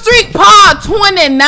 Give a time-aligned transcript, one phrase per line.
[0.00, 1.38] Street Paul 29.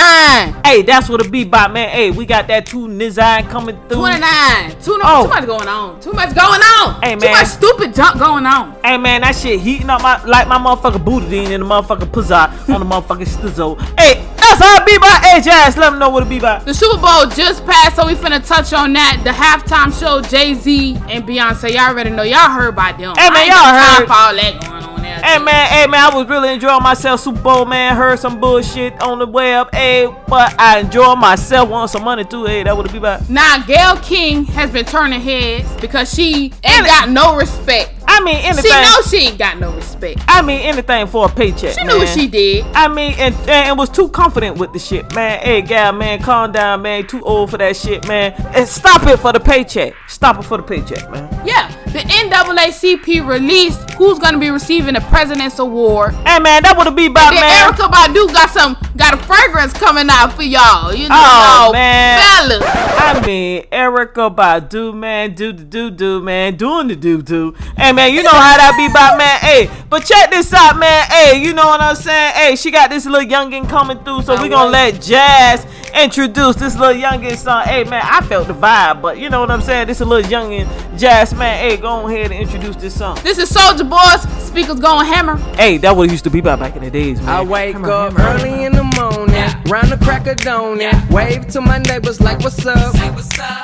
[0.65, 1.89] Hey, that's what it be about, man.
[1.89, 3.99] Hey, we got that two Nizine coming through.
[3.99, 4.71] 29.
[4.83, 5.25] Too, Oh.
[5.25, 6.01] too much going on.
[6.01, 7.01] Too much going on.
[7.03, 7.33] Hey, Too man.
[7.33, 8.75] much stupid junk going on.
[8.85, 12.51] Hey man, that shit heating up my like my motherfucking Boudin and the motherfucking Pizza
[12.73, 13.79] on the motherfucking Stizzo.
[13.99, 15.19] Hey, that's how it be by.
[15.23, 16.59] Hey, Jazz, let them know what it be by.
[16.65, 19.21] The Super Bowl just passed, so we finna touch on that.
[19.25, 21.71] The halftime show, Jay Z and Beyonce.
[21.73, 22.23] Y'all already know.
[22.23, 23.15] Y'all heard about them.
[23.17, 24.07] Hey, man, y'all got time heard.
[24.07, 24.72] for all that
[25.21, 27.21] Hey man, hey man, I was really enjoying myself.
[27.21, 29.69] Super Bowl man, heard some bullshit on the web.
[29.75, 31.69] Hey, but I enjoy myself.
[31.69, 32.45] Want some money too.
[32.45, 33.23] Hey, that would be by.
[33.29, 37.91] Now, Gayle King has been turning heads because she ain't And- got no respect.
[38.07, 38.65] I mean anything.
[38.65, 40.21] She knows she ain't got no respect.
[40.29, 41.79] I mean anything for a paycheck.
[41.79, 42.65] She knew what she did.
[42.75, 45.39] I mean, and, and was too confident with the shit, man.
[45.41, 47.07] Hey, gal, man, calm down, man.
[47.07, 48.33] Too old for that shit, man.
[48.55, 49.95] And stop it for the paycheck.
[50.09, 51.29] Stop it for the paycheck, man.
[51.47, 56.15] Yeah, the NAACP released who's gonna be receiving the President's Award.
[56.27, 57.73] Hey, man, that would have be about, man.
[57.73, 60.95] Erykah Badu got some got a fragrance coming out for y'all.
[60.95, 62.21] You know, Oh, man.
[62.21, 62.63] fellas.
[62.65, 67.55] I mean, Erykah Badu, man, do the do do, man, doing the do do.
[67.77, 69.39] Hey, man, you know how that be about, man.
[69.41, 71.07] Hey, but check this out, man.
[71.11, 72.33] Hey, you know what I'm saying?
[72.35, 76.77] Hey, she got this little youngin' coming through, so we gonna let Jazz introduce this
[76.79, 77.67] little youngin' son.
[77.67, 79.87] Hey, man, I felt the vibe, but you know what I'm saying?
[79.89, 80.67] This a little youngin'
[80.99, 81.59] Jazz, man.
[81.59, 83.19] Hey, go ahead and introduce this song.
[83.25, 84.23] This is Soulja Boy's.
[84.47, 85.37] Speakers going hammer.
[85.57, 87.29] Hey, that what it used to be about back in the days, man.
[87.29, 89.35] I wake up early in the morning,
[89.67, 90.79] round the crack of dawn,
[91.11, 92.95] wave to my neighbors like what's up,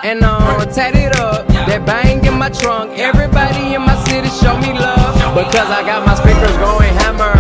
[0.03, 1.47] and uh, tat it up.
[1.47, 6.05] That bang in my trunk, everybody in my city show me love because I got
[6.05, 7.39] my speakers going hammer.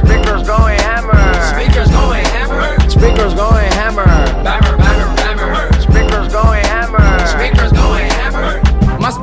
[0.00, 1.12] Speakers going hammer.
[1.52, 2.88] Speakers going hammer.
[2.88, 3.73] Speakers going hammer.
[3.73, 3.73] Speakers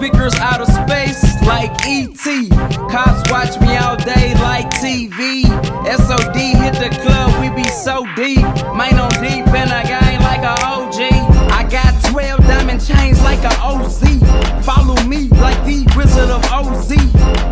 [0.01, 2.49] Speakers out of space like ET.
[2.89, 5.45] Cops watch me all day like TV.
[5.85, 8.41] SOD hit the club, we be so deep.
[8.73, 11.01] Mine on deep and I gang like a OG.
[11.51, 14.01] I got 12 diamond chains like a OZ.
[14.65, 16.89] Follow me like the Wizard of OZ.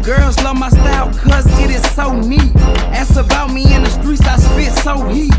[0.04, 2.56] Girls love my style cause it is so neat.
[2.98, 5.36] Ask about me in the streets, I spit so heat.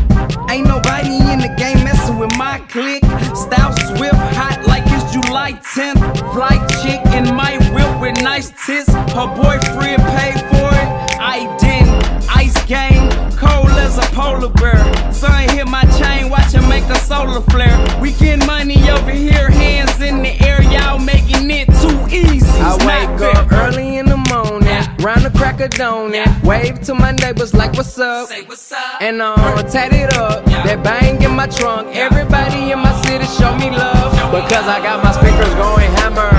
[0.49, 3.03] Ain't nobody in the game messing with my clique.
[3.35, 4.65] Style swift, hot
[5.11, 6.33] July 10th.
[6.33, 8.89] Flight chick in my whip with nice tits.
[8.91, 10.89] Her boyfriend paid for it.
[11.19, 12.01] I didn't.
[12.33, 14.79] Ice game, cold as a polar bear.
[15.13, 17.77] Sun hit my chain, watch it make a solar flare.
[18.01, 20.61] We get money over here, hands in the air.
[20.63, 22.47] Y'all making it too easy.
[22.61, 24.65] I wake up early in the morning,
[25.03, 29.01] round the crack of dawn, wave to my neighbors like what's up, Say what's up?
[29.01, 30.45] and I'm uh, tat it up.
[30.45, 35.03] That bang in my trunk, everybody in my city show me love because I got
[35.03, 36.31] my speakers going hammer.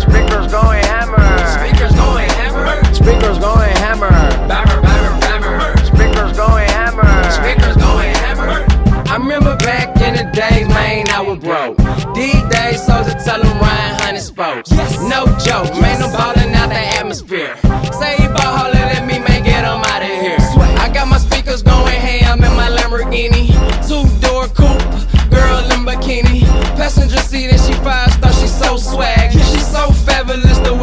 [0.00, 1.28] Speakers going hammer.
[1.56, 2.72] Speakers going hammer.
[2.94, 4.12] Speakers going hammer.
[5.84, 7.10] Speakers going hammer.
[7.38, 8.64] Speakers going hammer.
[9.12, 11.76] I remember back in the days, man, I was broke.
[12.14, 14.70] These days, soldiers tell them Ryan Honey spokes.
[15.12, 16.12] No joke, man, I'm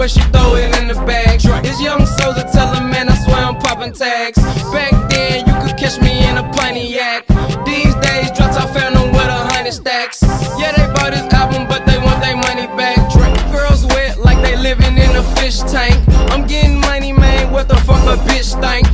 [0.02, 1.40] way she throw it in the bag.
[1.62, 4.42] This young soldier tell him, man, I swear I'm popping tags.
[4.74, 7.28] Back then, you could catch me in a Pontiac.
[7.70, 10.24] These days, drop top phantom with a hundred stacks.
[10.58, 12.98] Yeah, they bought this album, but they want their money back.
[13.54, 15.94] Girls wet like they living in a fish tank.
[16.34, 17.52] I'm getting money, man.
[17.52, 18.91] What the fuck a bitch think?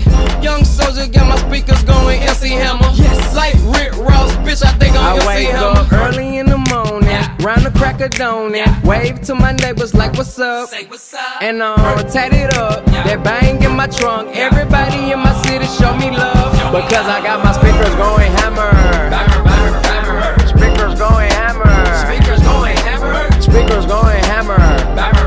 [7.97, 8.53] The crack of dawn,
[8.83, 10.69] wave to my neighbors like what's up,
[11.41, 12.85] and uh, tat it up.
[12.85, 16.53] That bang in my trunk, everybody in my city show me love.
[16.71, 18.71] Because I got my speakers going hammer.
[20.47, 21.69] Speakers going hammer.
[22.05, 23.41] Speakers going hammer.
[23.41, 24.57] Speakers going hammer.
[24.61, 25.26] Speakers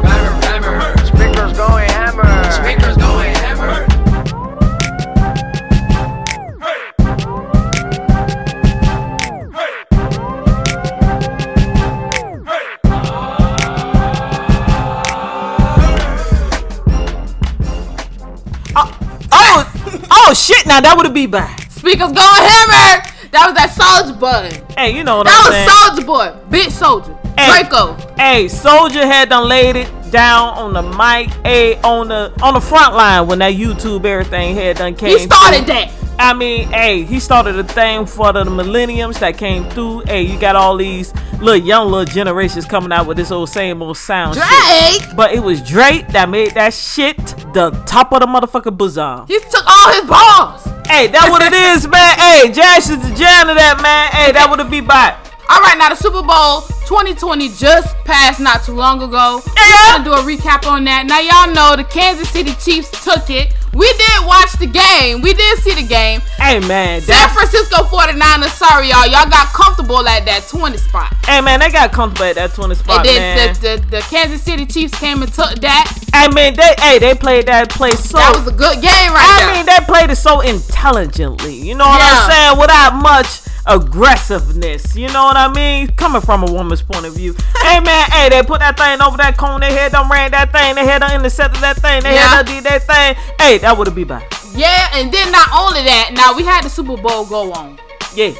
[20.71, 21.53] Now that would it be by.
[21.69, 23.03] Speakers going hammer.
[23.33, 24.75] That was that Soulja Boy.
[24.79, 25.67] Hey, you know what That I'm saying?
[25.67, 26.05] That was?
[26.05, 26.49] Soulja Boy.
[26.49, 27.19] Big Soldier.
[27.37, 27.63] Hey.
[27.63, 27.97] Draco.
[28.17, 32.61] Hey, Soldier had done laid it down on the mic, hey, on the on the
[32.61, 35.19] front line when that YouTube everything had done came.
[35.19, 35.75] He started through.
[35.75, 36.00] that.
[36.21, 40.01] I mean, hey, he started a thing for the millenniums that came through.
[40.01, 43.81] Hey, you got all these little young little generations coming out with this old same
[43.81, 44.37] old sound.
[44.37, 45.17] shit.
[45.17, 47.17] But it was Drake that made that shit
[47.55, 49.25] the top of the motherfucking bazaar.
[49.29, 50.65] He took all his balls.
[50.87, 52.19] Hey, that what it is, man.
[52.19, 54.13] Hey, Jash is the jam of that, man.
[54.13, 55.17] Hey, that would be by.
[55.49, 59.41] All right, now the Super Bowl 2020 just passed not too long ago.
[59.57, 59.99] Yeah.
[59.99, 61.07] We're gonna do a recap on that.
[61.07, 63.55] Now y'all know the Kansas City Chiefs took it.
[63.73, 65.23] We did watch the game.
[65.23, 66.21] We did see the game.
[66.39, 67.01] Hey, man.
[67.03, 71.15] San Francisco 49ers, sorry y'all, y'all got comfortable at that 20 spot.
[71.25, 73.07] hey, man, they got comfortable at that 20 spot.
[73.07, 73.55] And then man.
[73.55, 75.87] the, the, the Kansas City Chiefs came and took that.
[76.13, 78.19] I mean, they, hey, they played that play so.
[78.19, 79.55] That was a good game right I there.
[79.55, 81.55] mean, they played it so intelligently.
[81.55, 82.27] You know what Yeah.
[82.27, 82.61] I'm saying?
[82.61, 84.97] Without much aggressiveness.
[84.97, 85.89] You know what I mean?
[85.95, 87.35] Coming from a woman's point of view.
[87.63, 89.61] hey man, hey, they put that thing over that cone.
[89.61, 90.75] They had them ran that thing.
[90.75, 92.03] They had them intercepted that thing.
[92.03, 92.27] They Yeah.
[92.41, 93.15] had them did that thing.
[93.39, 94.25] Hey, that would have been bad.
[94.55, 97.79] yeah, and then not only that, now we had the Super Bowl go on.
[98.15, 98.33] Yeah.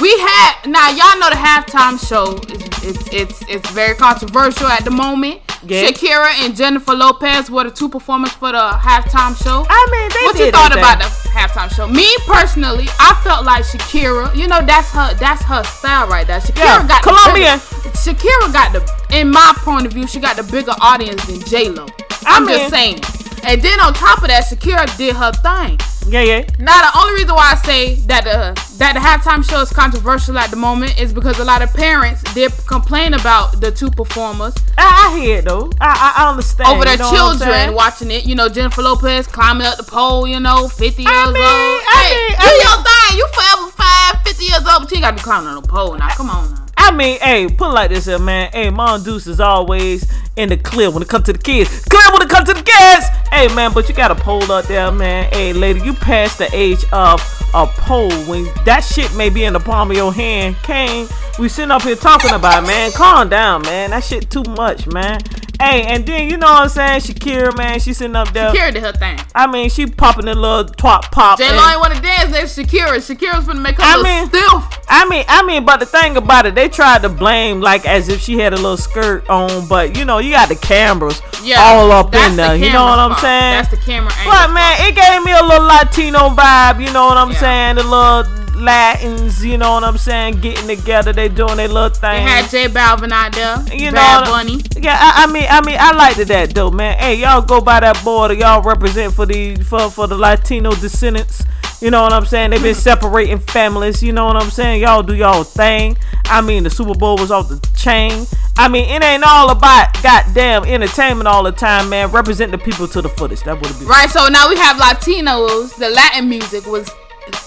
[0.00, 4.84] We had now y'all know the halftime show is it's it's it's very controversial at
[4.84, 5.40] the moment.
[5.64, 5.84] Yeah.
[5.84, 9.64] Shakira and Jennifer Lopez were the two performers for the halftime show.
[9.68, 10.24] I mean, they did.
[10.24, 11.86] what did you thought about the halftime show?
[11.86, 14.34] Me personally, I felt like Shakira.
[14.34, 16.40] You know that's her that's her style right there.
[16.40, 17.58] Shakira Yeah, got Colombian.
[17.60, 18.82] Bigger, Shakira got the
[19.16, 21.86] in my point of view, she got the bigger audience than J Lo.
[22.26, 23.00] I'm mean- just saying.
[23.44, 25.78] And then on top of that, Shakira did her thing.
[26.08, 26.46] Yeah, yeah.
[26.58, 30.36] Now the only reason why I say that the that the halftime show is controversial
[30.36, 34.52] at the moment is because a lot of parents did complain about the two performers
[34.76, 35.70] I, I hear it though.
[35.80, 36.70] I, I understand.
[36.74, 38.24] over their you know children watching it.
[38.24, 40.26] You know Jennifer Lopez climbing up the pole.
[40.26, 41.34] You know, fifty years I old.
[41.34, 43.18] mean, I hey, mean, do I your thing.
[43.18, 46.08] You forever five, 50 years old, but you gotta be climbing on the pole now.
[46.10, 46.61] Come on now.
[46.84, 48.50] I mean, hey, put it like this here, man.
[48.52, 50.04] Hey, Mon Deuce is always
[50.36, 51.84] in the clear when it comes to the kids.
[51.84, 53.06] Clear when it comes to the kids.
[53.30, 55.32] Hey, man, but you got a pole up there, man.
[55.32, 57.20] Hey, lady, you past the age of
[57.54, 60.56] a pole when that shit may be in the palm of your hand.
[60.64, 61.06] Kane,
[61.38, 62.90] we sitting up here talking about, it, man.
[62.92, 63.90] Calm down, man.
[63.90, 65.20] That shit too much, man.
[65.62, 67.00] Hey, and then you know what I'm saying?
[67.02, 68.50] Shakira, man, she sitting up there.
[68.52, 69.18] Shakira did her thing.
[69.32, 71.38] I mean, she popping a little twat pop.
[71.38, 72.96] J Lo ain't wanna dance next to Shakira.
[72.96, 74.78] Shakira's gonna make her I mean- stiff.
[74.88, 78.08] I mean, I mean, but the thing about it, they tried to blame like as
[78.08, 81.60] if she had a little skirt on, but you know, you got the cameras Yeah,
[81.60, 82.56] all up in the there.
[82.56, 83.52] You know what I'm saying?
[83.62, 84.32] That's the camera angle.
[84.32, 86.84] but man, it gave me a little Latino vibe.
[86.84, 87.38] You know what I'm Yeah.
[87.38, 87.76] saying?
[87.76, 88.24] The little
[88.64, 92.24] Latins, you know what I'm saying, getting together, they doing their little thing.
[92.24, 93.76] They had J Balvin out there.
[93.76, 94.62] you know, Bad Bunny.
[94.76, 96.98] Yeah, I, I mean, I mean, I liked it that though, man.
[96.98, 101.44] Hey, y'all go by that border, y'all represent for the for for the Latino descendants.
[101.80, 102.50] You know what I'm saying?
[102.50, 104.02] They've been separating families.
[104.02, 104.80] You know what I'm saying?
[104.82, 105.96] Y'all do y'all thing.
[106.26, 108.24] I mean, the Super Bowl was off the chain.
[108.56, 112.10] I mean, it ain't all about goddamn entertainment all the time, man.
[112.12, 113.44] Represent the people to the fullest.
[113.46, 115.74] That would be Right, so now we have Latinos.
[115.76, 116.88] The Latin music was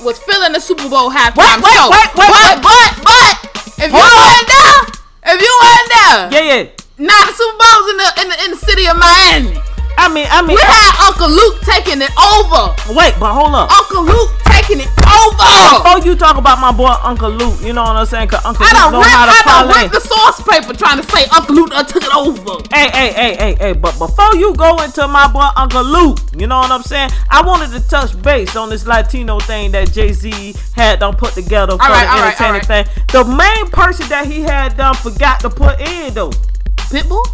[0.04, 1.90] was filling the Super Bowl halftime Wait, wait, show.
[1.92, 3.36] wait, wait, but, but, but,
[3.78, 4.80] if you Hold weren't there,
[5.36, 6.64] if you weren't there, Yeah, yeah.
[6.98, 9.60] now the Super Bowl's in the in the, in the city of Miami.
[9.98, 12.76] I mean, I mean, We had Uncle Luke taking it over.
[12.94, 13.72] wait, but hold up.
[13.72, 15.48] Uncle Luke taking it over.
[15.82, 18.28] Before you talk about my boy Uncle Luke, you know what I'm saying?
[18.30, 19.88] Cause Uncle I Luke know ripped, how to I done parlay.
[19.90, 22.62] the source paper trying to say Uncle Luke done took it over.
[22.74, 26.48] Hey, hey, hey, hey, hey, but before you go into my boy Uncle Luke, you
[26.48, 27.10] know what I'm saying?
[27.30, 31.34] I wanted to touch base on this Latino thing that Jay Z had done put
[31.34, 32.86] together for right, the all right, entertaining thing.
[33.12, 36.32] The main person that he had done forgot to put in though,
[36.92, 37.26] Pitbull?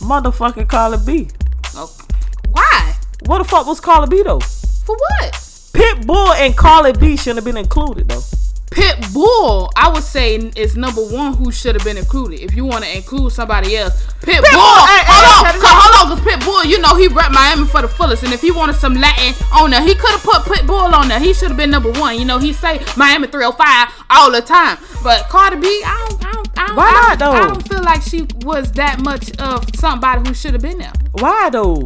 [0.00, 1.28] motherfucking Cardi B.
[1.76, 2.04] Okay.
[2.50, 2.96] Why?
[3.26, 4.40] What the fuck was Cardi B though?
[4.40, 5.32] For what?
[5.72, 8.22] Pitbull and Cardi B shouldn't have been included though.
[8.70, 12.40] Pitbull, I would say is number one who should have been included.
[12.40, 14.42] If you want to include somebody else, Pitbull.
[14.42, 17.66] Pitbull, hey, hey, hold on, hey, hold on, cause Pitbull, you know he rep Miami
[17.66, 20.42] for the fullest, and if he wanted some Latin on there, he could have put
[20.42, 21.20] Pitbull on there.
[21.20, 22.18] He should have been number one.
[22.18, 26.23] You know he say Miami 305 all the time, but Cardi B, I don't,
[26.64, 29.30] I don't, I don't, Why not, don't, I don't feel like she was that much
[29.38, 30.92] of somebody who should have been there.
[31.12, 31.84] Why though?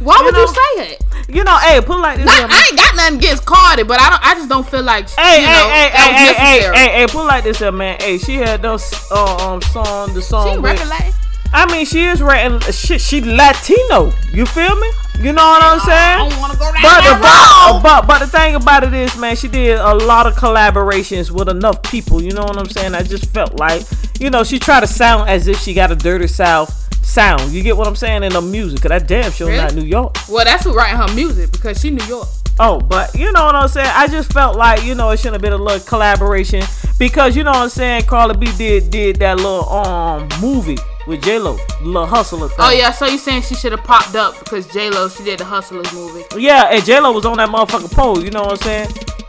[0.00, 1.02] Why would know- you say it?
[1.28, 2.26] You know, hey, put like this.
[2.26, 2.48] Not, here.
[2.50, 4.26] I ain't got nothing against Cardi, but I don't.
[4.26, 6.56] I just don't feel like Hey, you hey, know hey, that hey, was hey, hey,
[6.60, 6.76] necessary.
[6.76, 7.96] hey, hey, put it like this, here, man.
[8.00, 10.54] Hey, she had those uh, um song, the song.
[10.54, 11.12] She with-
[11.52, 13.00] I mean, she is writing shit.
[13.00, 14.12] She Latino.
[14.32, 14.90] You feel me?
[15.18, 15.84] You know what I'm I
[16.18, 16.30] saying?
[16.30, 19.16] don't want to go down But the, but, but but the thing about it is,
[19.16, 22.22] man, she did a lot of collaborations with enough people.
[22.22, 22.94] You know what I'm saying?
[22.94, 23.84] I just felt like,
[24.20, 26.70] you know, she tried to sound as if she got a dirty south
[27.04, 27.50] sound.
[27.52, 28.82] You get what I'm saying in the music?
[28.82, 29.58] Cause that damn sure Really?
[29.62, 30.16] not New York.
[30.28, 32.28] Well, that's who writing her music because she New York.
[32.58, 33.90] Oh, but you know what I'm saying?
[33.92, 36.62] I just felt like, you know, it shouldn't have been a little collaboration
[36.98, 38.04] because you know what I'm saying.
[38.04, 42.56] Cardi B did did that little um movie with J Lo, little hustler thing.
[42.60, 45.38] Oh yeah, so you saying she should have popped up because J Lo she did
[45.38, 46.24] the Hustlers movie?
[46.36, 48.22] Yeah, and J Lo was on that motherfucking pole.
[48.22, 48.88] You know what I'm saying?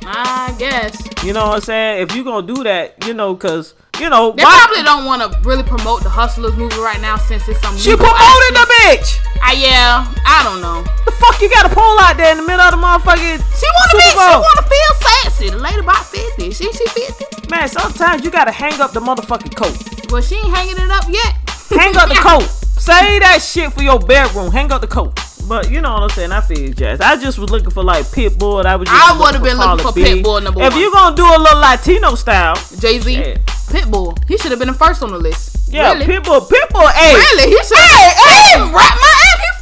[0.09, 0.95] I guess.
[1.23, 2.01] You know what I'm saying?
[2.03, 5.21] If you gonna do that, you know, cause you know, They why- probably don't want
[5.23, 7.75] to really promote the Hustlers movie right now since it's some.
[7.77, 9.19] she promoted the bitch.
[9.41, 10.83] Ah, yeah, I don't know.
[11.05, 13.65] The fuck you got a pole out there in the middle of the motherfucking She
[13.67, 14.09] wanna be.
[14.09, 15.49] She wanna feel sassy.
[15.49, 16.51] The lady about fifty.
[16.51, 17.25] She she fifty.
[17.49, 19.75] Man, sometimes you gotta hang up the motherfucking coat.
[20.11, 21.35] Well, she ain't hanging it up yet.
[21.69, 22.43] Hang up the coat.
[22.79, 24.51] Say that shit for your bedroom.
[24.51, 25.19] Hang up the coat.
[25.47, 26.31] But you know what I'm saying?
[26.31, 26.99] I feel you, Jazz.
[26.99, 28.65] I just was looking for like Pitbull.
[28.65, 28.87] I was.
[28.89, 30.03] Just I would've been looking for B.
[30.03, 30.73] Pitbull number If one.
[30.73, 33.35] If you gonna do a little Latino style, Jay Z, Yeah.
[33.71, 34.17] Pitbull.
[34.27, 35.55] He should have been the first on the list.
[35.69, 36.05] yeah, really?
[36.05, 37.49] Pitbull, Pitbull, hey, Really?
[37.51, 37.77] He should.
[37.77, 38.59] Hey, Hey, hey!
[38.59, 39.43] hey, rap Miami.
[39.43, 39.56] He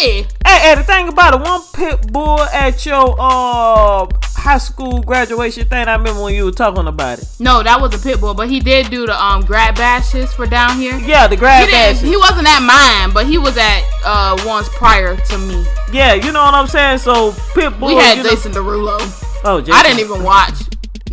[0.00, 0.22] Miami.
[0.22, 5.66] hey, hey, the thing about it, one pit bull at your uh high school graduation
[5.68, 5.88] thing.
[5.88, 7.26] I remember when you were talking about it.
[7.38, 10.46] No, that was a pit bull, but he did do the um grad bashes for
[10.46, 10.98] down here.
[10.98, 11.72] Yeah, the He grad didn't.
[11.96, 12.00] bashes.
[12.08, 15.64] He wasn't at mine, but he was at uh ones prior to me.
[15.92, 16.98] Yeah, you know what I'm saying.
[16.98, 18.98] So Pitbull, We had you know- Jason Derulo.
[19.46, 19.74] Oh, Jason.
[19.74, 20.54] I didn't even watch.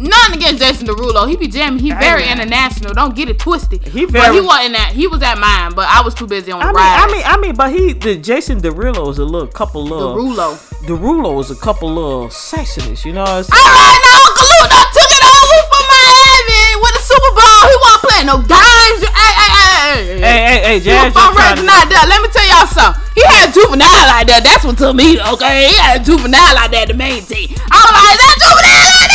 [0.02, 1.30] Nothing against Jason Derulo.
[1.30, 1.80] He be jamming.
[1.80, 2.40] He very man.
[2.42, 2.94] international.
[2.94, 3.84] Don't get it twisted.
[3.84, 4.94] He But he wasn't at.
[4.94, 6.98] He was at mine, but I was too busy on I the mean, ride.
[7.00, 10.16] I mean, I mean, but he, the Jason Derulo is a little couple little.
[10.16, 10.58] Derulo.
[10.90, 13.62] Derulo is a couple little sexiness, you know what I'm All saying?
[13.62, 17.62] right, now Uncle Ludo took it over for Miami with the Super Bowl.
[17.70, 19.02] He wasn't playing no games.
[19.06, 20.02] Hey, hey, hey, hey.
[20.18, 22.06] Hey, hey, hey, He Jazz, was just trying fundraising to- out there.
[22.10, 22.98] Let me tell y'all something.
[23.14, 24.42] He had juvenile like that.
[24.42, 25.20] That's what took me.
[25.22, 26.88] Okay, he had juvenile like that.
[26.90, 27.54] The main team.
[27.70, 29.11] I was like, that juvenile that.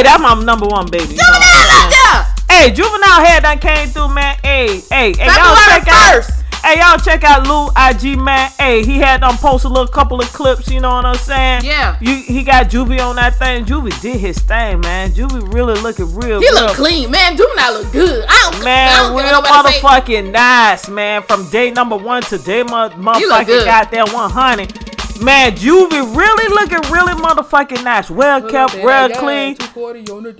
[0.00, 1.12] Hey, that's my number one baby.
[1.12, 1.90] you know what I'm Juvenile saying?
[1.90, 2.36] that.
[2.48, 4.36] Hey, Juvenile Head done came through, man.
[4.42, 6.22] Hey, hey, hey, y'all check out.
[6.24, 6.36] 1st.
[6.64, 8.50] Hey, y'all check out Lou IG, man.
[8.58, 11.64] Hey, he had them post a little couple of clips, you know what I'm saying?
[11.64, 11.96] Yeah.
[12.00, 13.64] You, he got Juvie on that thing.
[13.64, 15.10] Juvie did his thing, man.
[15.12, 17.36] Juvie really looking real He look clean, man.
[17.36, 18.24] Juvenile look good.
[18.28, 19.80] I don't, I Man, don't real what nobody say.
[19.80, 21.22] motherfucking nice, man.
[21.22, 24.99] From day number one to day mo- motherfucking goddamn 100.
[25.20, 28.08] Man, Juvie really looking really motherfucking nice.
[28.10, 29.56] Well kept, real clean.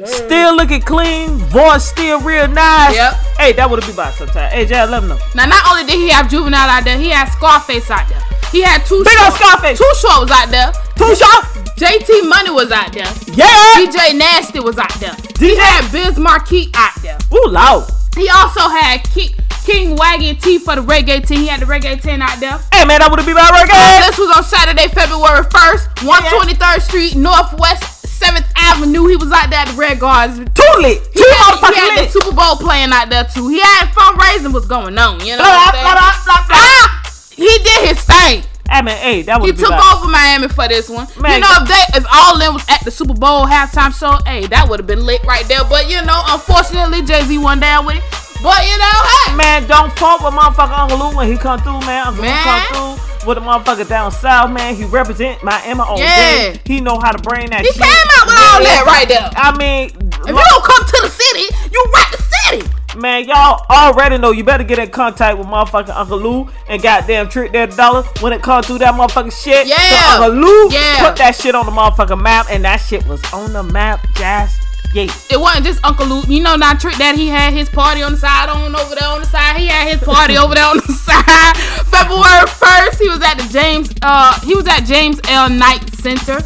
[0.07, 1.37] Still looking clean.
[1.53, 2.95] Voice still real nice.
[2.95, 3.13] Yep.
[3.39, 4.51] Hey, that would have been by sometime.
[4.51, 5.19] Hey, Jazz, let me know.
[5.35, 8.23] Now, not only did he have Juvenile out there, he had Scarface out there.
[8.51, 9.79] He had two Big Short- Scarface.
[9.79, 10.73] Too Short was out there.
[10.97, 11.45] Two shot.
[11.77, 13.09] JT Money was out there.
[13.35, 13.47] Yeah.
[13.77, 15.13] DJ Nasty was out there.
[15.13, 17.19] DJ He had Biz Markie out there.
[17.33, 17.91] Ooh, loud.
[18.17, 19.31] He also had King,
[19.65, 21.41] King Wagon T for the reggae team.
[21.41, 22.59] He had the reggae team out there.
[22.73, 24.07] Hey, man, that would be by reggae.
[24.09, 27.83] This was on Saturday, February 1st, 123rd Street, Northwest
[28.21, 29.07] 7th Avenue.
[29.07, 30.37] He was out there at the Red Guards.
[30.37, 31.01] Too lit.
[31.15, 32.11] He Too had, he had the.
[32.11, 33.49] Super Bowl playing out there too.
[33.49, 35.21] He had fundraising was going on.
[35.25, 36.61] You know Blah, what I'm blah, blah, blah, blah.
[36.61, 36.87] Ah,
[37.33, 38.45] he did his thing.
[38.71, 41.09] Hey, man, hey, that He would be took over Miami for this one.
[41.19, 44.19] Man, you know, if they if all them was at the Super Bowl halftime show,
[44.25, 45.65] hey, that would have been lit right there.
[45.69, 48.03] But you know, unfortunately, Jay Z won down with it.
[48.43, 48.97] But you know,
[49.27, 52.07] hey, Man, don't fuck with motherfucker Uncle Lou when he come through, man.
[52.07, 52.63] Uncle Lou come
[52.97, 54.75] through with a motherfucker down south, man.
[54.77, 56.17] He represent Miami all Yeah.
[56.55, 56.61] day.
[56.65, 57.75] He know how to bring that shit.
[57.75, 57.83] he shit.
[57.83, 59.31] came out with all that right there.
[59.37, 59.91] I mean,
[60.23, 62.71] If you don't come to the city, you rap the city.
[62.97, 67.29] Man, y'all already know you better get in contact with motherfucking Uncle Lou and goddamn
[67.29, 69.67] trick that dollar when it comes through that motherfucking shit.
[69.67, 69.77] Yeah.
[70.17, 71.07] So Uncle Lou Yeah.
[71.09, 74.59] put that shit on the motherfucking map, and that shit was on the map, just
[74.93, 75.05] yeah.
[75.31, 76.23] It wasn't just Uncle Lou.
[76.27, 79.09] You know, not Trick that he had his party on the side, on over there
[79.09, 79.57] on the side.
[79.57, 81.57] He had his party over there on the side.
[81.87, 83.95] February first, he was at the James.
[84.03, 85.49] Uh, he was at James L.
[85.49, 86.41] Knight Center.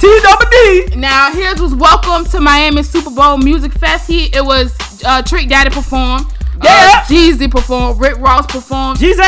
[0.00, 0.96] T double D.
[0.96, 4.06] Now, his was Welcome to Miami Super Bowl Music Fest.
[4.08, 6.26] He it was uh, Trick Daddy performed.
[6.64, 6.70] Yeah.
[6.70, 8.00] Uh, Jeezy performed.
[8.00, 8.98] Rick Ross performed.
[8.98, 9.18] G's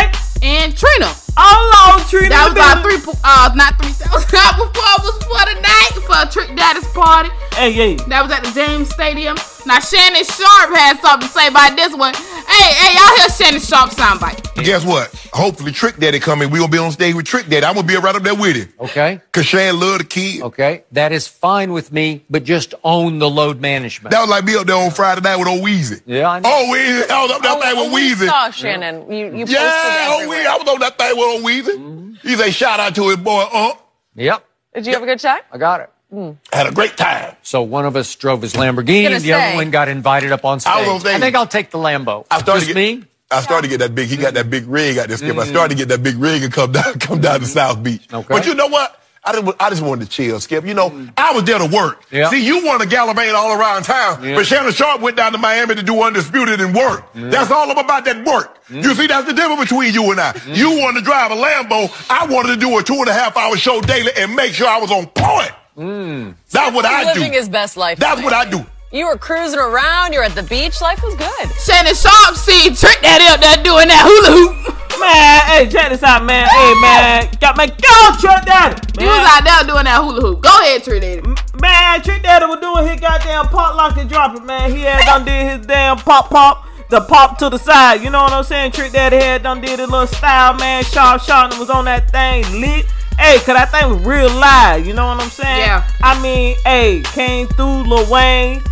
[0.43, 1.13] and Trina.
[1.37, 2.31] all on Trina.
[2.31, 3.15] That was our three.
[3.23, 4.31] Uh, not three thousand.
[4.33, 7.29] That was for the night for Trick Daddy's party.
[7.55, 8.05] Hey, yeah.
[8.09, 9.37] That was at the James Stadium.
[9.65, 12.15] Now Shannon Sharpe had something to say about this one.
[12.15, 14.63] Hey, hey, y'all hear Shannon Sharpe soundbite?
[14.65, 15.09] Guess what?
[15.33, 16.51] Hopefully Trick Daddy coming.
[16.51, 17.65] We gonna be on stage with Trick Daddy.
[17.65, 18.73] I'm gonna be right up there with him.
[18.81, 19.21] Okay.
[19.33, 20.43] Cause Shan love the kid.
[20.43, 20.85] Okay.
[20.93, 24.11] That is fine with me, but just own the load management.
[24.13, 26.03] That was like me up there on Friday night with old Weezy.
[26.07, 26.49] Yeah, I know.
[26.53, 27.11] Oh, Weezy.
[27.11, 28.27] I was up there thing with we Weezy.
[28.27, 29.11] saw Shannon.
[29.13, 30.27] You, you posted Yeah, oh.
[30.29, 30.47] Weezy.
[30.47, 32.19] I was on that thing with old Weezy.
[32.23, 33.73] He say shout out to his boy, uh.
[34.17, 34.45] Yep.
[34.75, 35.41] Did you have a good time?
[35.53, 35.91] I got it.
[36.13, 36.37] Mm.
[36.53, 37.35] Had a great time.
[37.43, 40.45] So one of us drove his Lamborghini, gonna and the other one got invited up
[40.45, 40.73] on stage.
[40.75, 41.05] I was.
[41.07, 42.27] I think I'll take the Lambo.
[42.31, 43.05] I started Just to get, me.
[43.31, 44.09] I started to get that big.
[44.09, 45.17] He got that big rig out there.
[45.17, 45.31] Skip.
[45.31, 45.51] I mm-hmm.
[45.51, 47.53] started to get that big rig and come down, come down to mm-hmm.
[47.53, 48.07] South Beach.
[48.13, 48.27] Okay.
[48.29, 48.99] But you know what?
[49.25, 50.67] I just, I just wanted to chill, Skip.
[50.67, 51.13] You know, mm.
[51.17, 52.05] I was there to work.
[52.11, 52.29] Yeah.
[52.29, 54.35] See, you want to gallivant all around town, Yeah.
[54.35, 57.15] but Shannon Sharpe went down to Miami to do undisputed and work.
[57.15, 57.31] Mm.
[57.31, 58.59] That's all about that work.
[58.69, 60.35] You see, that's the difference between you and I.
[60.49, 62.11] You wanted to drive a Lambo.
[62.11, 64.67] I wanted to do a two and a half hour show daily and make sure
[64.67, 65.53] I was on point.
[65.77, 66.35] Mm.
[66.51, 67.21] That's what I do.
[67.21, 67.99] Living his best life.
[67.99, 68.65] That's what I do.
[68.93, 70.13] You were cruising around.
[70.13, 70.81] You're at the beach.
[70.83, 71.51] Life was good.
[71.65, 75.01] Shannon Sharpe see Trick Daddy up there doing that hula hoop.
[75.01, 76.47] Man, hey, check this out, man.
[76.47, 78.77] Hey, man, got my go, Trick Daddy.
[79.01, 80.43] He was out there doing that hula hoop.
[80.43, 81.23] Go ahead, Trick Daddy.
[81.59, 84.71] Man, Trick Daddy was doing his goddamn pop lock and drop it, man.
[84.71, 86.67] He had done did his damn pop pop.
[86.91, 88.73] The pop to the side, you know what I'm saying?
[88.73, 90.85] Trick Daddy had done did a little style, man.
[90.85, 92.85] Sharp Sharp was on that thing lit.
[93.19, 95.59] Hey, cause that thing was real live, you know what I'm saying?
[95.59, 95.89] Yeah.
[96.03, 98.63] I mean, hey, came through Lil Wayne.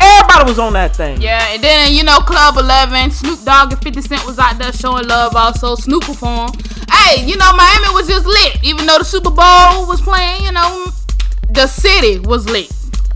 [0.00, 1.20] Everybody was on that thing.
[1.20, 4.72] Yeah, and then you know Club 11, Snoop Dogg and 50 Cent was out there
[4.72, 5.34] showing love.
[5.34, 6.54] Also, Snoop performed.
[6.90, 10.44] Hey, you know Miami was just lit, even though the Super Bowl was playing.
[10.44, 10.92] You know,
[11.50, 12.70] the city was lit.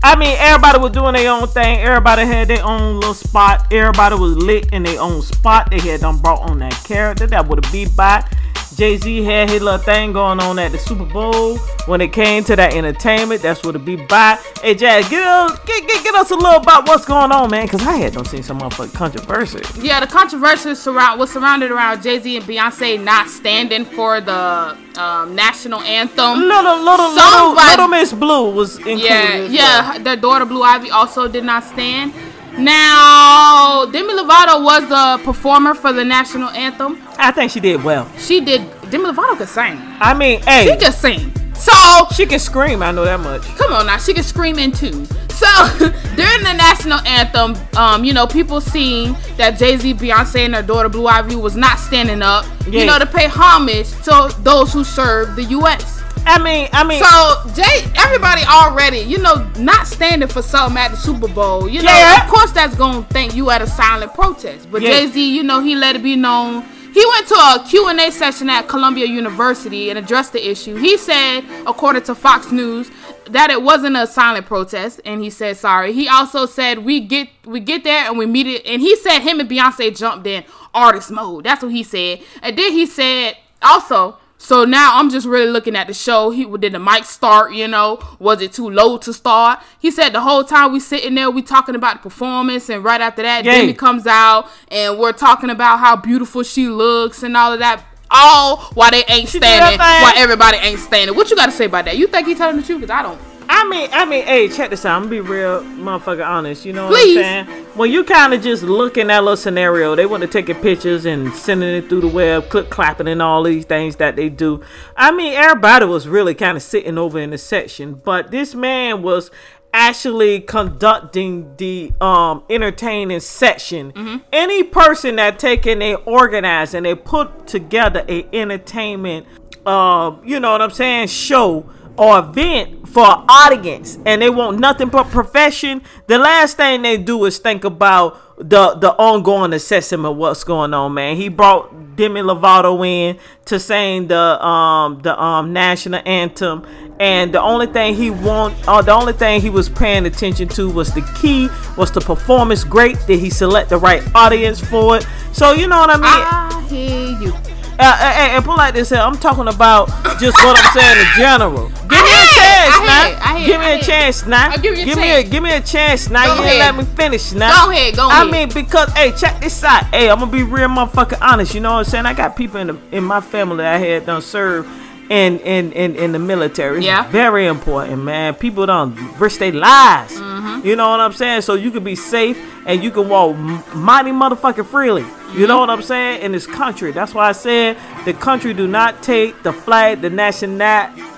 [0.05, 1.79] I mean, everybody was doing their own thing.
[1.79, 3.71] Everybody had their own little spot.
[3.71, 5.71] Everybody was lit in their own spot.
[5.71, 8.27] They had them brought on that character that would have beat by.
[8.75, 11.57] Jay Z had his little thing going on at the Super Bowl.
[11.85, 14.39] When it came to that entertainment, that's what it be by.
[14.61, 17.67] Hey, Jazz, get us, get, get, get us a little about what's going on, man.
[17.67, 19.61] Cause I had done seen some motherfucking controversy.
[19.81, 24.77] Yeah, the controversy surround was surrounded around Jay Z and Beyonce not standing for the
[24.97, 26.39] um, national anthem.
[26.39, 29.01] Little, little, little, Somebody- little Miss Blue was included.
[29.03, 29.51] Yeah, as well.
[29.51, 29.97] yeah.
[29.99, 32.13] Their daughter Blue Ivy also did not stand.
[32.57, 37.01] Now, Demi Lovato was the performer for the national anthem.
[37.17, 38.09] I think she did well.
[38.17, 38.61] She did.
[38.89, 39.77] Demi Lovato could sing.
[39.99, 41.31] I mean, hey, She just sing.
[41.55, 41.71] So
[42.15, 42.81] she can scream.
[42.83, 43.43] I know that much.
[43.57, 45.05] come on now, she can scream in tune.
[45.29, 50.53] So during the national anthem, um, you know, people seen that Jay Z, Beyonce, and
[50.53, 52.81] their daughter Blue Ivy was not standing up, Yeah.
[52.81, 56.01] you know, to pay homage to those who serve the U.S.
[56.25, 60.91] I mean, I mean, So Jay, everybody already, you know, not standing for something at
[60.91, 61.67] the Super Bowl.
[61.67, 62.23] You know, Yeah.
[62.23, 64.71] of course that's gonna think you at a silent protest.
[64.71, 64.91] But Yeah.
[64.91, 66.63] Jay Z, you know, he let it be known.
[66.93, 70.75] He went to a Q&A session at Columbia University and addressed the issue.
[70.75, 72.91] He said, according to Fox News,
[73.31, 75.91] that it wasn't a silent protest, and he said sorry.
[75.93, 79.19] He also said we get we get there and we meet it, and he said
[79.21, 81.43] him and Beyonce jumped in artist mode.
[81.45, 82.19] That's what he said.
[82.41, 86.29] And then he said also so now I'm just really looking at the show.
[86.29, 87.99] He did the mic start, you know?
[88.19, 89.59] Was it too low to start?
[89.79, 92.99] He said the whole time we sitting there, we talking about the performance, and right
[92.99, 93.61] after that, Yay.
[93.61, 97.83] Demi comes out and we're talking about how beautiful she looks and all of that.
[98.11, 101.15] All while they ain't She standing, while everybody ain't standing.
[101.15, 101.97] What you got to say about that?
[101.97, 102.81] You think he telling the truth?
[102.81, 103.19] Cause I don't.
[103.55, 104.95] I mean, I mean, hey, check this out.
[104.95, 106.65] I'm gonna be real, motherfucker, honest.
[106.65, 107.17] You know Please.
[107.17, 107.65] what I'm saying?
[107.75, 111.05] When you kind of just look in that little scenario, they want to taking pictures
[111.05, 114.63] and sending it through the web, clip clapping, and all these things that they do.
[114.97, 119.03] I mean, everybody was really kind of sitting over in the section, but this man
[119.03, 119.29] was
[119.71, 126.93] actually conducting the um entertaining section any person that take and they organize and they
[126.93, 129.25] put together a entertainment
[129.65, 134.59] um you know what i'm saying show or event for an audience and they want
[134.59, 140.05] nothing but profession the last thing they do is think about the the ongoing assessment
[140.05, 141.15] of what's going on man.
[141.15, 146.65] He brought demi lovato in to sing the um the um national anthem
[146.99, 150.69] and the only thing he want uh, the only thing he was paying attention to
[150.69, 155.07] was the key was the performance great did he select the right audience for it?
[155.31, 156.03] So you know what i mean?
[156.05, 157.62] I hear you.
[157.91, 159.87] Uh, and, and put like this here, I'm talking about
[160.19, 161.69] just what I'm saying in general.
[161.89, 163.45] Give me a chance I now.
[163.45, 164.57] Give me I a chance now.
[164.57, 166.35] Give me a give me a chance now.
[166.35, 167.65] You didn't let me finish now.
[167.65, 168.31] Go ahead, go I ahead.
[168.31, 169.85] mean because hey, check this out.
[169.85, 171.53] Hey, I'm gonna be real motherfucking honest.
[171.53, 172.05] You know what I'm saying?
[172.05, 174.65] I got people in the in my family that I had done serve
[175.09, 176.77] in in in, in the military.
[176.77, 177.07] It's Yeah.
[177.09, 178.33] very important, man.
[178.35, 180.13] People don't risk their lives.
[180.15, 180.67] Mm-hmm.
[180.67, 181.41] You know what I'm saying?
[181.41, 183.35] So you can be safe and you can walk
[183.75, 185.05] mighty motherfucking freely.
[185.35, 186.21] You know what I'm saying?
[186.21, 186.91] In this country.
[186.91, 190.57] That's why I said the country do not take the flag, the national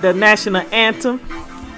[0.01, 1.19] the national anthem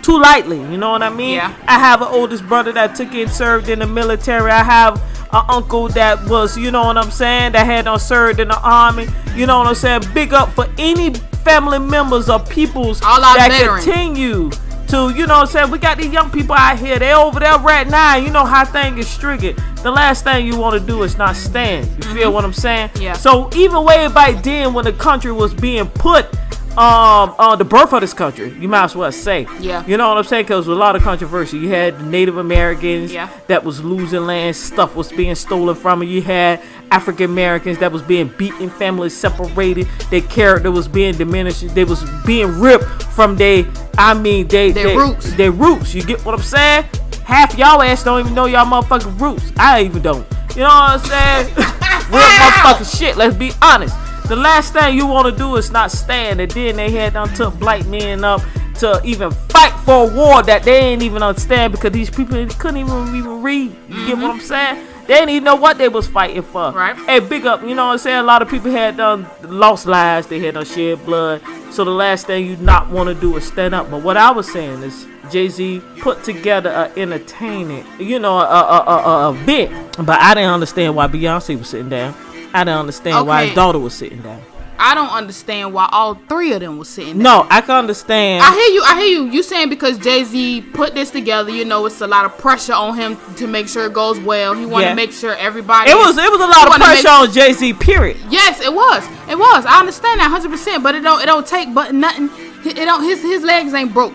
[0.07, 0.57] too lightly.
[0.57, 1.35] You know what I mean?
[1.35, 1.53] Yeah.
[1.67, 4.49] I have an oldest brother that took it and served in the military.
[4.49, 4.95] I have
[5.33, 8.59] an uncle that was, you know what I'm saying, that had on served in the
[8.61, 9.07] army.
[9.35, 10.03] You know what I'm saying?
[10.13, 13.83] Big up for any family members or peoples All our that veterans.
[13.83, 14.49] continue
[14.87, 15.71] to, you know what I'm saying?
[15.71, 16.97] We got these young people out here.
[16.97, 18.15] They over there right now.
[18.15, 19.57] You know how things is triggered.
[19.83, 21.85] The last thing you want to do is not stand.
[21.85, 22.33] You feel mm-hmm.
[22.33, 22.91] what I'm saying?
[22.97, 23.11] Yeah.
[23.11, 26.33] So even way back then when the country was being put
[26.77, 29.47] um on the birth of this country, you might as well say.
[29.59, 29.83] Yeah.
[29.87, 30.43] You know what I'm saying?
[30.45, 33.29] Because a lot of controversy, you had Native Americans Yeah.
[33.47, 36.07] that was losing land, stuff was being stolen from them.
[36.07, 36.61] You had
[36.91, 42.03] African Americans that was being beaten, families separated, their character was being diminished, they was
[42.25, 43.65] being ripped from their,
[43.97, 45.33] I mean, they, Their they- roots.
[45.33, 45.95] Their roots.
[45.95, 46.85] You get what I'm saying?
[47.25, 49.51] Half y'all ass don't even know y'all motherfucking roots.
[49.57, 50.25] I even don't.
[50.55, 51.55] You know what I'm saying?
[52.11, 53.17] Real motherfucking shit.
[53.17, 53.95] Let's be honest.
[54.27, 57.33] The last thing you want to do is not stand, and then they had done
[57.33, 58.41] took black men up
[58.79, 62.77] to even fight for a war that they ain't even understand because these people couldn't
[62.77, 63.71] even even read.
[63.87, 64.25] You get what mm-hmm.
[64.25, 64.87] I'm saying?
[65.07, 66.71] They didn't even know what they was fighting for.
[66.73, 66.93] Right.
[67.05, 67.61] Hey, big up.
[67.61, 68.19] You know what I'm saying?
[68.19, 70.27] A lot of people had done lost lives.
[70.27, 71.41] They had done shed blood.
[71.71, 73.89] So the last thing you not want to do is stand up.
[73.89, 78.43] But what I was saying is Jay Z put together an entertaining, you know, a,
[78.43, 79.71] a, a, a, a bit.
[79.97, 82.13] But I didn't understand why Beyonce was sitting down.
[82.57, 84.41] I didn't understand why his daughter was sitting down.
[84.79, 87.15] I don't understand why all three of them was sitting.
[87.17, 87.23] there.
[87.23, 88.43] No, I can understand.
[88.43, 88.83] I hear you.
[88.85, 89.31] I hear you.
[89.31, 92.73] You saying because Jay Z put this together, you know, it's a lot of pressure
[92.73, 94.53] on him to make sure it goes well.
[94.53, 95.89] He want to make sure everybody.
[95.89, 97.73] it was it was a lot of pressure make- on Jay Z.
[97.73, 98.17] Period.
[98.29, 99.03] Yes, it was.
[99.27, 99.65] It was.
[99.65, 101.21] I understand that hundred percent, but it don't.
[101.23, 101.73] It don't take.
[101.73, 102.29] But nothing.
[102.63, 103.03] It don't.
[103.03, 104.13] His his legs ain't broke.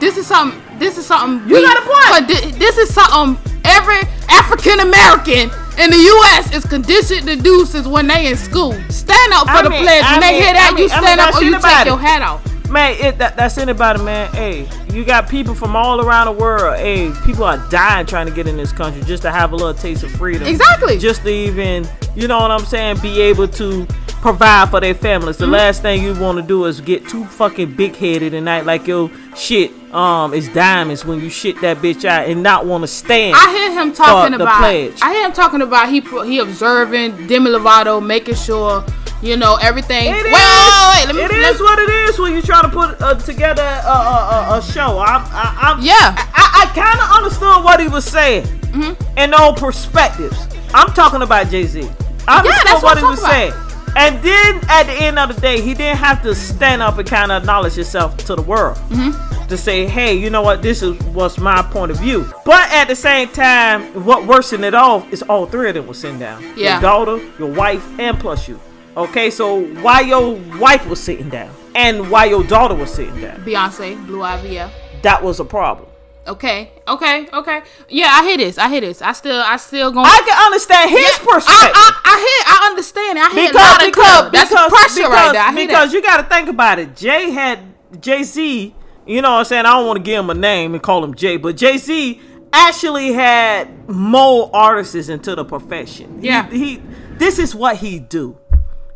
[0.00, 0.60] This is something.
[0.78, 1.46] This is something.
[1.46, 2.26] You got a point.
[2.26, 4.00] But thi- this is something every
[4.30, 6.54] African American in the U.S.
[6.54, 8.72] is conditioned to do since when they in school.
[8.90, 10.04] Stand up for I the mean- pledge.
[10.04, 11.86] I When they mean- hear that, I you I mean, stand up or you take
[11.86, 12.70] your hat off.
[12.70, 14.32] Man, it, that, that's anybody, man.
[14.34, 16.76] Hey, you got people from all around the world.
[16.78, 19.74] Hey, people are dying trying to get in this country just to have a little
[19.74, 20.48] taste of freedom.
[20.48, 20.98] Exactly.
[20.98, 23.86] Just to even, you know what I'm saying, be able to
[24.24, 25.36] provide for their families.
[25.36, 25.50] Mm-hmm.
[25.50, 28.64] The last thing you want to do is get too fucking big headed and act
[28.64, 32.82] like your shit um is diamonds when you shit that bitch out and not want
[32.82, 33.36] to stand.
[33.36, 34.58] I hear him talking the about.
[34.60, 34.98] pledge.
[35.02, 38.82] I hear him talking about he he observing Demi Lovato, making sure
[39.22, 40.08] you know everything.
[40.08, 40.32] It wait, is.
[40.32, 41.22] wait, wait, let me.
[41.22, 44.58] It is what it is when you try to put uh, together a, a, a,
[44.58, 44.98] a show.
[45.00, 45.92] I'm, I, I'm, Yeah.
[45.92, 46.32] Mm-hmm.
[46.34, 48.92] I, I kind of understood what he was saying Hmm.
[49.18, 50.48] in all perspectives.
[50.72, 51.88] I'm talking about Jay Z.
[52.26, 53.63] I understood that's what what he was talking saying.
[53.96, 57.08] And then at the end of the day, he didn't have to stand up and
[57.08, 59.46] kind of acknowledge himself to the world Mm-hmm.
[59.48, 60.62] to say, "Hey, you know what?
[60.62, 64.74] This is what's my point of view." But at the same time, what worsened it
[64.74, 66.42] all is all three of them were sitting down.
[66.56, 66.74] Yeah.
[66.74, 68.58] Your daughter, your wife, and plus you.
[68.96, 73.44] Okay, so why your wife was sitting down and why your daughter was sitting down?
[73.44, 74.70] Beyonce, Blue Ivy, yeah.
[75.02, 75.88] That was a problem.
[76.26, 77.62] Okay, okay, okay.
[77.88, 78.56] Yeah, I hear this.
[78.56, 79.02] I hear this.
[79.02, 80.06] I still, I still going.
[80.06, 81.72] I can understand his I, perspective.
[81.74, 82.54] I, I hear.
[82.54, 83.18] I understand.
[83.18, 83.24] it.
[83.24, 84.32] I hear a lot of club.
[84.32, 85.42] That's pressure right there.
[85.42, 85.96] I because that.
[85.96, 86.96] you got to think about it.
[86.96, 87.60] Jay had
[88.00, 88.74] Jay Z.
[89.06, 89.66] You know what I'm saying?
[89.66, 92.18] I don't want to give him a name and call him Jay, but Jay Z
[92.54, 96.20] actually had more artists into the profession.
[96.22, 96.48] He- Yeah.
[96.48, 96.80] he,
[97.18, 98.38] This is what he do.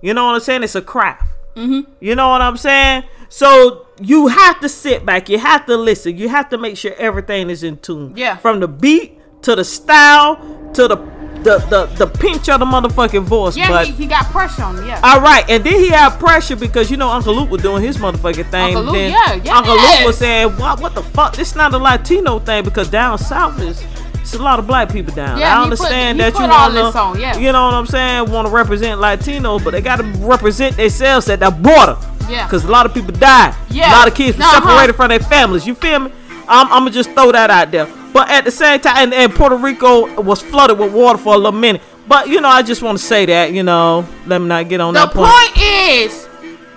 [0.01, 0.63] You know what I'm saying?
[0.63, 1.27] It's a craft.
[1.57, 1.91] Mm-hmm.
[2.01, 3.03] You know what I'm saying?
[3.29, 5.29] So you have to sit back.
[5.29, 6.17] You have to listen.
[6.17, 8.15] You have to make sure everything is in tune.
[8.17, 8.37] Yeah.
[8.37, 10.37] From the beat to the style
[10.75, 10.97] to the
[11.43, 13.57] the the, the pinch of the motherfucking voice.
[13.57, 14.87] yeah, but he, he got pressure on him.
[14.87, 15.01] Yeah.
[15.05, 17.97] all right, and then he had pressure because you know Uncle Luke was doing his
[17.97, 18.77] motherfucking thing.
[18.77, 19.57] Uncle Luke, then yeah, yes.
[19.57, 20.81] Uncle Luke was saying, "What?
[20.81, 21.37] What the fuck?
[21.37, 23.85] This is not a Latino thing because down south is."
[24.21, 25.39] It's a lot of black people down.
[25.39, 27.39] Yeah, I he put- understand that you this on, yeah.
[27.39, 31.31] you know what I'm saying, want to represent Latinos, but they got to represent themselves
[31.31, 31.97] at that border.
[32.29, 32.47] Yeah.
[32.47, 33.55] Because a lot of people died.
[33.71, 33.91] Yeah.
[33.91, 34.61] A lot of kids were Uh-huh.
[34.61, 35.67] separated from their families.
[35.67, 36.13] You feel me?
[36.49, 37.87] I'm, I'm gonna just throw that out there.
[38.13, 41.37] But at the same time, and, and Puerto Rico was flooded with water for a
[41.37, 41.83] little minute.
[42.07, 43.53] But you know, I just want to say that.
[43.53, 45.31] You know, let me not get on The that point.
[45.31, 46.27] point is,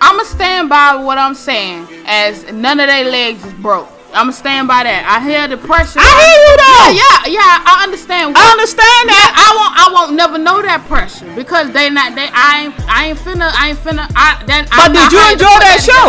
[0.01, 1.87] I'ma stand by what I'm saying.
[2.05, 3.87] As none of their legs is broke.
[4.13, 5.08] I'ma stand by that.
[5.08, 6.00] I hear the pressure.
[6.00, 6.91] I hear you though.
[6.91, 7.63] Yeah, yeah, yeah.
[7.63, 8.36] I understand.
[8.36, 9.32] I understand Yeah, that.
[9.39, 9.74] I won't.
[9.80, 12.15] I won't never know that pressure because they not.
[12.15, 12.28] They.
[12.32, 12.76] I ain't.
[12.91, 13.50] I ain't finna.
[13.56, 14.08] I ain't finna.
[14.15, 14.43] I.
[14.47, 14.67] That.
[14.69, 16.08] But I, did I you to enjoy put that show?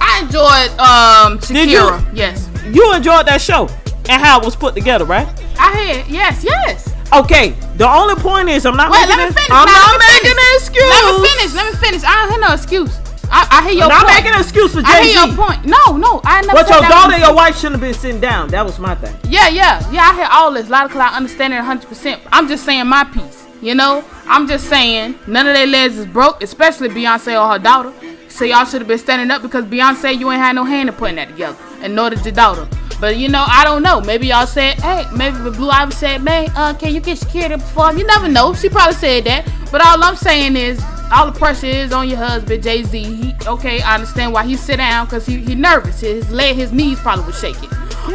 [0.00, 1.82] I enjoyed um Did you?
[1.82, 1.98] Shakira.
[2.14, 2.48] Yes.
[2.70, 3.68] You enjoyed that show
[4.08, 5.26] and how it was put together, right?
[5.58, 6.06] I had.
[6.08, 6.44] Yes.
[6.44, 6.86] Yes.
[7.12, 7.50] Okay.
[7.76, 9.00] The only point is, I'm not Wait.
[9.10, 9.16] making.
[9.18, 9.50] Let me finish.
[9.50, 10.38] I'm now, not making finish.
[10.38, 10.86] an excuse.
[10.86, 11.50] Let me finish.
[11.58, 12.02] Let me finish.
[12.06, 12.94] I don't hear no excuse.
[13.30, 14.14] I, I hear your I'm not point.
[14.18, 15.64] making an excuse for I Jay hear your point.
[15.64, 16.20] No, no.
[16.24, 18.48] I never But said your daughter, and your wife shouldn't have been sitting down.
[18.48, 19.16] That was my thing.
[19.30, 20.02] Yeah, yeah, yeah.
[20.10, 20.68] I hear all this.
[20.68, 22.20] A lot of I understand it 100%.
[22.32, 23.46] I'm just saying my piece.
[23.62, 27.58] You know, I'm just saying none of their legs is broke, especially Beyonce or her
[27.58, 27.92] daughter.
[28.28, 30.94] So y'all should have been standing up because Beyonce, you ain't had no hand in
[30.94, 32.66] putting that together, and nor did your daughter.
[33.00, 34.00] But you know, I don't know.
[34.00, 37.48] Maybe y'all said, hey, maybe the Blue Ivy said, man, uh, can you get Shakira
[37.48, 37.98] to perform?
[37.98, 38.52] You never know.
[38.54, 39.50] She probably said that.
[39.72, 40.82] But all I'm saying is,
[41.12, 43.02] all the pressure is on your husband, Jay Z.
[43.02, 46.00] He okay, I understand why he sit down because he he nervous.
[46.00, 47.68] His leg, his knees probably was shaking.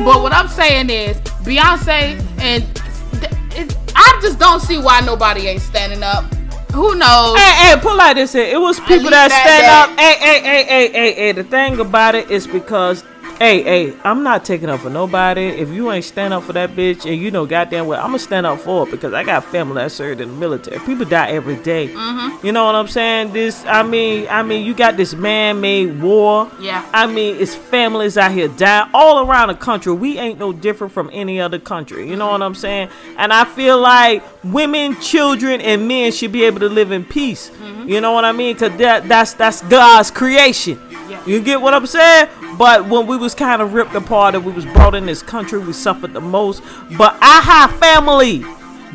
[0.04, 2.64] But what I'm saying is, Beyonce and
[3.52, 6.26] it, I just don't see why nobody ain't standing up.
[6.74, 7.38] Who knows?
[7.38, 8.44] Hey, hey, put like this here.
[8.44, 9.84] It was people that, that stand there.
[9.84, 10.00] up.
[10.00, 11.32] Hey, hey, hey, hey, hey, hey.
[11.32, 13.06] The thing about it is because,
[13.38, 15.44] hey, hey, I'm not taking up for nobody.
[15.44, 18.20] If you ain't stand up for that bitch, and you know goddamn well, I'm gonna
[18.20, 20.80] stand up for it because I got family that served in the military.
[20.80, 21.90] People die every day.
[21.90, 22.46] Mm-hmm.
[22.46, 23.34] You know what I'm saying?
[23.34, 26.52] This, I mean, I mean, you got this man-made war.
[26.60, 26.88] Yeah.
[26.94, 29.94] I mean, it's families out here dying all around the country.
[29.94, 32.10] We ain't no different from any other country.
[32.10, 32.90] You know what I'm saying?
[33.18, 37.52] And I feel like women, children, and men should be able to live in peace.
[37.86, 38.56] You know what I mean?
[38.56, 40.80] Cause that that's that's God's creation.
[41.08, 41.24] Yeah.
[41.26, 42.30] You get what I'm saying?
[42.58, 45.58] But when we was kind of ripped apart and we was brought in this country,
[45.58, 46.62] we suffered the most.
[46.96, 48.46] But I have family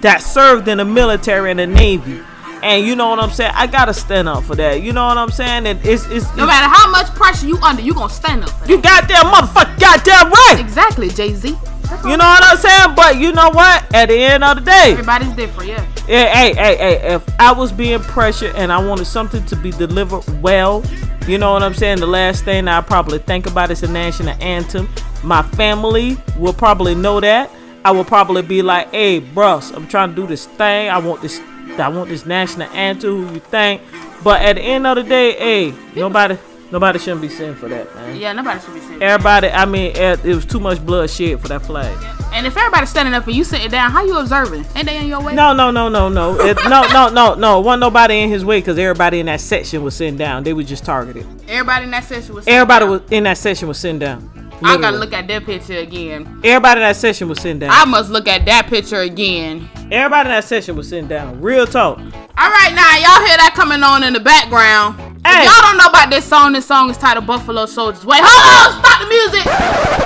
[0.02, 2.20] that served in the military and the navy.
[2.62, 3.50] And you know what I'm saying?
[3.56, 4.82] I gotta stand up for that.
[4.82, 5.66] You know what I'm saying?
[5.66, 8.66] And it's it's, No matter how much pressure you under, you gonna stand up for
[8.66, 8.70] that.
[8.70, 10.56] you goddamn motherfucker, goddamn right.
[10.60, 11.56] Exactly, Jay Z.
[12.04, 12.94] You know what I'm saying?
[12.94, 13.94] But you know what?
[13.94, 15.86] At the end of the day, Everybody's different, yeah.
[16.08, 19.70] yeah, hey, hey, hey, if I was being pressured and I wanted something to be
[19.70, 20.82] delivered well,
[21.26, 22.00] you know what I'm saying?
[22.00, 24.88] The last thing I probably think about is the national anthem.
[25.22, 27.50] My family will probably know that.
[27.84, 30.88] I will probably be like, hey, bros, I'm trying to do this thing.
[30.88, 31.40] I want this
[31.78, 33.82] I want this national anthem, who you think.
[34.22, 36.36] But at the end of the day, hey, nobody
[36.70, 38.16] nobody shouldn't be singing for that, man.
[38.16, 39.02] Yeah, nobody should be saying.
[39.02, 41.96] Everybody, I mean, it was too much blood shed for that flag.
[42.32, 44.64] And if everybody's standing up and you sitting down, how you observing?
[44.76, 45.34] Ain't they in your way?
[45.34, 46.40] No, no, no, no, no.
[46.40, 47.60] It, no, no, no, no.
[47.60, 50.44] Wasn't nobody in his way because everybody in that section was sitting down.
[50.44, 51.26] They were just targeted.
[51.48, 52.46] Everybody in that section was.
[52.46, 52.90] Everybody down.
[52.90, 54.30] was in that section was sitting down.
[54.62, 56.40] I gotta look at that picture again.
[56.44, 57.70] Everybody in that section was sitting down.
[57.72, 59.68] I must look at that picture again.
[59.90, 61.40] Everybody in that section was sitting down.
[61.40, 61.98] Real talk.
[61.98, 62.04] All
[62.50, 65.09] right, now y'all hear that coming on in the background.
[65.30, 65.44] Hey.
[65.46, 68.04] If y'all don't know about this song, this song is titled Buffalo Soldiers.
[68.04, 69.44] Wait, hold on, stop the music.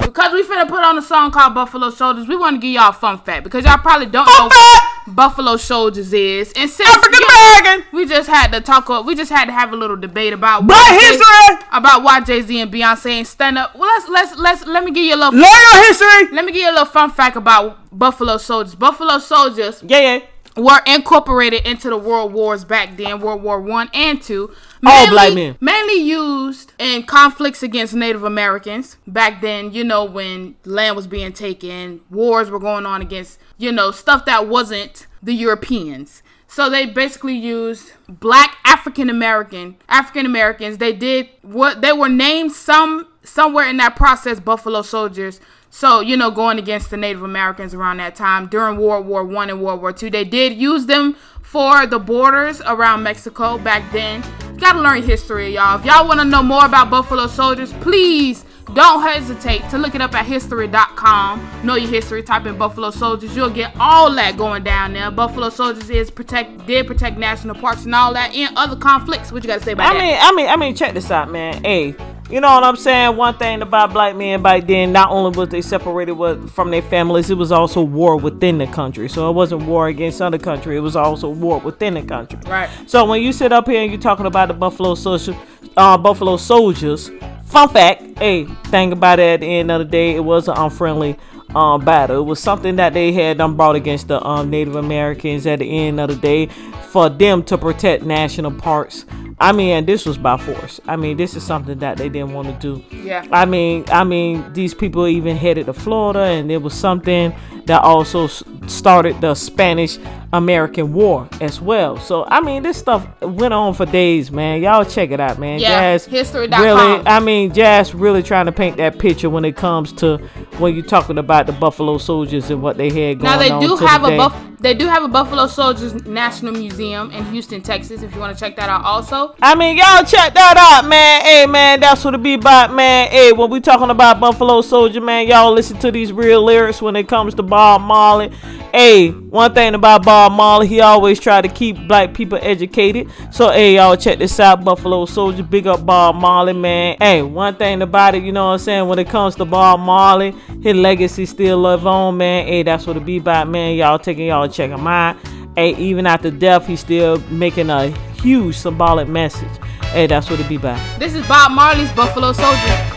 [0.02, 2.90] Because we finna put on a song called Buffalo Soldiers, we want to give y'all
[2.90, 6.52] a fun fact because y'all probably don't know what Buffalo Soldiers is.
[6.56, 7.86] And since African American.
[7.92, 8.88] we just had to talk.
[8.90, 11.66] up- We just had to have a little debate about Jay- history.
[11.72, 13.74] about why Jay Z and Beyonce ain't stand up.
[13.76, 15.34] Well, let's let's let's let me give you a little.
[15.34, 16.32] Your history.
[16.34, 18.74] Let me give you a little fun fact about Buffalo Soldiers.
[18.74, 20.20] Buffalo Soldiers Yeah, yeah.
[20.56, 24.54] Were incorporated into the world wars back then, World War One and Two.
[24.86, 25.56] All black men.
[25.60, 29.72] Mainly used in conflicts against Native Americans back then.
[29.72, 34.24] You know when land was being taken, wars were going on against you know stuff
[34.26, 36.22] that wasn't the Europeans.
[36.46, 40.78] So they basically used black African American African Americans.
[40.78, 45.40] They did what they were named some somewhere in that process Buffalo Soldiers.
[45.74, 49.50] So you know going against the Native Americans around that time during World War One
[49.50, 50.08] and World War Two.
[50.08, 54.22] They did use them for the borders around Mexico back then.
[54.52, 55.76] You gotta learn history, y'all.
[55.76, 60.00] If y'all want to know more about Buffalo Soldiers, please don't hesitate to look it
[60.00, 61.50] up at history.com.
[61.64, 62.22] Know your history.
[62.22, 63.34] Type in Buffalo Soldiers.
[63.34, 65.10] You'll get all that going down there.
[65.10, 69.32] Buffalo Soldiers is protect did protect national parks and all that and other conflicts.
[69.32, 70.00] What you gotta say about I that?
[70.00, 71.64] mean, I mean, I mean, check this out, man.
[71.64, 71.96] Hey,
[72.30, 73.16] you know what I'm saying?
[73.16, 76.80] One thing about black men back then, not only was they separated with, from their
[76.82, 79.08] families, it was also war within the country.
[79.08, 82.38] So it wasn't war against other country; it was also war within the country.
[82.46, 82.70] Right.
[82.86, 85.36] So when you sit up here and you're talking about the Buffalo Social,
[85.76, 87.10] uh, Buffalo Soldiers,
[87.44, 90.56] fun fact, hey, thing about it, at the end of the day, it was an
[90.56, 91.18] unfriendly
[91.54, 92.20] um, battle.
[92.20, 95.86] It was something that they had done brought against the um, Native Americans at the
[95.86, 96.46] end of the day
[96.88, 99.04] for them to protect national parks.
[99.40, 100.80] I mean, this was by force.
[100.86, 102.96] I mean, this is something that they didn't want to do.
[102.96, 103.26] Yeah.
[103.32, 107.34] I mean, I mean, these people even headed to Florida, and it was something
[107.66, 108.28] that also
[108.68, 109.98] started the Spanish
[110.32, 111.98] American War as well.
[111.98, 114.62] So, I mean, this stuff went on for days, man.
[114.62, 115.58] Y'all check it out, man.
[115.58, 116.62] Yeah, Jazz history.com.
[116.62, 120.18] Really, I mean, Jazz really trying to paint that picture when it comes to
[120.58, 123.60] when you're talking about the Buffalo Soldiers and what they had going Now they on
[123.60, 124.34] do have a buff.
[124.64, 128.02] They do have a Buffalo Soldiers National Museum in Houston, Texas.
[128.02, 129.34] If you want to check that out, also.
[129.42, 131.20] I mean, y'all check that out, man.
[131.20, 133.10] Hey, man, that's what it be about, man.
[133.10, 136.96] Hey, when we talking about Buffalo Soldier, man, y'all listen to these real lyrics when
[136.96, 138.30] it comes to Bob Marley.
[138.72, 143.10] Hey, one thing about Bob Marley, he always tried to keep black people educated.
[143.30, 145.42] So, hey, y'all check this out, Buffalo Soldier.
[145.42, 146.96] Big up Bob Marley, man.
[146.98, 148.88] Hey, one thing about it, you know what I'm saying?
[148.88, 152.46] When it comes to Bob Marley, his legacy still live on, man.
[152.46, 153.76] Hey, that's what it be about, man.
[153.76, 155.16] Y'all taking y'all check him out.
[155.56, 157.88] Hey, even after death, he's still making a
[158.20, 159.56] huge symbolic message.
[159.92, 160.80] Hey, that's what it be about.
[160.98, 162.94] This is Bob Marley's Buffalo Soldier.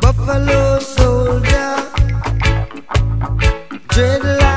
[0.00, 1.76] Buffalo soldier,
[3.88, 4.53] dread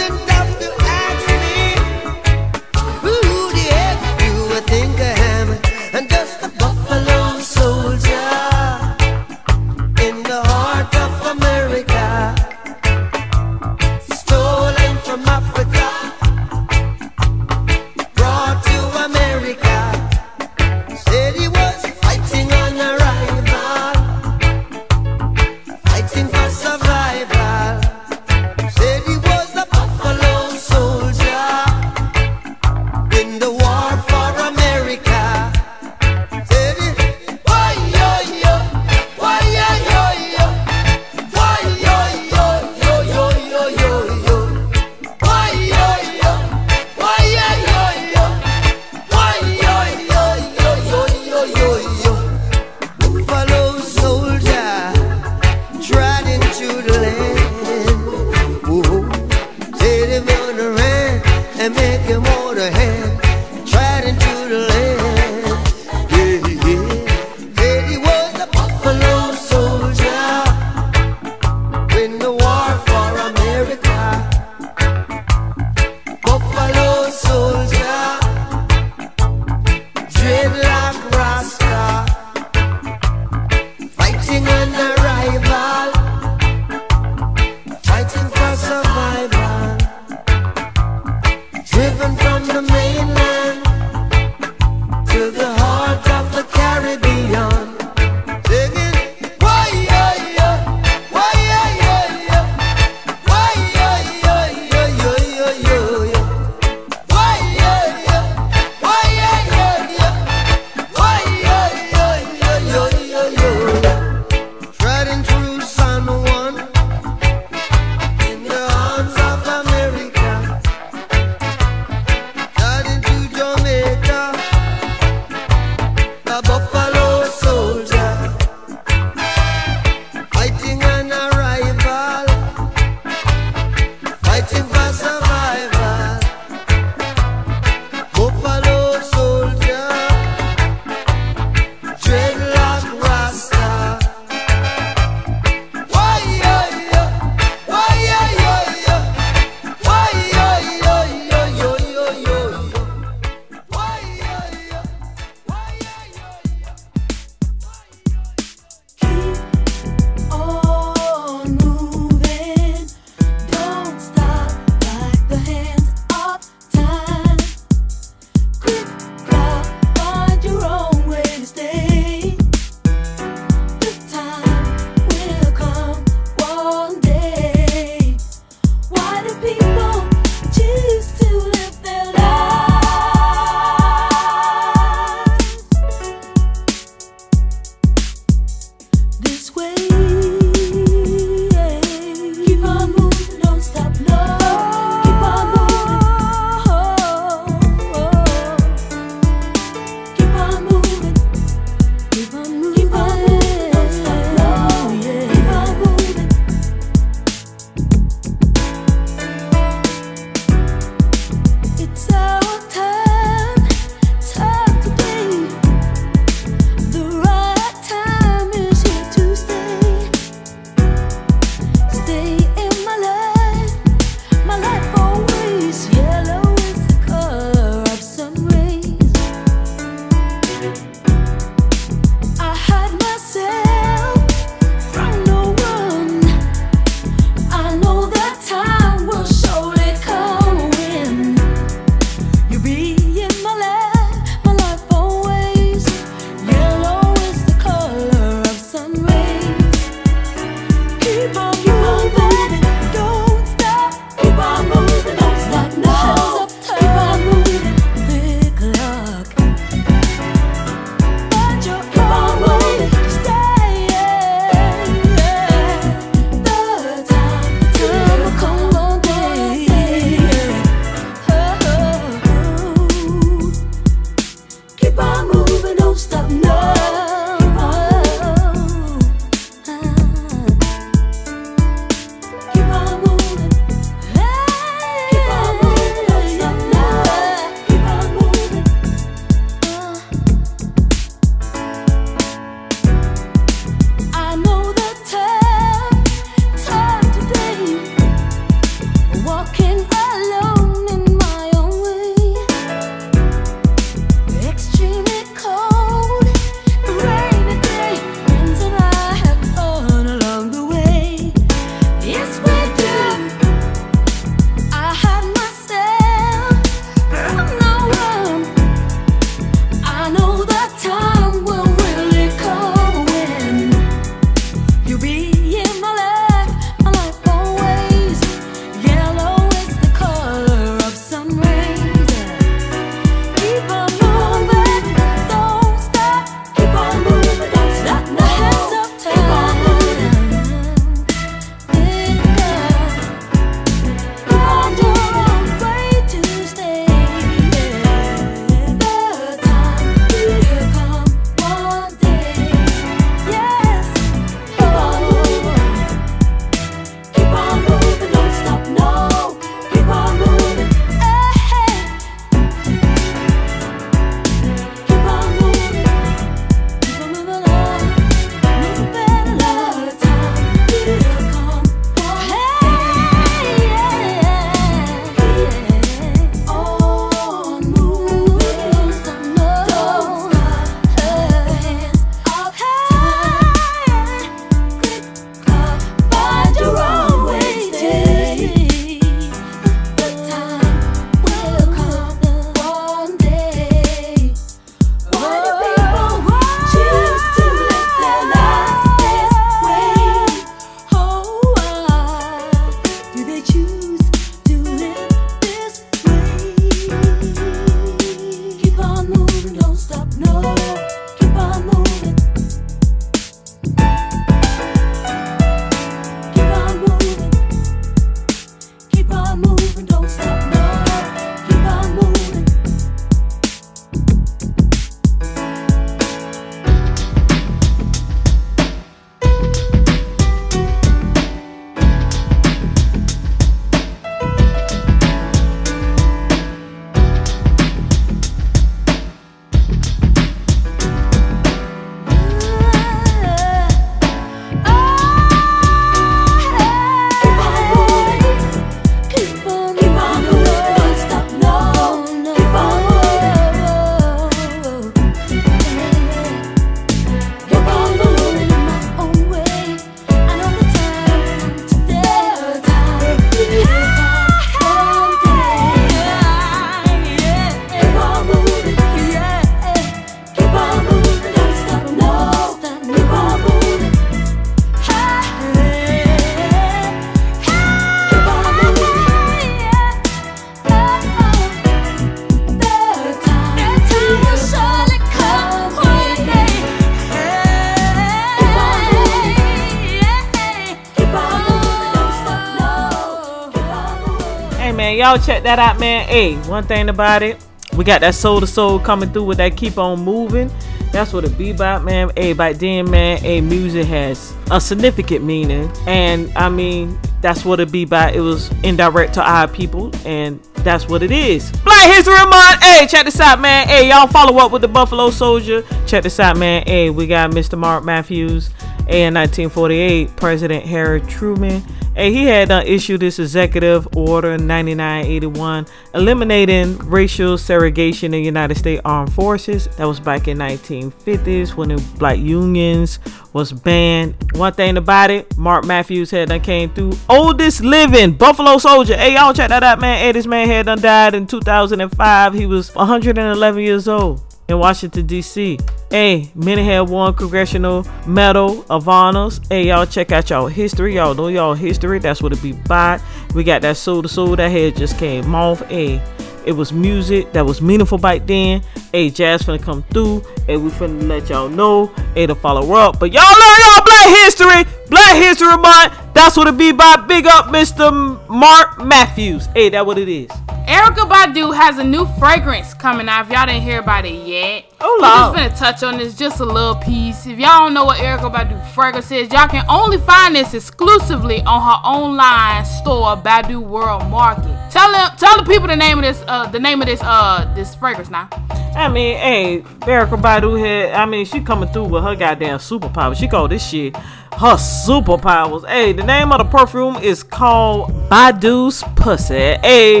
[495.00, 496.06] y'all check that out, man.
[496.06, 497.42] Hey, one thing about it,
[497.74, 500.50] we got that soul to soul coming through with that keep on moving.
[500.92, 502.10] That's what it be about, man.
[502.14, 505.72] Hey, by then, man, hey, music has a significant meaning.
[505.86, 508.14] And I mean, that's what it be about.
[508.14, 511.50] It was indirect to our people, and that's what it is.
[511.64, 512.62] Black History Month.
[512.62, 513.68] Hey, check this out, man.
[513.68, 515.62] Hey, y'all follow up with the Buffalo Soldier.
[515.86, 516.64] Check this out, man.
[516.66, 517.56] Hey, we got Mr.
[517.56, 518.50] Mark Matthews.
[518.86, 521.62] Hey, in 1948, President Harry Truman.
[521.96, 528.56] Hey, he had uh, issued this executive order 9981 eliminating racial segregation in the United
[528.56, 529.66] States Armed Forces.
[529.76, 533.00] That was back in 1950s when the black unions
[533.32, 534.14] was banned.
[534.36, 538.96] One thing about it, Mark Matthews had done came through oldest living Buffalo Soldier.
[538.96, 539.98] Hey, y'all check that out, man.
[539.98, 542.34] Hey, this man had done died in 2005.
[542.34, 545.58] He was 111 years old in Washington, D.C.
[545.90, 549.40] Hey, many have won Congressional Medal of Honors.
[549.48, 550.96] Hey, y'all check out y'all history.
[550.96, 551.98] Y'all know y'all history.
[551.98, 553.00] That's what it be by.
[553.34, 555.60] We got that soul to soul that head just came off.
[555.68, 556.02] Hey,
[556.44, 558.62] it was music that was meaningful back then.
[558.92, 560.22] Hey, jazz finna come through.
[560.46, 561.86] Hey, we finna let y'all know.
[562.14, 562.98] Hey, to follow up.
[562.98, 564.64] But y'all know y'all Black History.
[564.88, 566.14] Black History Month.
[566.14, 567.04] That's what it be by.
[567.06, 568.28] Big up Mr.
[568.28, 569.46] Mark Matthews.
[569.54, 570.28] Hey, that what it is.
[570.66, 573.26] Erykah Badu has a new fragrance coming out.
[573.26, 576.44] If y'all didn't hear about it yet, We just gonna touch on this just a
[576.44, 577.26] little piece.
[577.26, 581.42] If y'all don't know what Erykah Badu fragrance is, y'all can only find this exclusively
[581.42, 584.56] on her online store, Badu World Market.
[584.70, 587.50] Tell them, tell the people the name of this, uh, the name of this, uh,
[587.54, 588.28] this fragrance now.
[588.74, 593.16] I mean, hey, Erykah Badu had, I mean, she coming through with her goddamn superpowers.
[593.16, 593.96] She called this shit
[594.40, 595.66] her superpowers.
[595.68, 599.34] Hey, the name of the perfume is called Badu's Pussy.
[599.34, 600.00] Hey,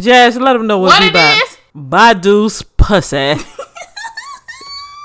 [0.00, 1.36] Jazz, let them know what, What it about.
[1.42, 1.58] is?
[1.74, 3.34] Badu's Pussy.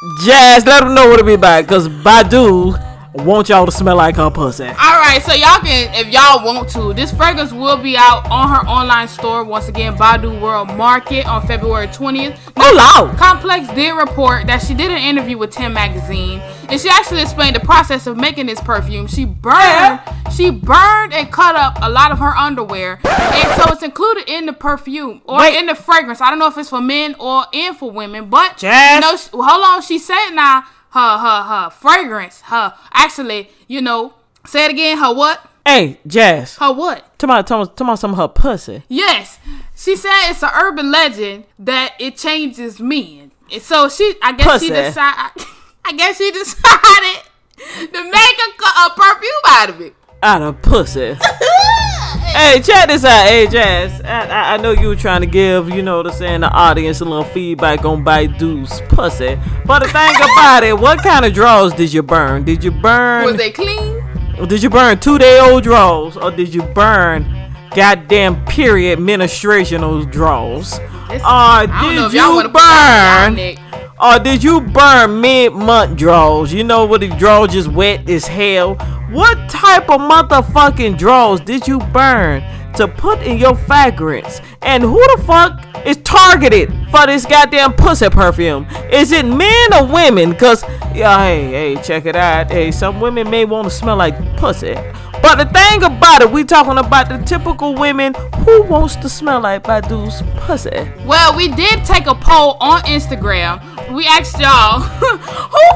[0.04, 2.74] Jazz, let them know what it be about, cause Badu
[3.14, 4.66] want y'all to smell like her pussy.
[4.66, 8.50] All right, so y'all can, if y'all want to, this fragrance will be out on
[8.50, 12.38] her online store once again, Badu World Market on February 20th.
[12.58, 13.18] Oh, Lord.
[13.18, 16.40] Complex did report that she did an interview with Tim Magazine,
[16.70, 19.08] and she actually explained the process of making this perfume.
[19.08, 20.00] She burned,
[20.36, 24.48] she burned and cut up a lot of her underwear, and so it's included in
[24.48, 25.58] the perfume or Wait.
[25.60, 26.20] in the fragrance.
[26.20, 28.96] I don't know if it's for men or and for women, but Jazz.
[28.96, 29.82] you know, hold on.
[29.82, 34.14] She said now her her her fragrance, her actually, you know,
[34.46, 34.98] say it again.
[34.98, 35.50] Her what?
[35.66, 37.18] Hey, Jazz, Her what?
[37.18, 38.84] tell me, tell me, tell me some of her pussy.
[38.90, 39.40] Yes,
[39.76, 43.32] she said it's an urban legend that it changes men.
[43.52, 44.68] And so she, I guess Pussy.
[44.68, 45.46] she decided.
[45.86, 47.24] I guess she decided
[47.94, 49.96] to make a, a perfume out of it.
[50.22, 51.16] out of pussy.
[52.20, 53.28] hey, check this out.
[53.28, 54.02] Hey, Jazz.
[54.02, 56.50] I, I, I know you were trying to give, you know what I'm saying, the
[56.50, 59.38] audience a little feedback on Badu's pussy.
[59.66, 62.44] But the thing about it, what kind of draws did you burn?
[62.44, 63.26] Did you burn?
[63.26, 64.04] Was they clean?
[64.48, 66.18] Did you burn two day old draws?
[66.18, 70.78] Or did you burn goddamn period ministrational draws?
[70.80, 73.58] It's- Or I don't know did you want to put that on burn?
[74.00, 76.52] Or uh, did you burn mid-month draws?
[76.52, 78.76] You know what the draws just wet as hell.
[79.12, 82.44] What type of motherfucking draws did you burn
[82.76, 84.42] to put in your fragrance?
[84.64, 88.66] And who the fuck is targeted for this goddamn pussy perfume?
[88.92, 90.36] Is it men or women?
[90.36, 90.64] Cause
[90.94, 92.52] yeah, hey, hey, check it out.
[92.52, 94.76] Hey, some women may want to smell like pussy.
[95.24, 98.14] But the thing about it, we talking about the typical women
[98.44, 100.92] who wants to smell like Badu's pussy.
[101.06, 103.64] Well, we did take a poll on Instagram.
[103.96, 105.08] We asked y'all who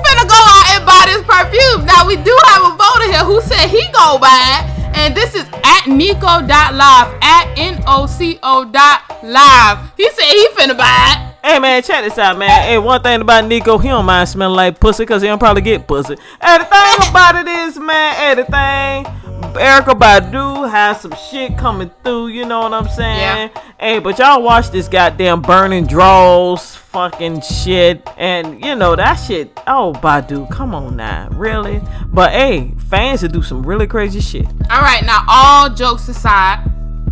[0.04, 1.86] finna go out and buy this perfume.
[1.86, 4.78] Now we do have a voter here who said he go buy it.
[4.98, 7.16] And this is at Nico.live.
[7.22, 9.92] At N-O-C-O dot live.
[9.96, 11.28] He said he finna buy it.
[11.48, 12.50] Hey man, check this out, man.
[12.50, 15.62] Hey, one thing about Nico, he don't mind smelling like pussy because he don't probably
[15.62, 16.18] get pussy.
[16.42, 19.27] Hey, the thing about it is, man, hey, the thing,
[19.58, 23.52] Erykah Badu has some shit coming through, you know what I'm saying?
[23.54, 23.62] Yeah.
[23.80, 28.08] Hey, but y'all watch this goddamn burning draws fucking shit.
[28.18, 31.82] And, you know, that shit, oh, Badu, come on now, really?
[32.08, 34.46] But hey, fans will do some really crazy shit.
[34.72, 36.64] All right, now all jokes aside,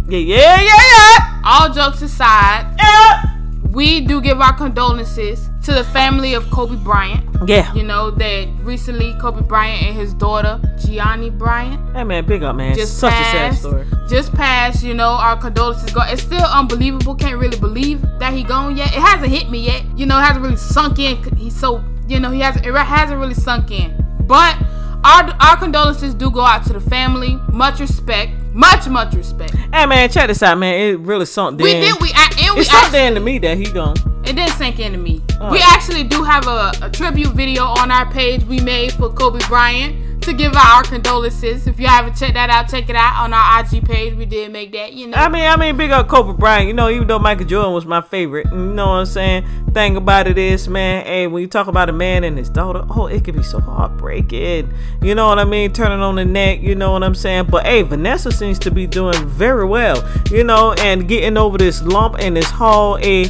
[0.07, 1.41] Yeah, yeah, yeah, yeah.
[1.45, 3.34] all jokes aside, Yeah.
[3.75, 7.25] We do give our condolences to the family of Kobe Bryant.
[7.45, 7.73] Yeah.
[7.73, 12.55] You know that recently Kobe Bryant and his daughter Gianna Bryant Hey man, big up,
[12.55, 12.73] man.
[12.73, 13.85] just Such a sad story.
[14.07, 14.81] Just passed.
[14.81, 15.99] You know our condolences go.
[16.05, 17.15] It's still unbelievable.
[17.15, 18.95] Can't really believe that he gone yet.
[18.95, 19.83] It hasn't hit me yet.
[19.97, 21.21] You know, it hasn't really sunk in.
[21.35, 22.65] He's so you know he hasn't.
[22.65, 23.93] It hasn't really sunk in.
[24.21, 24.57] But
[25.03, 27.37] our our condolences do go out to the family.
[27.51, 28.31] Much respect.
[28.55, 29.53] Much much respect.
[29.53, 30.79] Hey man, check this out, man.
[30.79, 31.63] It really sunk in.
[31.65, 32.01] We did.
[32.01, 33.97] We and we It sunk in to me that he gone.
[34.23, 35.21] It didn't sink into me.
[35.41, 35.51] Oh.
[35.51, 39.45] We actually do have a, a tribute video on our page we made for Kobe
[39.49, 41.67] Bryant to give our condolences.
[41.67, 44.15] If you haven't checked that out, check it out on our IG page.
[44.15, 45.17] We did make that, you know.
[45.17, 46.67] I mean, I mean, big up Kobe Bryant.
[46.67, 49.45] You know, even though Michael Jordan was my favorite, you know what I'm saying.
[49.71, 52.83] Thing about it is, man, hey, when you talk about a man and his daughter,
[52.89, 54.73] oh, it could be so heartbreaking.
[55.01, 55.73] You know what I mean?
[55.73, 57.47] Turning on the neck, you know what I'm saying.
[57.51, 61.83] But hey, Vanessa seems to be doing very well, you know, and getting over this
[61.83, 63.25] lump and this whole a.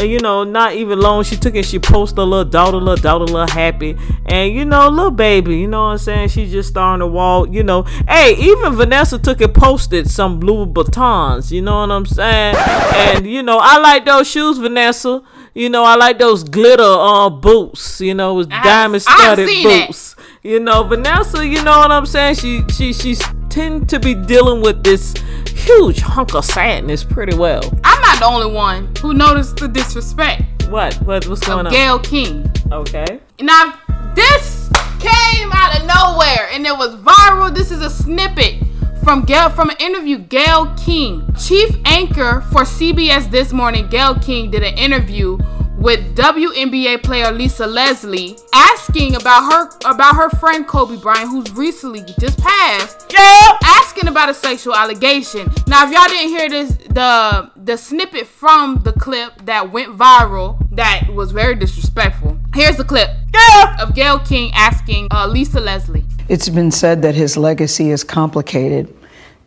[0.00, 1.24] You know, not even long.
[1.24, 1.64] She took it.
[1.64, 3.96] She posted a little daughter, little daughter, little happy,
[4.26, 5.58] and you know, little baby.
[5.58, 6.28] You know what I'm saying?
[6.28, 7.48] She just starting to walk.
[7.50, 11.50] You know, hey, even Vanessa took it, posted some blue batons.
[11.52, 12.56] You know what I'm saying?
[12.56, 15.22] And you know, I like those shoes, Vanessa.
[15.54, 18.00] You know, I like those glitter um boots.
[18.00, 20.16] You know, with diamond studded boots.
[20.42, 21.46] You know, Vanessa.
[21.46, 22.36] You know what I'm saying?
[22.36, 23.22] She she she's
[23.58, 25.14] tend to be dealing with this
[25.48, 27.60] huge hunk of sadness pretty well.
[27.82, 30.94] I'm not the only one who noticed the disrespect What?
[31.02, 31.26] What?
[31.26, 31.72] What's going on?
[31.72, 32.48] Gayle King.
[32.70, 33.18] Okay.
[33.40, 33.80] Now,
[34.14, 37.52] this came out of nowhere and it was viral.
[37.52, 38.62] This is a snippet
[39.02, 40.18] from Gayle from an interview.
[40.18, 45.36] Gayle King, chief anchor for CBS This Morning, Gayle King did an interview
[45.78, 52.02] with WNBA player Lisa Leslie, asking about her about her friend Kobe Bryant, who's recently
[52.20, 53.06] just passed.
[53.12, 53.58] Yeah.
[53.64, 55.48] Asking about a sexual allegation.
[55.66, 60.58] Now, if y'all didn't hear this, the the snippet from the clip that went viral,
[60.72, 62.36] that was very disrespectful.
[62.54, 63.82] Here's the clip Yeah.
[63.82, 66.04] of Gayle King asking uh, Lisa Leslie.
[66.28, 68.92] It's been said that his legacy is complicated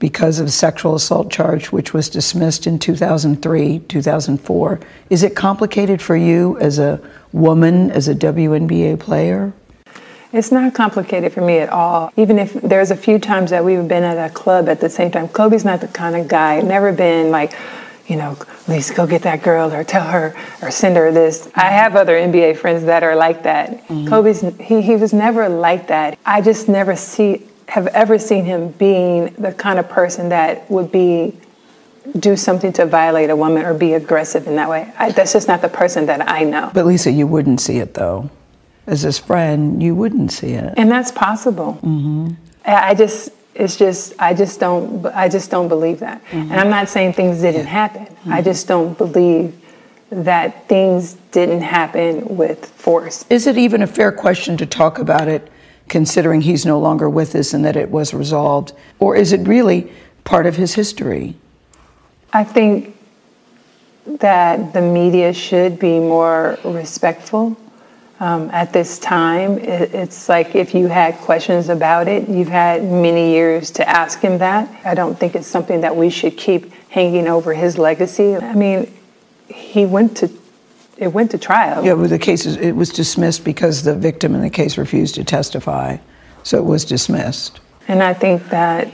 [0.01, 4.79] because of a sexual assault charge, which was dismissed in 2003, 2004.
[5.11, 6.99] Is it complicated for you as a
[7.31, 9.53] woman, as a WNBA player?
[10.33, 12.11] It's not complicated for me at all.
[12.17, 15.11] Even if there's a few times that we've been at a club at the same
[15.11, 17.53] time, Kobe's not the kind of guy, never been like,
[18.07, 18.35] you know,
[18.67, 21.47] Lisa, go get that girl or tell her or send her this.
[21.53, 23.87] I have other NBA friends that are like that.
[23.87, 24.07] Mm-hmm.
[24.07, 26.17] Kobe's, he, he was never like that.
[26.25, 30.91] I just never see, have ever seen him being the kind of person that would
[30.91, 31.33] be,
[32.19, 34.91] do something to violate a woman or be aggressive in that way.
[34.97, 36.69] I, that's just not the person that I know.
[36.73, 38.29] But Lisa, you wouldn't see it though.
[38.87, 40.73] As his friend, you wouldn't see it.
[40.75, 41.79] and that's possible.
[41.81, 42.31] Mm-hmm.
[42.65, 46.21] I I just, it's just, I just don't, I just don't believe that.
[46.33, 48.01] And I'm not saying things didn't happen.
[48.01, 48.43] I mm-hmm.
[48.43, 49.55] just don't believe
[50.09, 53.23] that things didn't happen with force.
[53.29, 55.49] Is it even a fair question to talk about it,
[55.91, 58.71] considering he's no longer with us and that it was resolved?
[58.97, 59.91] Or is it really
[60.23, 61.35] part of his history?
[62.33, 62.97] I think
[64.05, 67.57] that the media should be more respectful.
[68.21, 72.83] Um, at this time, it, it's like if you had questions about it, you've had
[72.83, 74.69] many years to ask him that.
[74.85, 78.35] I don't think it's something that we should keep hanging over his legacy.
[78.37, 78.91] I mean,
[79.47, 80.29] he went to
[81.01, 81.83] it went to trial.
[81.83, 85.15] Yeah, well, the case is, it was dismissed because the victim in the case refused
[85.15, 85.97] to testify,
[86.43, 87.59] so it was dismissed.
[87.87, 88.93] And I think that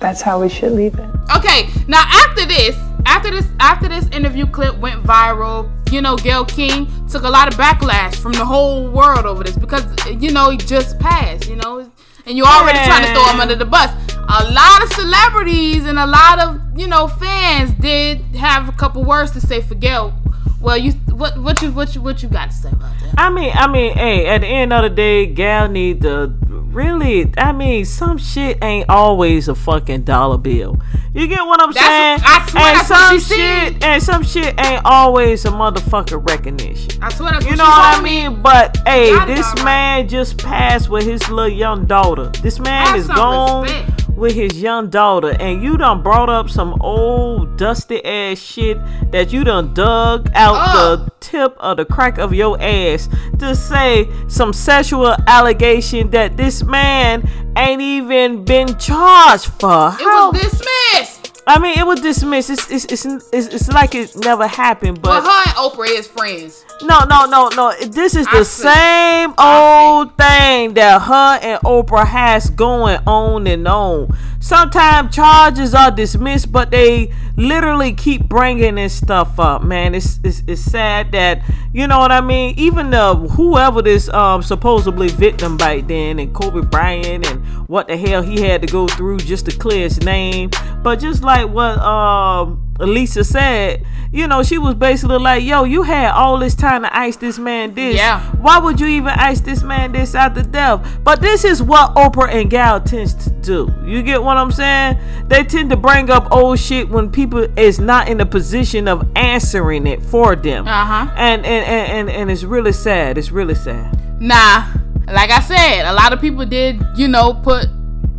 [0.00, 1.08] that's how we should leave it.
[1.36, 2.76] Okay, now after this,
[3.06, 7.46] after this, after this interview clip went viral, you know, Gayle King took a lot
[7.46, 9.86] of backlash from the whole world over this because
[10.20, 11.90] you know he just passed, you know,
[12.26, 13.92] and you're already trying to throw him under the bus.
[14.30, 19.04] A lot of celebrities and a lot of you know fans did have a couple
[19.04, 20.12] words to say for Gayle.
[20.60, 23.14] Well, you what what you what you what you got to say about that?
[23.16, 27.32] I mean, I mean, hey, at the end of the day, Gal need to really.
[27.38, 30.80] I mean, some shit ain't always a fucking dollar bill.
[31.14, 32.18] You get what I'm That's saying?
[32.20, 33.36] what- I swear and some she said.
[33.72, 37.02] shit, and some shit ain't always a motherfucker recognition.
[37.02, 38.28] I swear You what know what I me.
[38.28, 38.42] mean?
[38.42, 39.64] But hey, this all right.
[39.64, 42.30] man just passed with his little young daughter.
[42.42, 44.07] This man Have is gone respect.
[44.18, 48.76] With his young daughter, and you done brought up some old dusty ass shit
[49.12, 53.08] that you done dug out the tip of the crack of your ass
[53.38, 59.88] to say some sexual allegation that this man ain't even been charged for.
[59.98, 61.17] It How- was dismissed.
[61.48, 62.50] I mean, it was dismissed.
[62.50, 65.24] It's it's, it's it's it's like it never happened, But but.
[65.24, 66.64] her and Oprah is friends.
[66.82, 67.72] No, no, no, no.
[67.86, 74.16] This is the same old thing that her and Oprah has going on and on.
[74.40, 79.62] Sometimes charges are dismissed, but they literally keep bringing this stuff up.
[79.62, 81.42] Man, it's it's, it's sad that
[81.72, 82.54] you know what I mean.
[82.58, 87.96] Even the whoever this um supposedly victim back then, and Kobe Bryant, and what the
[87.96, 90.50] hell he had to go through just to clear his name.
[90.82, 95.82] But just like what um Lisa said, you know, she was basically like, yo, you
[95.82, 97.96] had all this time to ice this man this.
[97.96, 98.20] Yeah.
[98.36, 101.00] Why would you even ice this man this after death?
[101.02, 103.74] But this is what Oprah and Gal tends to do.
[103.84, 104.98] You get what I'm saying?
[105.26, 109.06] They tend to bring up old shit when people is not in a position of
[109.16, 110.66] answering it for them.
[110.68, 111.12] Uh-huh.
[111.16, 113.18] And, and, and, and, and it's really sad.
[113.18, 114.20] It's really sad.
[114.20, 114.72] Nah,
[115.06, 117.66] like I said, a lot of people did, you know, put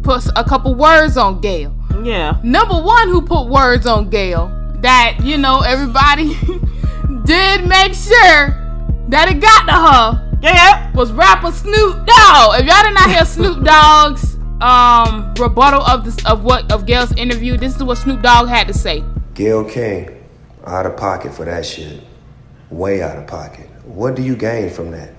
[0.02, 1.76] put a couple words on Gayle.
[2.04, 2.40] Yeah.
[2.44, 4.48] Number one who put words on Gayle
[4.82, 6.36] that, you know, everybody
[7.26, 8.56] did make sure
[9.10, 10.40] that it got to her.
[10.42, 10.92] Yeah.
[10.94, 12.60] Was rapper Snoop Dogg.
[12.60, 17.14] If y'all did not hear Snoop Dogg's um rebuttal of this of what of Gayle's
[17.14, 19.04] interview, this is what Snoop Dogg had to say.
[19.34, 20.24] Gayle King,
[20.66, 22.02] out of pocket for that shit.
[22.70, 23.68] Way out of pocket.
[23.84, 25.14] What do you gain from that?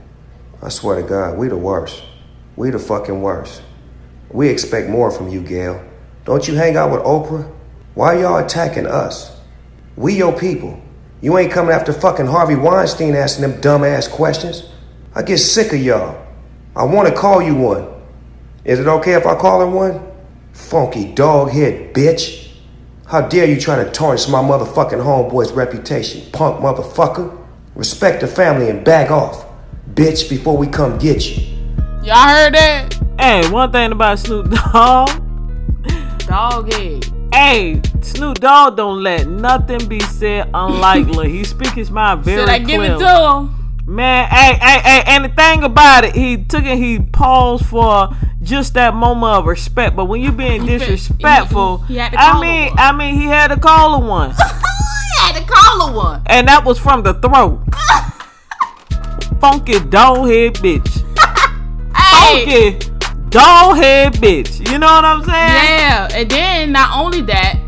[0.63, 2.03] I swear to God, we the worst.
[2.55, 3.63] We the fucking worst.
[4.31, 5.83] We expect more from you, Gayle.
[6.25, 7.51] Don't you hang out with Oprah?
[7.95, 9.37] Why y'all attacking us?
[9.97, 10.81] We your people.
[11.21, 14.69] You ain't coming after fucking Harvey Weinstein asking them dumbass questions.
[15.15, 16.25] I get sick of y'all.
[16.75, 17.89] I want to call you one.
[18.65, 20.01] Is it okay if I call her one?
[20.53, 22.53] Funky dog head bitch.
[23.07, 27.37] How dare you try to tarnish my motherfucking homeboy's reputation, punk motherfucker?
[27.75, 29.47] Respect the family and back off,
[29.95, 31.45] bitch, before we come get you.
[32.03, 32.95] Y'all heard that?
[33.19, 35.30] Hey, one thing about Snoop Dogg.
[36.27, 37.05] Dog head.
[37.33, 41.31] Hey, Snoop Dogg don't let nothing be said unlikely.
[41.37, 43.57] he speak his mind very Should I give it to him?
[43.87, 48.11] Man, hey, hey, hey, and the thing about it, he took it, he paused for
[48.43, 49.97] just that moment of respect.
[49.97, 52.73] But when you're being disrespectful, he- he to I mean.
[52.79, 56.23] I mean, he had to call her one, I had to call her one.
[56.27, 57.61] and that was from the throat.
[59.41, 61.05] Funky dog head bitch.
[61.97, 62.77] Hey.
[62.77, 62.90] Funky
[63.31, 64.59] dog head bitch.
[64.71, 65.35] You know what I'm saying?
[65.35, 67.59] Yeah, and then not only that,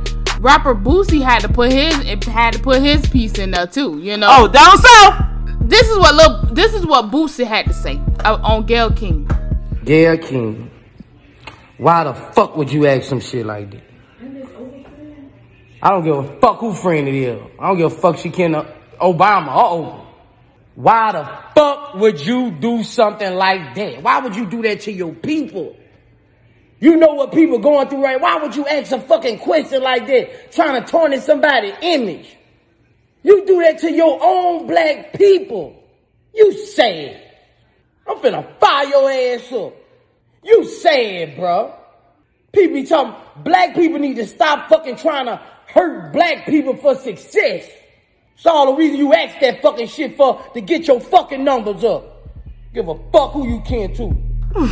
[0.40, 1.94] rapper Boosie had to put his
[2.24, 3.98] had to put his piece in there too.
[4.00, 4.28] You know.
[4.30, 5.28] Oh, down south.
[5.62, 9.30] This is what Lil, this is what Boosie had to say uh, on Gayle King.
[9.84, 10.70] Gayle King,
[11.78, 13.82] why the fuck would you ask some shit like that?
[15.80, 17.40] I don't give a fuck who friend it is.
[17.58, 20.06] I don't give a fuck she can uh, Obama or Oprah.
[20.74, 24.02] Why the fuck would you do something like that?
[24.02, 25.76] Why would you do that to your people?
[26.80, 28.20] You know what people going through right?
[28.20, 32.36] Why would you ask a fucking question like that, trying to tarnish somebody's image?
[33.22, 35.80] You do that to your own black people.
[36.34, 37.22] You sad.
[38.06, 39.74] I'm finna fire your ass up.
[40.42, 41.72] You sad, bro.
[42.52, 43.14] People be talking,
[43.44, 47.70] black people need to stop fucking trying to hurt black people for success.
[48.42, 51.84] It's all the reason you ask that fucking shit for, to get your fucking numbers
[51.84, 52.28] up.
[52.74, 54.16] Give a fuck who you can to.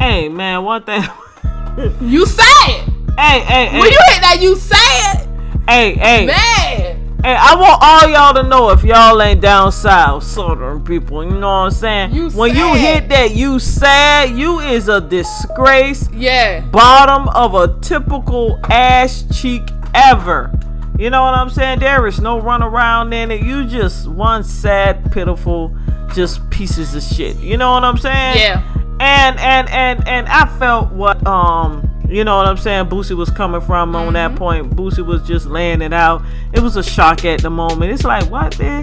[0.00, 1.02] Hey man, one thing.
[2.00, 2.88] you say it.
[3.18, 3.80] Hey, hey, hey.
[3.80, 5.28] When you hit that, you say it.
[5.68, 6.26] Hey, hey.
[6.26, 7.18] Man.
[7.22, 11.32] Hey, I want all y'all to know if y'all ain't down south, southern people, you
[11.32, 12.14] know what I'm saying?
[12.14, 16.08] You when you hit that, you sad, you is a disgrace.
[16.12, 16.60] Yeah.
[16.60, 19.62] Bottom of a typical ass cheek
[19.94, 20.57] ever.
[20.98, 21.78] You know what I'm saying?
[21.78, 23.42] There is no run around in it.
[23.42, 25.74] You just one sad, pitiful,
[26.12, 27.36] just pieces of shit.
[27.36, 28.38] You know what I'm saying?
[28.38, 28.62] Yeah.
[29.00, 33.30] And and and and I felt what um you know what I'm saying Boosie was
[33.30, 34.38] coming from on that Mm-hmm.
[34.38, 34.70] point.
[34.76, 36.22] Boosie was just laying it out.
[36.52, 37.92] It was a shock at the moment.
[37.92, 38.82] It's like what man?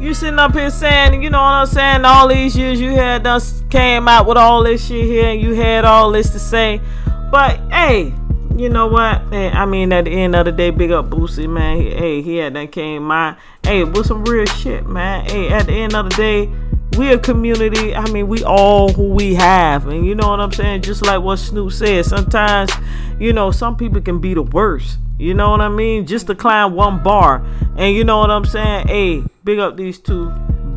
[0.00, 3.24] You sitting up here saying, you know what I'm saying, all these years you had
[3.24, 6.80] us came out with all this shit here and you had all this to say.
[7.30, 8.12] But hey,
[8.56, 9.22] you know what?
[9.30, 11.80] Hey, I mean, at the end of the day, big up Boosie, man.
[11.80, 15.28] He, hey, he had that came my hey with some real shit, man.
[15.28, 16.50] Hey, at the end of the day,
[16.98, 17.94] we a community.
[17.94, 20.82] I mean, we all who we have, and you know what I'm saying.
[20.82, 22.70] Just like what Snoop said, sometimes,
[23.18, 24.98] you know, some people can be the worst.
[25.18, 26.06] You know what I mean?
[26.06, 27.44] Just to climb one bar,
[27.76, 28.88] and you know what I'm saying.
[28.88, 30.32] Hey, big up these two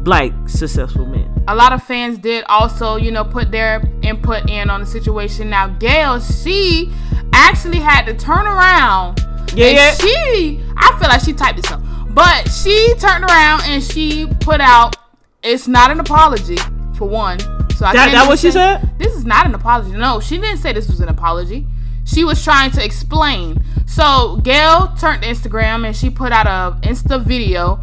[0.06, 1.30] black successful men.
[1.48, 5.50] a lot of fans did also, you know, put their input in on the situation.
[5.50, 6.92] Now, Gayle, she
[7.34, 9.20] actually had to turn around.
[9.54, 9.92] Yeah, and yeah.
[9.96, 14.62] She, I feel like she typed this up, but she turned around and she put
[14.62, 14.96] out,
[15.44, 16.58] it's not an apology
[16.98, 17.40] for one.
[17.76, 18.90] So I That- that what she said?
[18.98, 19.92] This is not an apology.
[19.98, 21.68] No, she didn't say this was an apology.
[22.06, 23.60] She was trying to explain.
[23.88, 27.80] So Gayle turned to Instagram and she put out a Insta video,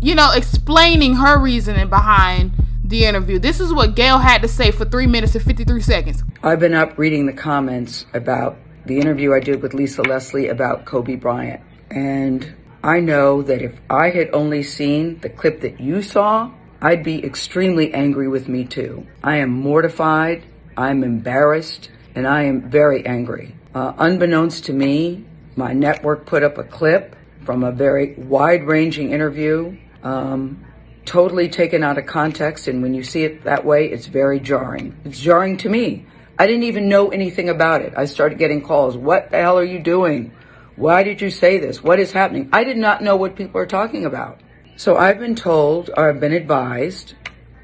[0.00, 2.52] you know, explaining her reasoning behind
[2.84, 3.38] the interview.
[3.38, 6.24] This is what Gayle had to say for three minutes and 53 seconds.
[6.42, 10.86] I've been up reading the comments about the interview I did with Lisa Leslie about
[10.86, 11.60] Kobe Bryant.
[11.90, 17.02] And I know that if I had only seen the clip that you saw, I'd
[17.02, 19.06] be extremely angry with me too.
[19.22, 20.44] I am mortified,
[20.76, 23.54] I'm embarrassed, and I am very angry.
[23.74, 25.24] Uh, unbeknownst to me,
[25.56, 30.64] my network put up a clip from a very wide ranging interview, um,
[31.04, 32.68] totally taken out of context.
[32.68, 34.96] And when you see it that way, it's very jarring.
[35.04, 36.06] It's jarring to me.
[36.38, 37.94] I didn't even know anything about it.
[37.96, 38.96] I started getting calls.
[38.96, 40.32] What the hell are you doing?
[40.76, 41.82] Why did you say this?
[41.82, 42.48] What is happening?
[42.52, 44.40] I did not know what people are talking about.
[44.76, 47.14] So I've been told or I've been advised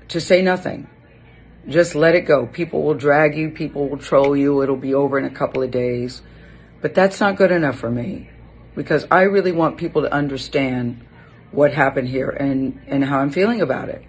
[0.08, 0.88] to say nothing.
[1.68, 2.46] Just let it go.
[2.46, 5.70] People will drag you, people will troll you, it'll be over in a couple of
[5.70, 6.22] days.
[6.82, 8.30] But that's not good enough for me
[8.74, 11.04] because I really want people to understand
[11.54, 14.04] what happened here and, and how I'm feeling about it.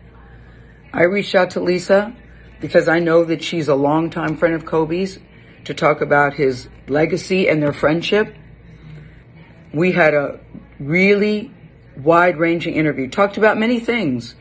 [0.91, 2.15] I reached out to Lisa
[2.59, 5.19] because I know that she's a longtime friend of Kobe's
[5.65, 8.33] to talk about his legacy and their friendship.
[9.73, 10.39] We had a
[10.79, 11.51] really
[11.97, 14.35] wide ranging interview, talked about many things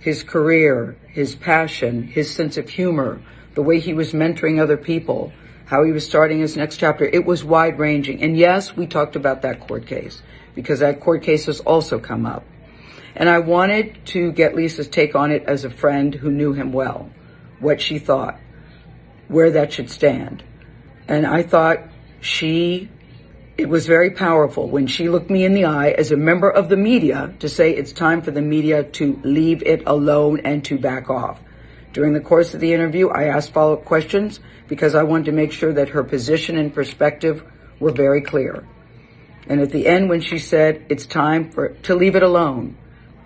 [0.00, 3.22] his career, his passion, his sense of humor,
[3.54, 5.32] the way he was mentoring other people,
[5.64, 7.06] how he was starting his next chapter.
[7.06, 8.22] It was wide ranging.
[8.22, 10.20] And yes, we talked about that court case
[10.54, 12.44] because that court case has also come up.
[13.16, 16.72] And I wanted to get Lisa's take on it as a friend who knew him
[16.72, 17.10] well,
[17.60, 18.38] what she thought,
[19.28, 20.42] where that should stand.
[21.06, 21.80] And I thought
[22.20, 22.88] she,
[23.56, 26.68] it was very powerful when she looked me in the eye as a member of
[26.68, 30.78] the media to say it's time for the media to leave it alone and to
[30.78, 31.40] back off.
[31.92, 35.32] During the course of the interview, I asked follow up questions because I wanted to
[35.32, 37.44] make sure that her position and perspective
[37.78, 38.66] were very clear.
[39.46, 42.76] And at the end, when she said it's time for to leave it alone,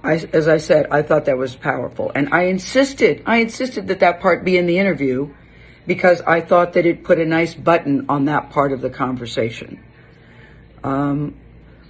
[0.02, 3.22] I, as I said, I thought that was powerful, and I insisted.
[3.26, 5.34] I insisted that that part be in the interview
[5.86, 9.82] because I thought that it put a nice button on that part of the conversation.
[10.84, 11.34] Um,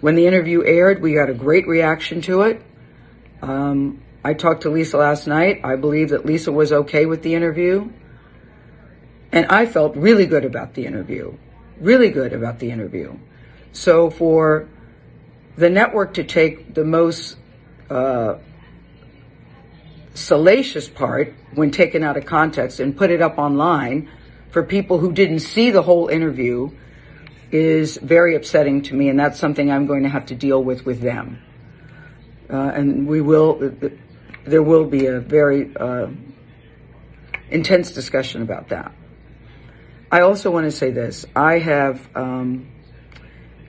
[0.00, 2.62] when the interview aired, we got a great reaction to it.
[3.42, 5.60] Um, I talked to Lisa last night.
[5.64, 7.90] I believe that Lisa was okay with the interview.
[9.32, 11.36] And I felt really good about the interview.
[11.80, 13.18] Really good about the interview.
[13.78, 14.68] So for
[15.56, 17.36] the network to take the most
[17.88, 18.38] uh,
[20.14, 24.10] salacious part when taken out of context and put it up online
[24.50, 26.72] for people who didn't see the whole interview
[27.52, 30.84] is very upsetting to me, and that's something I'm going to have to deal with
[30.84, 31.40] with them.
[32.50, 33.72] Uh, and we will,
[34.44, 36.08] there will be a very uh,
[37.48, 38.92] intense discussion about that.
[40.10, 42.66] I also want to say this I have um,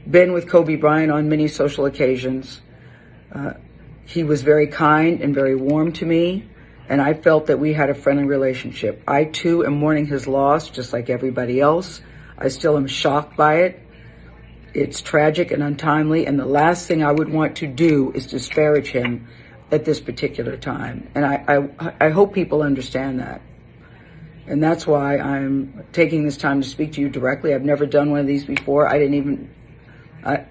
[0.10, 2.62] been with Kobe Bryant on many social occasions.
[3.32, 3.54] Uh,
[4.06, 6.48] he was very kind and very warm to me,
[6.88, 9.04] and I felt that we had a friendly relationship.
[9.08, 12.02] I too am mourning his loss, just like everybody else.
[12.38, 13.80] I still am shocked by it.
[14.74, 18.90] It's tragic and untimely, and the last thing I would want to do is disparage
[18.90, 19.28] him
[19.72, 21.10] at this particular time.
[21.16, 23.42] And I, I, I hope people understand that.
[24.48, 27.54] And that's why I'm taking this time to speak to you directly.
[27.54, 28.88] I've never done one of these before.
[28.88, 29.54] I didn't even,
[30.24, 30.46] I,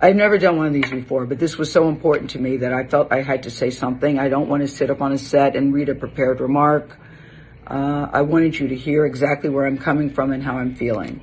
[0.00, 2.72] I've never done one of these before, but this was so important to me that
[2.72, 4.18] I felt I had to say something.
[4.18, 6.98] I don't want to sit up on a set and read a prepared remark.
[7.66, 11.20] Uh, I wanted you to hear exactly where I'm coming from and how I'm feeling.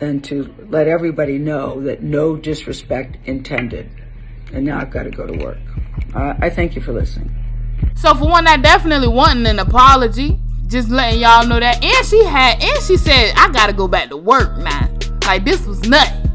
[0.00, 3.90] And to let everybody know that no disrespect intended.
[4.52, 5.58] And now I've got to go to work.
[6.14, 7.34] Uh, I thank you for listening.
[7.94, 10.38] So for one, I definitely wanting an apology.
[10.66, 11.82] Just letting y'all know that.
[11.82, 14.90] And she had, and she said, I gotta go back to work now.
[15.26, 16.25] Like this was nuts.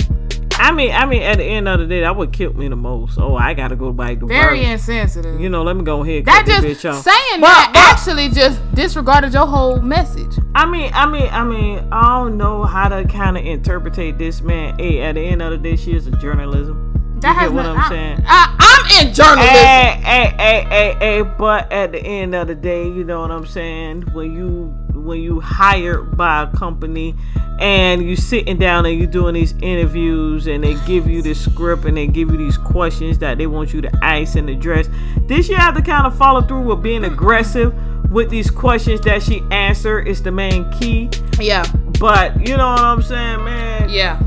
[0.64, 2.76] I mean, I mean, at the end of the day, that would kill me the
[2.76, 3.18] most.
[3.20, 4.30] Oh, I gotta go back to work.
[4.30, 4.68] Very work.
[4.68, 5.40] insensitive.
[5.42, 6.18] You know, let me go ahead.
[6.18, 7.04] and That just bitch off.
[7.04, 10.38] saying But- that but- actually just disregarded your whole message.
[10.54, 14.42] I mean, I mean, I mean, I don't know how to kind of interpretate this
[14.42, 14.78] man.
[14.78, 16.88] Hey, at the end of the day, she is a journalism.
[17.22, 18.24] That you has what not- I'm saying?
[18.28, 19.48] I, I'm in journalism.
[19.48, 23.32] Hey, hey, hey, hey, hey, but at the end of the day, you know what
[23.32, 24.04] I'm saying?
[24.14, 27.16] When you when you hired by a company
[27.60, 31.86] and you sitting down and you're doing these interviews and they give you this script
[31.86, 34.90] and they give you these questions that they want you to ask and address,
[35.28, 37.74] this you have to kind of follow through with being aggressive
[38.12, 41.10] with these questions that she answer is the main key.
[41.40, 41.66] Yeah.
[42.00, 43.90] But you know what I'm saying, man?
[43.90, 44.22] Yeah.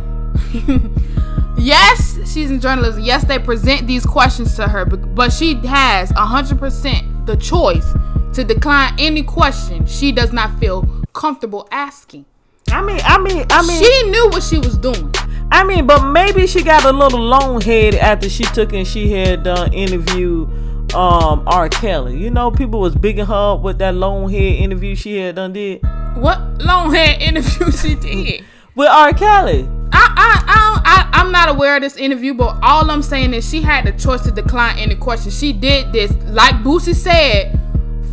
[1.58, 3.02] yes, she's in journalism.
[3.02, 7.92] Yes, they present these questions to her, but, but she has 100% the choice
[8.34, 10.82] to decline any question she does not feel
[11.12, 12.24] comfortable asking.
[12.68, 15.14] I mean, I mean, I mean, she knew what she was doing.
[15.50, 19.12] I mean, but maybe she got a little long head after she took and she
[19.12, 20.46] had done interview
[20.94, 21.68] um R.
[21.68, 22.16] Kelly.
[22.16, 25.52] You know, people was bigging her up with that long head interview she had done
[25.52, 25.82] did.
[26.14, 28.44] What long hair interview she did?
[28.76, 29.12] With R.
[29.12, 29.68] Kelly.
[29.92, 33.48] I, I, I, I, I'm not aware of this interview, but all I'm saying is
[33.48, 35.30] she had the choice to decline any question.
[35.30, 37.56] She did this, like Boosie said,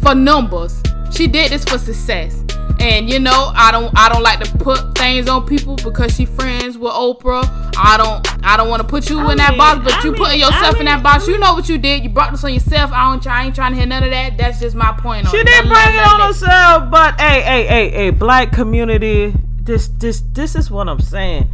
[0.01, 0.81] for numbers.
[1.11, 2.43] She did this for success.
[2.79, 6.25] And you know, I don't, I don't like to put things on people because she
[6.25, 7.43] friends with Oprah.
[7.77, 10.21] I don't, I don't want to put you in that box, but I you mean,
[10.21, 11.27] putting yourself I in that box.
[11.27, 12.03] You know what you did.
[12.03, 12.91] You brought this on yourself.
[12.91, 14.37] I don't, try, I ain't trying to hear none of that.
[14.37, 17.89] That's just my point on She didn't bring it on herself, but hey, hey, hey,
[17.91, 19.33] hey, black community.
[19.61, 21.49] This, this, this is what I'm saying.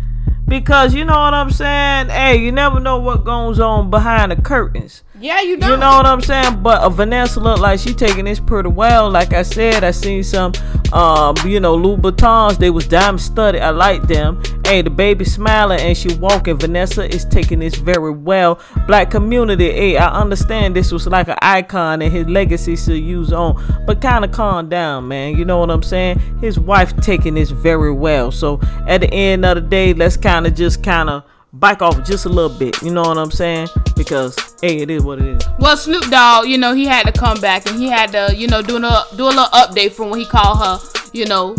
[0.47, 2.07] Because you know what I'm saying?
[2.07, 5.03] Hey, you never know what goes on behind the curtains.
[5.20, 5.72] Yeah, you don't.
[5.72, 6.61] You know what I'm saying?
[6.61, 9.09] But uh, Vanessa looked like she taking this pretty well.
[9.09, 10.53] Like I said, I seen some,
[10.93, 12.59] um, you know, Louboutins.
[12.59, 13.61] They was diamond studded.
[13.61, 14.41] I like them.
[14.63, 16.57] Hey, the baby smiling and she walking.
[16.57, 18.59] Vanessa is taking this very well.
[18.86, 19.72] Black community.
[19.72, 23.84] Hey, I understand this was like an icon and his legacy should use on.
[23.88, 25.36] But kind of calm down, man.
[25.36, 26.20] You know what I'm saying?
[26.41, 28.32] His wife taking this very well.
[28.32, 32.03] So at the end of the day, let's kind of just kind of bike off
[32.05, 32.81] just a little bit.
[32.81, 33.67] You know what I'm saying?
[33.95, 35.43] Because hey, it is what it is.
[35.59, 38.47] Well, Snoop Dogg, you know, he had to come back and he had to, you
[38.47, 40.79] know, do a do a little update from when he called her,
[41.13, 41.55] you know,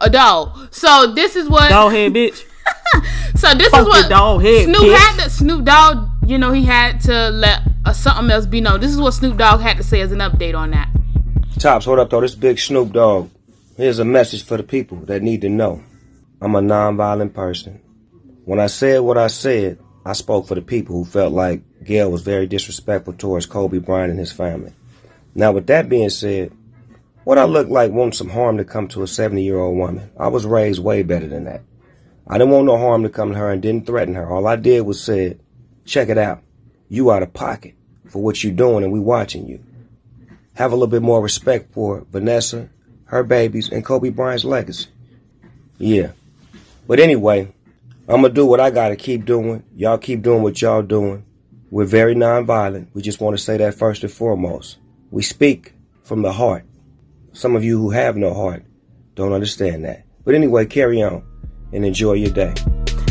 [0.00, 0.72] a dog.
[0.72, 2.44] So this is what Dog head bitch.
[3.36, 4.96] So this Funky is what dog head, Snoop bitch.
[4.96, 8.80] had to Snoop Dogg, you know, he had to let uh, something else be known.
[8.80, 10.88] This is what Snoop Dogg had to say as an update on that.
[11.58, 12.20] Tops, hold up though.
[12.20, 13.30] This big Snoop Dogg.
[13.76, 15.82] Here's a message for the people that need to know.
[16.40, 17.80] I'm a nonviolent person.
[18.44, 22.10] When I said what I said, I spoke for the people who felt like Gayle
[22.10, 24.72] was very disrespectful towards Kobe Bryant and his family.
[25.34, 26.52] Now, with that being said,
[27.24, 30.10] what I look like wants some harm to come to a 70 year old woman.
[30.18, 31.62] I was raised way better than that.
[32.28, 34.30] I didn't want no harm to come to her and didn't threaten her.
[34.30, 35.40] All I did was said,
[35.86, 36.42] check it out.
[36.90, 37.74] You out of pocket
[38.08, 39.64] for what you're doing and we watching you.
[40.54, 42.68] Have a little bit more respect for Vanessa,
[43.06, 44.88] her babies, and Kobe Bryant's legacy.
[45.78, 46.12] Yeah.
[46.86, 47.52] But anyway,
[48.06, 49.62] I'm gonna do what I gotta keep doing.
[49.74, 51.24] Y'all keep doing what y'all doing.
[51.70, 52.88] We're very nonviolent.
[52.92, 54.76] We just want to say that first and foremost.
[55.10, 56.66] We speak from the heart.
[57.32, 58.64] Some of you who have no heart
[59.14, 60.04] don't understand that.
[60.24, 61.24] But anyway, carry on
[61.72, 62.52] and enjoy your day.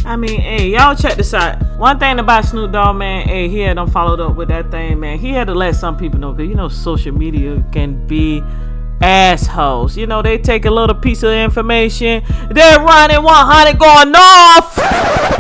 [0.05, 1.59] I mean, hey, y'all check this out.
[1.77, 4.99] One thing about Snoop Dogg, man, hey, he had done followed up with that thing,
[4.99, 5.17] man.
[5.17, 8.43] He had to let some people know, because, you know, social media can be
[9.03, 9.97] assholes.
[9.97, 14.77] You know, they take a little piece of information, they're running 100 going off,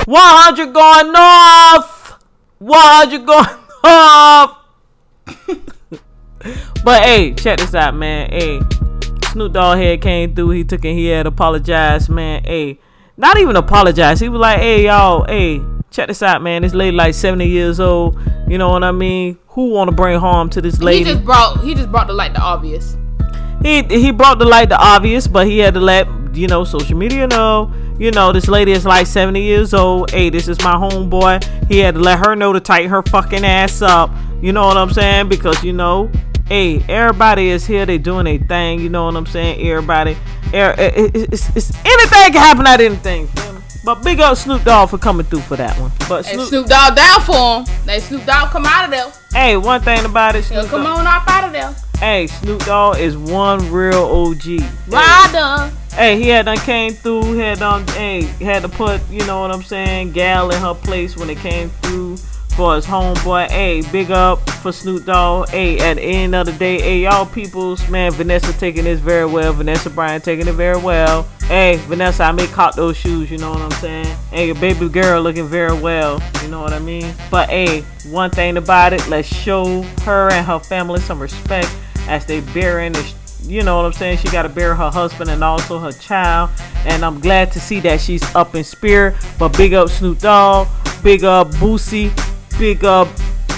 [0.07, 2.19] 100 going off,
[2.59, 3.45] 100 going
[3.83, 4.59] off.
[6.83, 8.29] but hey, check this out, man.
[8.29, 8.61] Hey,
[9.31, 10.51] Snoop Dogg head came through.
[10.51, 10.93] He took it.
[10.93, 12.43] He had apologized, man.
[12.43, 12.79] Hey,
[13.15, 14.19] not even apologize.
[14.19, 16.63] He was like, "Hey, y'all, hey, check this out, man.
[16.63, 18.19] This lady like 70 years old.
[18.47, 19.37] You know what I mean?
[19.49, 20.99] Who want to bring harm to this lady?
[20.99, 22.97] He lady?" just brought he just brought to light the obvious.
[23.63, 26.97] He he brought to light the obvious, but he had to let you know social
[26.97, 27.71] media know.
[27.99, 30.11] You know this lady is like 70 years old.
[30.11, 31.43] Hey, this is my homeboy.
[31.67, 34.09] He had to let her know to tighten her fucking ass up.
[34.41, 35.29] You know what I'm saying?
[35.29, 36.11] Because you know,
[36.47, 37.85] hey, everybody is here.
[37.85, 38.79] They doing a thing.
[38.79, 39.65] You know what I'm saying?
[39.65, 40.17] Everybody,
[40.53, 43.29] er- it- it- it's, it's anything can happen at anything.
[43.85, 45.91] But big up Snoop Dogg for coming through for that one.
[46.07, 47.85] But Snoop, Snoop Dogg down for him.
[47.85, 49.11] They Snoop Dogg come out of there.
[49.33, 51.75] hey, one thing about it, He'll come Dogg, on up out of there.
[52.03, 54.61] Hey, Snoop Dogg is one real OG.
[54.89, 55.73] Rider.
[55.93, 59.51] Hey, he had done came through, had done, hey, had to put, you know what
[59.51, 62.17] I'm saying, Gayle in her place when it came through
[62.57, 63.49] for his homeboy.
[63.49, 65.47] Hey, big up for Snoop Dogg.
[65.47, 69.25] Hey, at the end of the day, hey, y'all peoples, man, Vanessa taking this very
[69.25, 69.53] well.
[69.53, 71.23] Vanessa Bryant taking it very well.
[71.45, 74.17] Hey, Vanessa, I may cop those shoes, you know what I'm saying?
[74.29, 77.13] Hey, your baby girl looking very well, you know what I mean?
[77.31, 81.73] But hey, one thing about it, let's show her and her family some respect
[82.07, 83.13] as they bearing the
[83.45, 84.19] you know what I'm saying?
[84.19, 86.49] She got to bear her husband and also her child.
[86.85, 89.15] And I'm glad to see that she's up in spirit.
[89.37, 90.69] But big up Snoop Dogg,
[91.03, 92.09] big up Boosie,
[92.57, 93.09] big up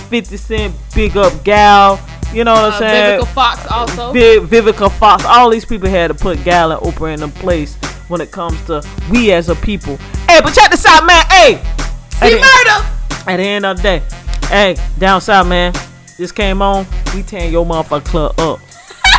[0.10, 2.00] 50 Cent, big up Gayle.
[2.34, 3.22] You know what I'm Uh, saying?
[3.22, 4.12] Vivica Fox also.
[4.12, 5.24] Vi- Vivica Fox.
[5.24, 7.76] All these people had to put Gayle and Oprah in a place
[8.08, 8.82] when it comes to
[9.12, 9.98] we as a people.
[10.28, 11.24] Hey, but check this out, man.
[11.30, 11.62] Hey,
[12.22, 12.86] C Murder.
[13.28, 14.02] at the end of the day,
[14.48, 15.74] hey, down south, man,
[16.18, 16.86] this came on.
[17.13, 18.59] We tearing your motherfucking club up.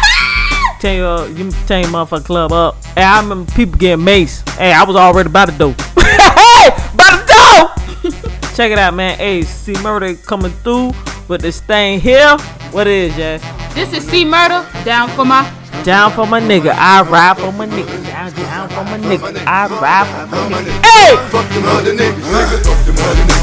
[0.81, 2.85] Tear your, you tear your motherfucking club up.
[2.95, 4.43] Hey, I remember people getting mace.
[4.57, 5.73] Hey, I was already by the door.
[5.99, 8.51] hey, by the door.
[8.55, 9.17] Check it out, man.
[9.19, 10.93] Hey, C Murder coming through
[11.29, 12.37] with this thing here.
[12.73, 13.73] What it is, yeah?
[13.75, 15.51] This is C Murder down for my
[15.85, 18.07] Down for my nigga, I ride for my nigga.
[18.07, 20.85] Down, down for my nigga, I ride for my nigga.
[20.85, 21.17] Hey!
[21.31, 22.65] Fuck them other niggas, nigga.
[22.65, 23.36] Fuck them other niggas,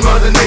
[0.00, 0.37] What?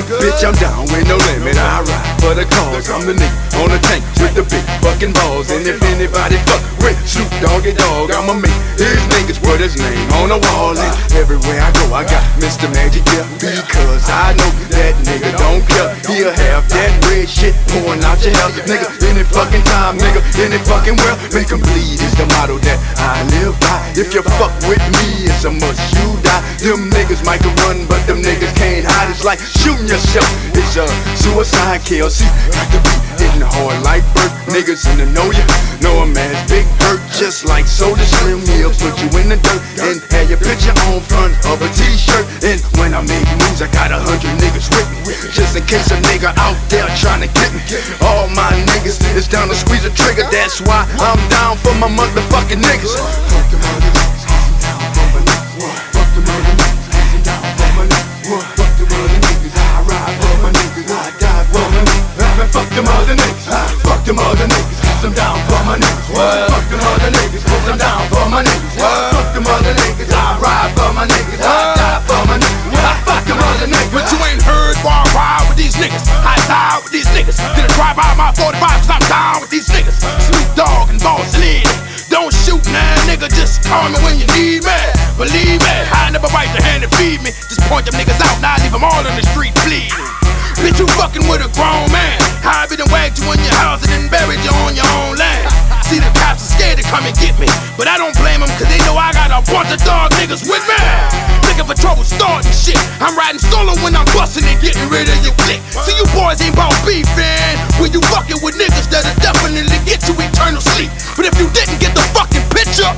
[0.42, 1.54] Bitch, I'm down with no limit.
[1.56, 2.90] I ride for the cause.
[2.90, 5.52] I'm the nigga on the tank with the big fucking balls.
[5.52, 10.10] And if anybody fuck with Snoop Doggy Dogg, I'ma make his niggas put his name
[10.18, 10.74] on the wall.
[10.74, 12.66] And everywhere I go, I got Mr.
[12.74, 15.94] Magic here because I know that nigga don't care.
[16.10, 18.90] He'll have that red shit pouring out your hell, nigga.
[19.06, 20.26] Any fucking time, nigga.
[20.42, 23.94] Any fucking well, make 'em bleed is the motto that I live by.
[23.94, 26.42] If you fuck with me, it's a must you die.
[26.66, 29.10] Them niggas might run, but them niggas can't hide.
[29.12, 30.31] It's like shooting yourself.
[30.56, 32.10] It's a suicide kill.
[32.10, 34.32] See, got to be hitting hard like Burt.
[34.52, 35.44] Niggas in the know ya.
[35.82, 38.42] Know a man's big hurt, just like Soulja Slim.
[38.46, 42.26] He'll put you in the dirt and have your picture on front of a t-shirt.
[42.44, 45.14] And when I make moves, I got a hundred niggas with me.
[45.34, 47.62] Just in case a nigga out there trying to get me.
[48.06, 50.28] All my niggas is down to squeeze a trigger.
[50.30, 54.11] That's why I'm down for my motherfucking niggas.
[62.52, 63.48] Fuck them other niggas.
[63.88, 64.80] Fuck them other niggas.
[64.84, 66.08] i I'm down for my niggas.
[66.12, 67.44] Fuck them other niggas.
[67.48, 68.76] i I'm down for my niggas.
[68.78, 70.12] Fuck them other niggas.
[70.12, 71.42] I ride for my niggas.
[71.42, 72.72] I die for my niggas.
[73.08, 73.96] Fuck them other niggas.
[73.96, 76.04] But you ain't heard why I ride with these niggas.
[76.22, 77.40] I die with these niggas.
[77.56, 80.04] Did a drive by my 45 cause I'm down with these niggas.
[80.28, 81.68] Snoop Dogg and Boss Lady.
[82.12, 83.32] Don't shoot now, nigga.
[83.32, 84.80] Just call me when you need me.
[85.16, 87.32] Believe me, I never bite the hand that feed me.
[87.32, 90.21] Just point them niggas out, now I leave them all on the street bleeding.
[90.62, 92.22] Bitch, you fucking with a grown man.
[92.46, 95.18] I be done wagged you in your house and then buried you on your own
[95.18, 95.50] land.
[95.90, 97.50] See, the cops are scared to come and get me.
[97.82, 100.46] But I don't blame them, cause they know I got a bunch of dog niggas
[100.46, 100.78] with me.
[101.50, 102.78] Looking for trouble starting shit.
[103.02, 105.66] I'm riding solo when I'm busting and getting rid of your clique.
[105.82, 107.58] See, you boys ain't about beefing.
[107.82, 110.94] When you fucking with niggas that'll definitely get you eternal sleep.
[111.18, 112.94] But if you didn't get the fucking picture,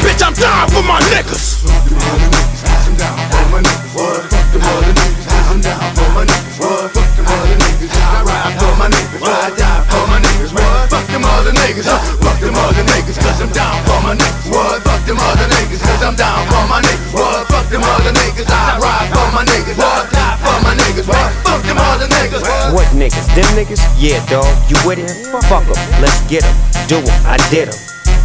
[0.00, 1.68] bitch, I'm dying for my niggas.
[1.68, 3.94] I'm for my niggas.
[3.96, 4.22] What?
[4.28, 5.26] Fuck them other niggas.
[5.28, 6.58] Cause I'm down for my niggas.
[6.60, 6.92] What?
[6.92, 7.92] Fuck them other niggas.
[7.96, 9.22] I ride for my niggas.
[9.24, 10.52] I die for my niggas.
[10.52, 10.90] What?
[10.90, 11.86] Fuck them other niggas.
[12.20, 13.18] Fuck them other niggas.
[13.18, 14.50] Cause I'm down for my niggas.
[14.52, 14.82] What?
[14.84, 15.80] Fuck them other niggas.
[15.80, 17.12] Cause I'm down for my niggas.
[17.14, 17.57] What?
[17.68, 18.48] Them other niggas.
[18.48, 19.76] I ride for my niggas.
[19.76, 20.08] What?
[20.08, 21.04] Die for my niggas.
[21.04, 21.32] What?
[21.44, 22.40] Fuck them other niggas.
[22.72, 22.88] What?
[22.96, 23.28] Niggas?
[23.36, 23.84] Them niggas?
[24.00, 24.48] Yeah, dog.
[24.72, 25.12] You with it?
[25.28, 25.76] Fuck Fuck 'em.
[26.00, 26.56] Let's get 'em.
[26.88, 27.12] Do 'em.
[27.28, 27.76] I did 'em.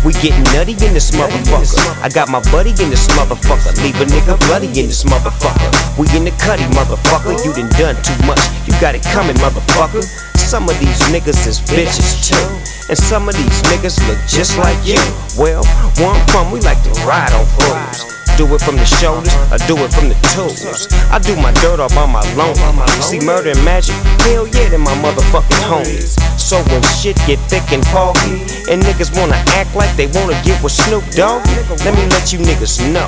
[0.04, 1.76] We getting nutty in this motherfucker.
[2.02, 3.76] I got my buddy in this motherfucker.
[3.84, 5.72] Leave a nigga bloody in this motherfucker.
[5.98, 7.36] We in the cutty, motherfucker.
[7.44, 8.40] You done done too much.
[8.66, 10.04] You got it coming, motherfucker.
[10.38, 12.48] Some of these niggas is bitches too.
[12.90, 15.00] And some of these niggas look just like you.
[15.38, 15.64] Well,
[16.00, 18.23] one from, we like to ride on fools.
[18.38, 20.90] Do it from the shoulders, I do it from the toes.
[21.14, 22.56] I do my dirt all by my loan.
[23.00, 23.94] C Murder and magic,
[24.26, 26.18] hell yeah, they my motherfucking homies.
[26.40, 28.42] So when shit get thick and foggy,
[28.74, 31.46] and niggas wanna act like they wanna get with Snoop Dogg,
[31.86, 33.06] let me let you niggas know.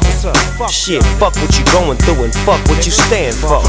[0.70, 3.66] Shit, fuck what you going through and fuck what you stand for.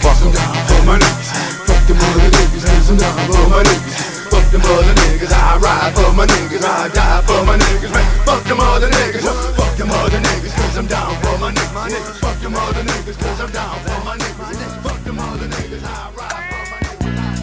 [0.00, 0.16] Fuck.
[0.16, 1.28] For my niggas.
[1.68, 2.98] Fuck them other niggas.
[2.98, 4.13] Down for my niggas.
[4.54, 5.32] Them other niggas.
[5.34, 6.62] I ride for my niggas.
[6.62, 7.90] I die for my niggas.
[7.92, 9.26] Man, fuck them other niggas.
[9.56, 10.54] Fuck them other niggas.
[10.54, 12.20] Cause I'm down for my niggas.
[12.20, 13.18] Fuck them other niggas.
[13.18, 14.80] Cause I'm down for my niggas.
[14.84, 15.82] Fuck them other niggas.
[15.82, 16.54] I ride.
[16.54, 17.34] For my niggas.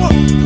[0.00, 0.43] What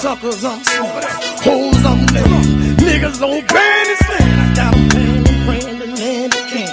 [0.00, 1.04] Suckers on smoke,
[1.44, 2.48] hoes on legs,
[2.80, 4.40] niggas on panties stand.
[4.40, 6.70] I got 'em praying and praying and land they can.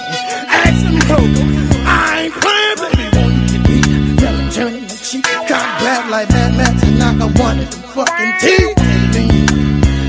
[0.48, 1.42] Ask them Coco,
[1.84, 3.06] I ain't playing, baby.
[3.18, 7.20] Want you to be yelling, turning the cheek, cock black like Mad Max and knock
[7.20, 8.78] a one of them fucking teeth.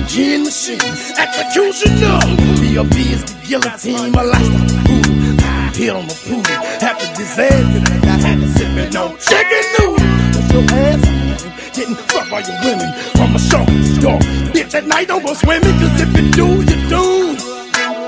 [0.07, 0.79] Gin machine,
[1.19, 2.19] executioner.
[2.61, 2.95] B.O.B.
[3.15, 5.75] is the guillotine, my lifestyle food.
[5.75, 6.43] Hit on the pool,
[6.81, 9.97] after disaster, I had to sip it no chicken noodle.
[10.33, 11.18] Cause your ass
[12.29, 14.21] by your women on my shoulders, dog.
[14.53, 17.35] Bitch, at night don't go swimming, cause if you do, you do.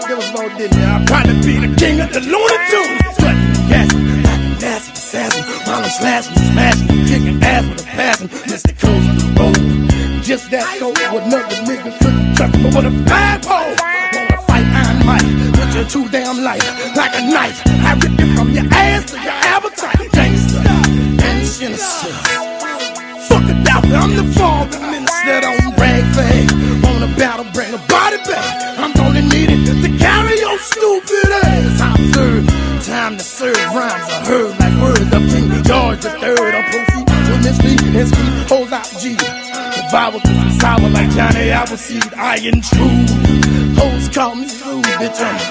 [0.07, 0.77] There was more didn't.
[0.77, 3.17] I'm trying to be the king of the Looney Tunes.
[3.69, 5.43] Gassing, acting nasty, assassin.
[5.65, 8.27] While I'm slashing, smashing, kicking ass with a passion.
[8.45, 8.71] Mr.
[8.77, 10.23] Coast the road.
[10.23, 13.73] Just that cold, what another nigga couldn't touch, but with a bad pole.
[13.73, 16.63] Wanna fight Iron Mike, but you're too damn light,
[16.95, 17.61] like a knife.
[17.65, 19.40] I rip you from your ass to your
[41.61, 43.05] I will I iron true.
[43.77, 45.50] Hoes me through, bitch, I'm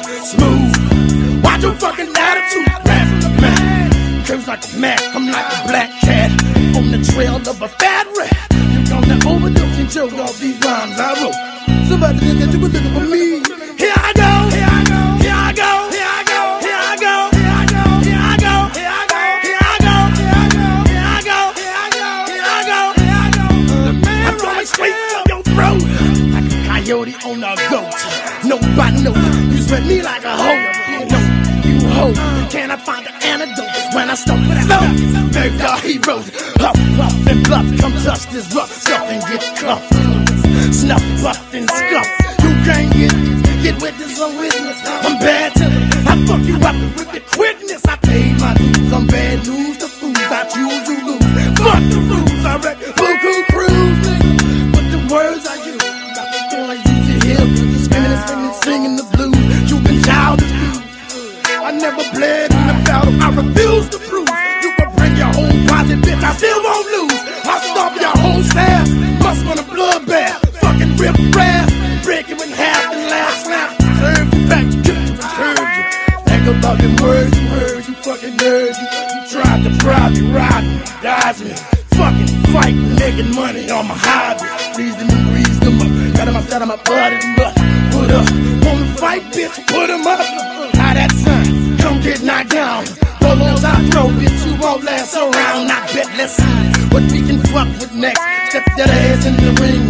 [95.15, 95.71] you won't around.
[95.71, 98.21] I bet, let's see what we can fuck with next.
[98.51, 99.83] Step that ass in the ring.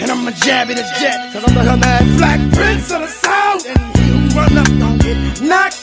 [0.00, 3.66] And I'ma jab it as jet, cause I'm the mad black prince of the south.
[3.66, 5.73] And who run up gon' get knocked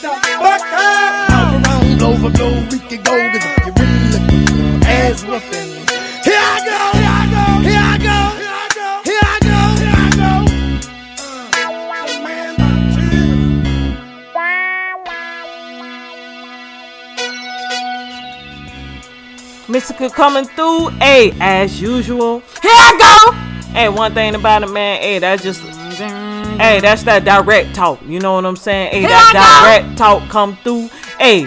[20.10, 22.40] Coming through, hey, as usual.
[22.61, 23.72] Here I go.
[23.72, 28.02] Hey, one thing about it, man, hey, that's just, hey, that's that direct talk.
[28.06, 28.91] You know what I'm saying?
[28.91, 30.90] Hey, Here that direct talk come through.
[31.19, 31.44] Hey,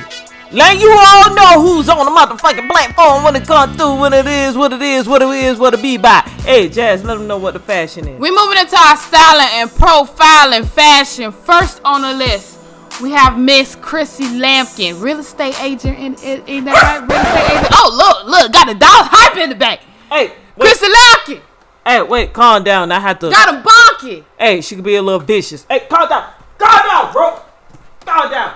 [0.53, 4.27] let you all know who's on the motherfucking platform when it come through, when it
[4.27, 6.21] is, what it is, what it is, what it be by.
[6.45, 8.21] Hey, Jazz, let them know what the fashion is.
[8.21, 11.33] We moving into our styling and profiling fashion.
[11.33, 12.61] First on the list,
[13.03, 15.99] we have Miss Chrissy Lampkin, real estate agent.
[15.99, 17.01] In, in, in that right?
[17.01, 17.69] Real estate agent.
[17.73, 19.81] Oh, look, look, got a dollar hype in the back.
[20.11, 21.41] Hey, Chrissy Lampkin,
[21.87, 22.91] Hey, wait, calm down.
[22.93, 23.31] I have to.
[23.31, 24.25] got him bonky.
[24.39, 25.67] Hey, she could be a little vicious.
[25.69, 26.31] Hey, calm down.
[26.59, 27.41] Calm down, bro.
[28.07, 28.55] Calm down.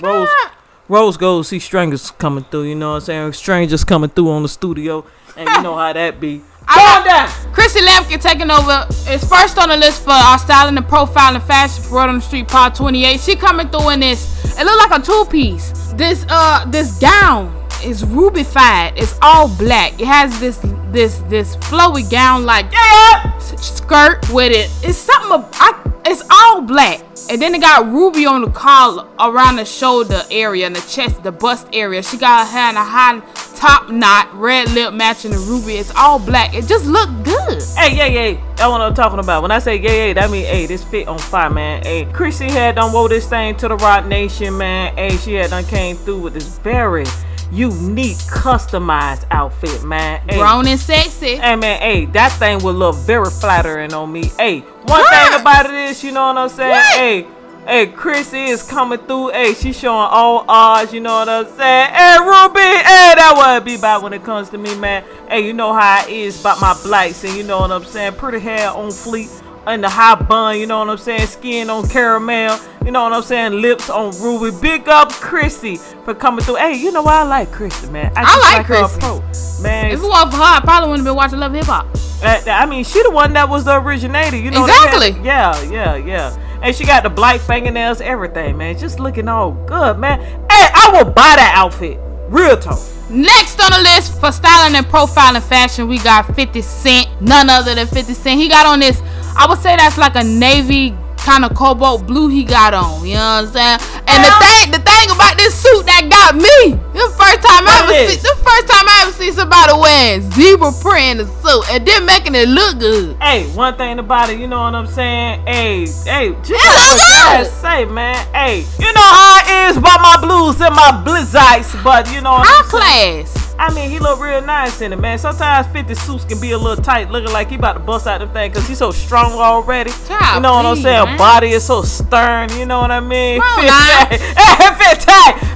[0.00, 0.54] Rose, ah.
[0.88, 2.64] Rose goes see strangers coming through.
[2.64, 3.32] You know what I'm saying?
[3.34, 5.04] Strangers coming through on the studio,
[5.36, 6.42] and you know how that be.
[6.66, 7.28] Calm down.
[7.52, 11.82] Chrissy Lampkin taking over is first on the list for our styling and profiling fashion
[11.84, 13.20] for Word on the Street Pod 28.
[13.20, 14.56] She coming through in this.
[14.58, 15.70] It look like a two piece.
[15.92, 18.94] This uh this gown is rubified.
[18.96, 20.00] It's all black.
[20.00, 20.58] It has this
[20.90, 24.70] this this flowy gown like s- skirt with it.
[24.86, 25.32] It's something.
[25.32, 27.00] ab- I, it's all black.
[27.30, 31.22] And then it got ruby on the collar, around the shoulder area, and the chest,
[31.22, 32.02] the bust area.
[32.02, 33.20] She got her hair in a high
[33.54, 35.74] top knot, red lip matching the ruby.
[35.74, 36.52] It's all black.
[36.54, 37.62] It just looked good.
[37.76, 38.40] Hey, yeah, yeah.
[38.56, 39.42] That's what I'm talking about.
[39.42, 41.82] When I say yeah, yeah, that mean, hey, this fit on fire, man.
[41.84, 44.96] Hey, Chrissy had done wore this thing to the Roc Nation, man.
[44.96, 47.04] Hey, she had done came through with this very
[47.52, 50.26] unique, customized outfit, man.
[50.28, 51.36] Hey, Grown and sexy.
[51.36, 54.24] Hey man, hey, that thing would look very flattering on me.
[54.38, 56.70] Hey, one thing about it is, you know what I'm saying?
[56.70, 56.96] What?
[56.96, 57.26] Hey,
[57.66, 59.30] hey, Chrissy is coming through.
[59.30, 61.92] Hey, she showing all odds, you know what I'm saying?
[61.92, 65.04] Hey, Ruby, hey, that what it be about when it comes to me, man.
[65.28, 68.14] Hey, you know how it is about my blights, and you know what I'm saying?
[68.14, 69.28] Pretty hair on fleet.
[69.66, 71.26] In the high bun, you know what I'm saying?
[71.28, 73.60] Skin on caramel, you know what I'm saying?
[73.60, 74.56] Lips on ruby.
[74.60, 76.56] Big up Chrissy for coming through.
[76.56, 78.12] Hey, you know why I like Chrissy, man?
[78.16, 79.62] I just like her Chrissy.
[79.62, 81.86] Man, If it wasn't for her, I probably wouldn't have been watching Love Hip Hop.
[82.24, 84.36] I mean, she the one that was the originator.
[84.36, 85.10] You know Exactly.
[85.22, 86.36] Yeah, yeah, yeah.
[86.62, 88.76] And she got the black fingernails, everything, man.
[88.76, 90.20] Just looking all good, man.
[90.20, 91.98] Hey, I will buy that outfit.
[92.28, 92.80] Real talk.
[93.10, 97.08] Next on the list for styling and profiling fashion, we got 50 Cent.
[97.20, 98.40] None other than 50 Cent.
[98.40, 99.00] He got on this,
[99.36, 103.06] I would say that's like a navy kind of cobalt blue he got on.
[103.06, 103.78] You know what I'm saying?
[104.10, 107.86] And the thing, the thing about this suit that got me, the first time I
[107.86, 111.64] ever see, the first time I ever see somebody wearing zebra print in a suit
[111.70, 113.16] and then making it look good.
[113.22, 115.46] Hey, one thing about it, you know what I'm saying?
[115.46, 118.18] Hey, hey, just It like look what say, man.
[118.34, 122.32] Hey, you know how it is about my blues and my blizzards, but you know
[122.32, 123.51] what High I'm saying?
[123.62, 125.18] I mean, he look real nice in it, man.
[125.18, 128.18] Sometimes 50 suits can be a little tight, looking like he about to bust out
[128.18, 129.92] the thing because he's so strong already.
[130.08, 131.04] Child, you know what I'm saying?
[131.04, 131.16] man.
[131.16, 133.40] Body is so stern, you know what I mean?
[133.40, 134.06] 50, now.
[134.10, 135.12] hey, 50,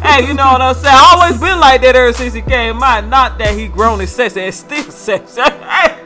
[0.07, 0.95] hey, you know what I'm saying?
[0.97, 3.05] always been like that ever since he came out.
[3.09, 5.41] Not that he grown and sexy and still sexy.
[5.41, 5.51] hey,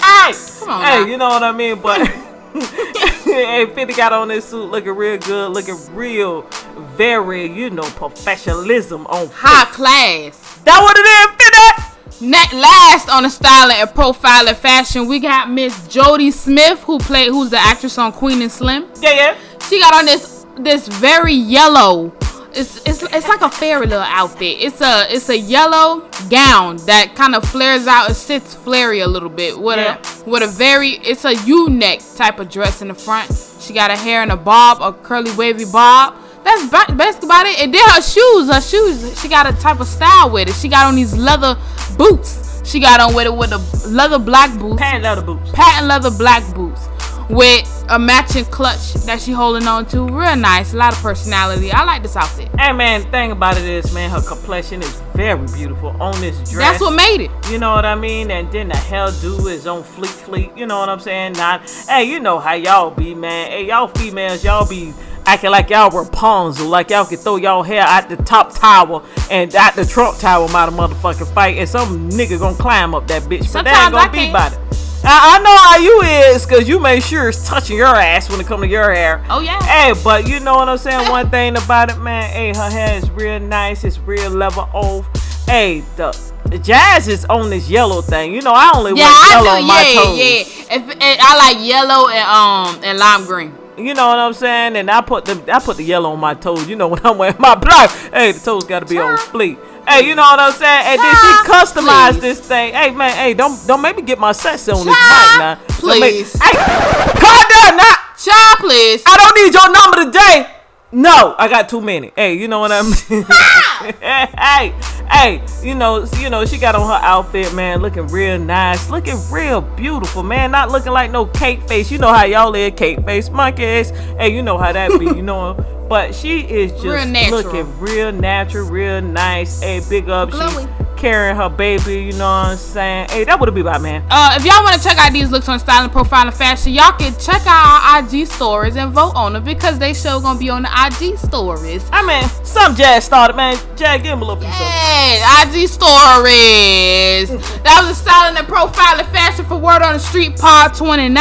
[0.00, 1.04] hey, Come on, hey, now.
[1.04, 1.82] you know what I mean?
[1.82, 2.08] But
[3.24, 6.48] hey, 50 got on this suit looking real good, looking real,
[6.96, 10.62] very, you know, professionalism on High class.
[10.64, 11.89] That what it is, 50?
[12.20, 17.28] Next, last on the styling and profiling fashion, we got Miss Jodie Smith, who played,
[17.28, 18.86] who's the actress on Queen and Slim.
[19.00, 19.38] Yeah, yeah.
[19.68, 22.12] She got on this this very yellow.
[22.52, 24.56] It's it's it's like a fairy little outfit.
[24.60, 28.10] It's a it's a yellow gown that kind of flares out.
[28.10, 29.98] It sits flary a little bit with Yeah.
[30.26, 33.30] a with a very it's a U neck type of dress in the front.
[33.60, 36.14] She got her hair in a bob, a curly wavy bob.
[36.44, 37.60] That's ba- basically about it.
[37.60, 40.54] And then her shoes, her shoes, she got a type of style with it.
[40.54, 41.56] She got on these leather
[41.96, 42.62] boots.
[42.64, 44.80] She got on with it with a leather black boots.
[44.80, 45.50] Patent leather boots.
[45.52, 46.88] Patent leather black boots
[47.30, 50.02] with a matching clutch that she holding on to.
[50.02, 51.70] Real nice, a lot of personality.
[51.72, 52.48] I like this outfit.
[52.58, 56.72] Hey man, thing about it is, man, her complexion is very beautiful on this dress.
[56.72, 57.30] That's what made it.
[57.50, 58.30] You know what I mean?
[58.30, 60.50] And then the hairdo is on fleet fleet.
[60.56, 61.32] You know what I'm saying?
[61.32, 63.50] Not, hey, you know how y'all be, man.
[63.50, 64.92] Hey, y'all females, y'all be
[65.30, 69.02] acting like y'all were Rapunzel, like y'all can throw y'all hair out the top tower
[69.30, 73.22] and out the Trump tower a motherfucking fight, and some nigga gonna climb up that
[73.22, 73.52] bitch.
[73.52, 74.58] But that ain't Sometimes I gonna be about it.
[75.02, 76.02] I, I know how you
[76.34, 79.24] is, cause you make sure it's touching your ass when it come to your hair.
[79.30, 79.62] Oh yeah.
[79.62, 81.08] Hey, but you know what I'm saying?
[81.08, 82.24] One thing about it, man.
[82.30, 83.84] Hey, her hair is real nice.
[83.84, 85.06] It's real level off.
[85.46, 86.10] Hey, the,
[86.46, 88.34] the jazz is on this yellow thing.
[88.34, 89.62] You know, I only Yeah, I yellow do.
[89.62, 90.18] on my Yeah, toes.
[90.18, 90.76] yeah.
[90.76, 93.54] If, and I like yellow and um and lime green.
[93.86, 94.76] You know what I'm saying?
[94.76, 96.68] And I put the I put the yellow on my toes.
[96.68, 97.90] You know when I'm wearing my black.
[98.12, 99.58] Hey, the toes got to be on fleek.
[99.88, 100.82] Hey, you know what I'm saying?
[100.86, 102.20] And then she customized please.
[102.20, 102.74] this thing.
[102.74, 105.54] Hey man, hey, don't don't make me get my sex on this mic now.
[105.80, 106.32] Don't make- Please.
[106.34, 107.94] Hey, calm down now.
[108.16, 109.02] Child, please.
[109.06, 110.59] I don't need your number today.
[110.92, 112.12] No, I got too many.
[112.16, 113.22] Hey, you know what I mean?
[114.00, 114.74] hey,
[115.08, 119.16] hey, you know, you know, she got on her outfit, man, looking real nice, looking
[119.30, 120.50] real beautiful, man.
[120.50, 121.92] Not looking like no cake face.
[121.92, 123.90] You know how y'all live cake face monkeys.
[124.18, 125.56] Hey, you know how that be, you know.
[125.90, 129.60] But she is just Real looking real natural, real nice.
[129.60, 130.30] Hey, big up.
[130.30, 130.62] Glowy.
[130.62, 133.08] She carrying her baby, you know what I'm saying?
[133.08, 134.04] Hey, that would be about, man.
[134.10, 136.92] Uh, if y'all want to check out these looks on Styling Profiling and Fashion, y'all
[136.92, 140.50] can check out our IG stories and vote on them because they show gonna be
[140.50, 141.88] on the IG stories.
[141.90, 143.56] I mean, some jazz started, man.
[143.76, 144.66] Jazz, give him a little piece of it.
[144.66, 145.22] Hey,
[145.62, 147.30] IG stories.
[147.62, 151.16] that was a Styling and Profiling Fashion for Word on the Street Part 29.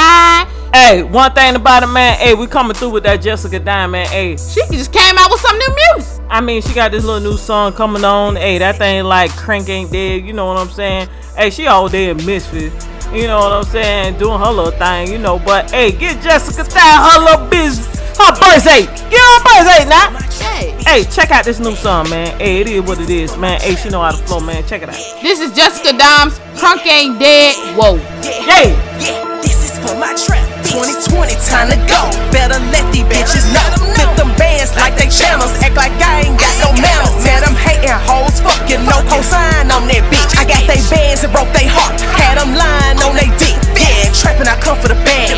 [0.74, 2.18] Hey, one thing about it, man.
[2.18, 4.08] Hey, we coming through with that Jessica Diamond.
[4.10, 6.19] Hey, She just came out with some new music.
[6.30, 8.36] I mean, she got this little new song coming on.
[8.36, 10.26] Hey, that thing like Crunk ain't dead.
[10.26, 11.10] You know what I'm saying?
[11.36, 12.72] Hey, she all day in Misfit.
[13.12, 14.20] You know what I'm saying?
[14.20, 15.40] Doing her little thing, you know.
[15.40, 17.88] But hey, get Jessica down her little business.
[18.16, 18.86] Her birthday.
[19.10, 20.12] Get her birthday now.
[20.38, 20.76] Hey.
[20.84, 22.38] Hey, check out this new song, man.
[22.38, 23.60] Hey, it is what it is, man.
[23.62, 24.64] Hey, she know how to flow, man.
[24.68, 24.96] Check it out.
[25.24, 26.38] This is Jessica Dimes.
[26.60, 27.56] Crunk ain't dead.
[27.76, 27.96] Whoa.
[27.96, 28.74] Yay.
[29.00, 30.49] Yeah, this is for my trap.
[30.70, 32.02] 2020, time to go.
[32.30, 33.66] Better let these bitches know.
[33.98, 35.50] Flip them bands like they channels.
[35.66, 37.18] Act like I ain't got no manners.
[37.26, 38.38] Man, I'm hating hoes.
[38.46, 40.32] Fucking no cosign on that bitch.
[40.38, 41.98] I got they bands and broke they heart.
[42.22, 43.58] Had them lying on they dick.
[43.74, 45.34] Yeah, trapping, I come for the bag.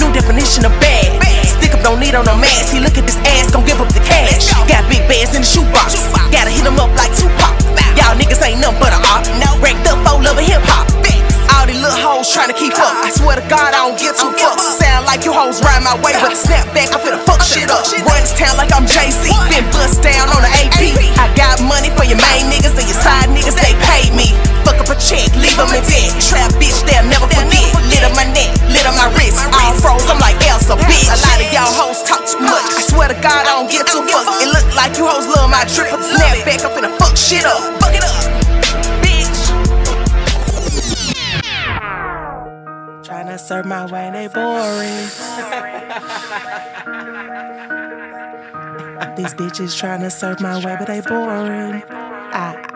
[0.00, 1.20] New definition of bad.
[1.44, 2.72] Stick up, don't need on no mask.
[2.72, 4.48] He look at this ass, gon' give up the cash.
[4.64, 6.08] Got big bands in the shoebox.
[6.32, 7.52] Gotta hit 'em up like Tupac.
[8.00, 8.80] Y'all niggas ain't nothing
[13.50, 14.78] God, I don't give two fucks.
[14.78, 17.82] Sound like you hoes ride my way, but snap back, I'm finna fuck shit up.
[18.06, 19.34] Run this town like I'm JC.
[19.50, 20.78] Been bust down on the AP.
[21.18, 24.30] I got money for your main niggas and your side niggas, they paid me.
[24.62, 26.14] Fuck up a check, leave them in debt.
[26.22, 27.74] Trap bitch, they'll never forget.
[27.90, 29.42] Lit on my neck, lit on my wrist.
[29.50, 31.10] All froze, I'm like Elsa, bitch.
[31.10, 32.70] A lot of y'all hoes talk too much.
[32.78, 34.30] I swear to God, I don't give two fucks.
[34.38, 35.98] It look like you hoes love my drip.
[35.98, 37.58] Snap back, I'm finna fuck shit up.
[37.58, 37.79] Up.
[43.20, 44.96] Tryna serve my way, they boring.
[49.14, 51.82] These bitches trying to serve my way, but they boring.
[51.90, 52.69] I,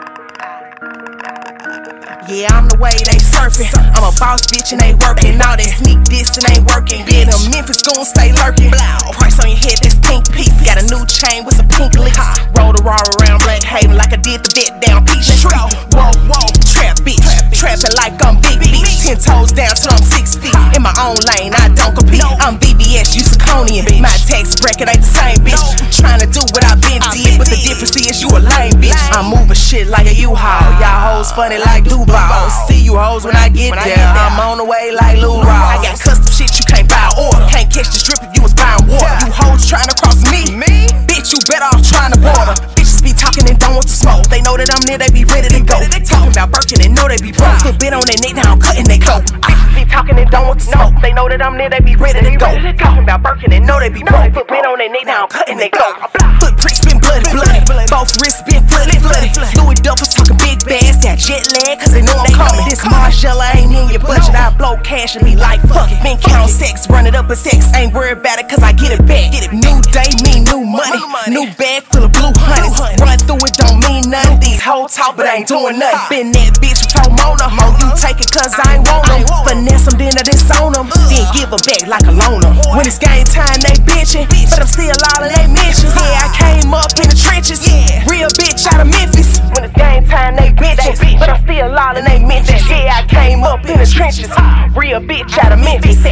[2.24, 3.68] Yeah, I'm the way they surfing.
[3.92, 5.36] I'm a boss bitch and they working.
[5.44, 7.04] All that sneak diss and ain't working.
[7.04, 8.72] Yeah, the Memphis goon stay lurking.
[9.12, 10.56] Price on your head, that's pink piece.
[10.64, 12.16] Got a new chain with some pink leaks.
[12.56, 15.52] Roll the raw around Black Haven like I did the bet down Peachtree.
[15.92, 17.20] Whoa, whoa, trap bitch.
[17.52, 19.04] Trapping like I'm big bitch.
[19.04, 20.56] Ten toes down till I'm six feet.
[20.72, 22.24] In my own lane, I don't compete.
[22.40, 24.00] I'm VBS, you Siconian.
[24.00, 25.60] My tax bracket ain't the same bitch.
[25.92, 28.96] Trying to do what I've been did, but the difference is you a lame bitch.
[29.12, 30.72] I'm moving shit like a U-Haul.
[30.80, 31.84] Y'all hoes funny like
[32.14, 32.50] Duval.
[32.70, 33.98] See you hoes when I get there.
[33.98, 35.74] I'm on the way like Lou Raw.
[35.74, 37.46] I got custom shit you can't buy or order.
[37.50, 39.10] Can't catch the strip if you was buying water.
[39.26, 40.46] You hoes trying to cross me.
[40.54, 40.86] Me?
[41.10, 42.54] Bitch, you better off trying to border.
[42.78, 44.30] Bitches be talking and don't want to smoke.
[44.30, 45.78] They know that I'm near, they be ready to go.
[46.04, 47.58] Talking about Birkin and know they be broke.
[47.66, 49.26] Put bit on their neck, now I'm cutting they coat.
[49.42, 50.94] Ah, bitches be talking and don't want to smoke.
[51.02, 52.50] They know that I'm near, they be ready to go.
[52.78, 54.32] Talking about Birkin and know they be broke.
[54.32, 55.98] Put bit on their neck, now I'm cutting they coat.
[56.38, 57.64] Footprints been bloody, bloody.
[57.88, 59.32] Both wrists been flooded, flooded.
[59.56, 60.83] Louis Duffels talking big bags,
[61.14, 62.66] that jet lag, cause they know I'm coming.
[62.66, 64.34] This Margiela ain't in your budget.
[64.34, 66.02] I blow cash and be like, fuck it.
[66.02, 67.70] Been count sex, run it up a sex.
[67.74, 69.30] Ain't worried about it, cause I get it back.
[69.30, 69.52] Get it.
[69.54, 70.98] New day mean new money.
[71.30, 72.78] New bag full of blue honeys.
[72.98, 74.40] Run through it, don't mean nothing.
[74.40, 76.02] These hoes talk, but I ain't doing nothing.
[76.10, 77.46] Been that bitch before Mona.
[77.54, 78.02] Mo, you uh-huh.
[78.02, 79.22] take it cause I ain't want them.
[79.46, 80.90] Finesse them, then I disown them.
[80.90, 80.98] Uh.
[81.10, 82.50] Then give her back like a loner.
[82.74, 84.26] When it's game time, they bitchin'.
[84.50, 85.94] But I'm still all of they mentions.
[85.94, 87.62] Yeah, I came up in the trenches.
[88.10, 89.38] Real bitch out of Memphis.
[89.54, 91.03] When it's game time, they bitchin'.
[91.18, 92.68] But I'm still all in they mentions.
[92.68, 94.28] Yeah, I came up in the trenches.
[94.76, 96.02] Real bitch out of Memphis.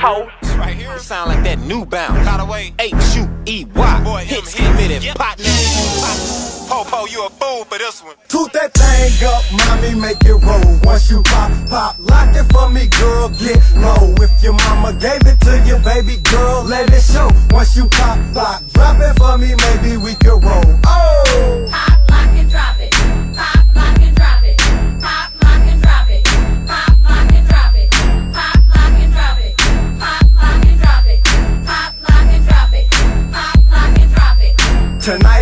[0.00, 0.28] Ho.
[0.58, 0.98] Right here.
[0.98, 2.24] Sound like that new bounce.
[2.26, 4.24] By the way, H U E Y.
[4.24, 5.02] Hits committed.
[5.16, 5.44] Partner.
[6.68, 8.14] Popo, you a fool for this one.
[8.28, 10.80] Toot that thing up, mommy, make it roll.
[10.84, 14.14] Once you pop, pop, lock it for me, girl, get low.
[14.24, 17.28] If your mama gave it to you, baby girl, let it show.
[17.50, 20.64] Once you pop, lock, drop it for me, maybe we can roll.
[20.86, 21.68] Oh!
[21.70, 22.81] Pop, lock, and drop it.
[35.02, 35.41] Tonight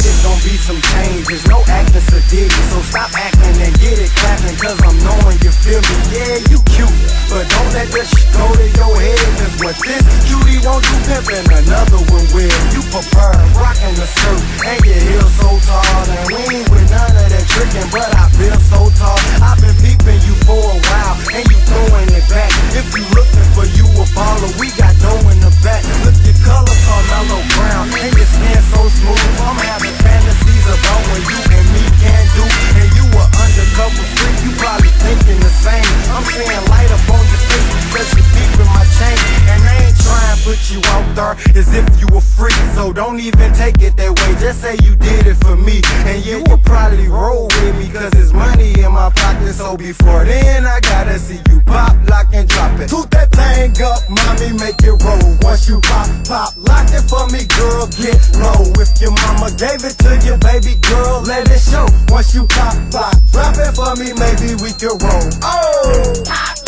[2.30, 5.96] acting sedity, so stop acting and get it clapping, cause I'm knowing you feel me.
[6.14, 6.94] Yeah, you cute,
[7.28, 10.94] but don't let that shit go to your head, cause what this cutie won't do
[11.10, 12.58] pimping, another one will.
[12.70, 17.14] You prefer rocking the skirt and your heels so tall, and we ain't with none
[17.18, 19.18] of that tricking, but I feel so tall.
[19.42, 22.50] I've been peeping you for a while, and you throwing it back.
[22.74, 25.82] If you looking for you a baller, we got dough in the back.
[26.06, 29.26] Look your color, Carmelo Brown, and your skin so smooth.
[29.42, 32.44] I'm having fantasies about when you me can do.
[32.80, 35.86] And you a undercover freak, you probably thinking the same.
[36.14, 39.18] I'm seeing light up on your face because you deep in my chain.
[39.50, 39.69] And
[40.10, 42.58] Trying to put you out there as if you were freak.
[42.74, 44.34] So don't even take it that way.
[44.42, 45.80] Just say you did it for me.
[46.10, 49.54] And you will probably roll with me because it's money in my pocket.
[49.54, 52.88] So before then, I gotta see you pop, lock, and drop it.
[52.90, 55.38] Toot that thing up, mommy, make it roll.
[55.42, 58.66] Once you pop, pop, lock it for me, girl, get low.
[58.82, 61.86] If your mama gave it to you, baby girl, let it show.
[62.08, 65.28] Once you pop, pop, drop it for me, maybe we can roll.
[65.46, 66.22] Oh!
[66.26, 66.59] Pop,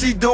[0.00, 0.27] the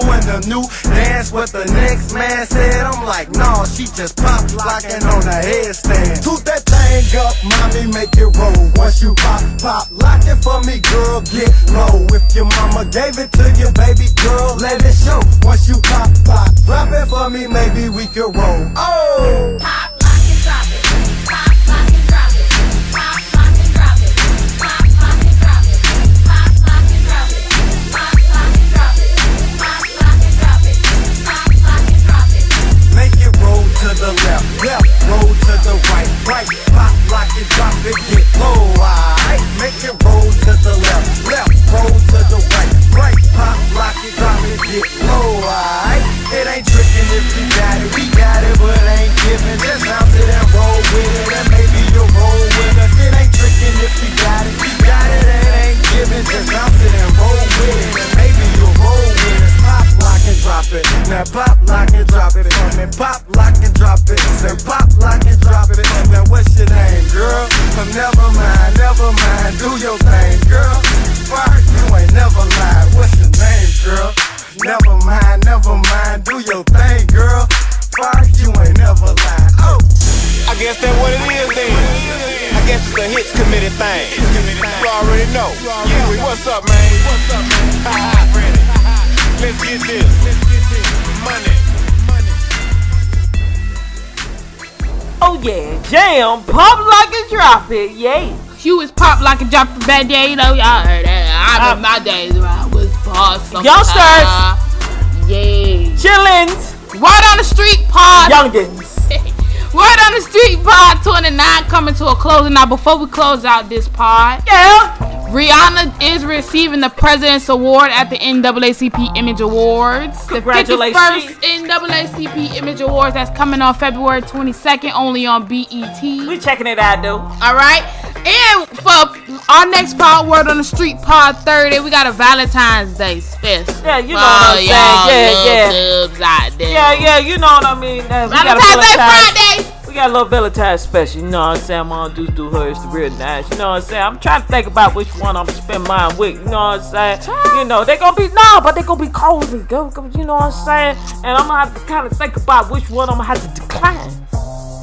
[112.34, 112.54] closing.
[112.54, 114.96] Now, before we close out this pod, yeah,
[115.30, 120.26] Rihanna is receiving the President's Award at the NAACP Image Awards.
[120.26, 120.94] Congratulations.
[121.40, 126.02] The 51st NAACP Image Awards that's coming on February 22nd, only on BET.
[126.02, 127.18] We checking it out, though.
[127.18, 127.82] All right.
[128.26, 132.96] And for our next pod, Word on the Street Pod 30, we got a Valentine's
[132.96, 133.74] Day special.
[133.84, 134.68] Yeah, you know Oh, what I'm saying.
[134.68, 136.06] Yeah, yeah.
[136.14, 136.60] out.
[136.60, 138.00] Yeah, yeah, you know what I mean.
[138.02, 139.73] Uh, we got a Valentine's Day Friday.
[139.94, 141.80] Got a little Valentine's special, you know what I'm saying?
[141.82, 144.02] I'm gonna do do her, it's real nice, you know what I'm saying?
[144.02, 146.80] I'm trying to think about which one I'm gonna spend mine with, you know what
[146.80, 147.20] I'm saying?
[147.56, 150.52] You know, they gonna be, no, but they gonna be cozy, you know what I'm
[150.52, 150.96] saying?
[151.18, 153.60] And I'm gonna have to kind of think about which one I'm gonna have to
[153.60, 154.10] decline,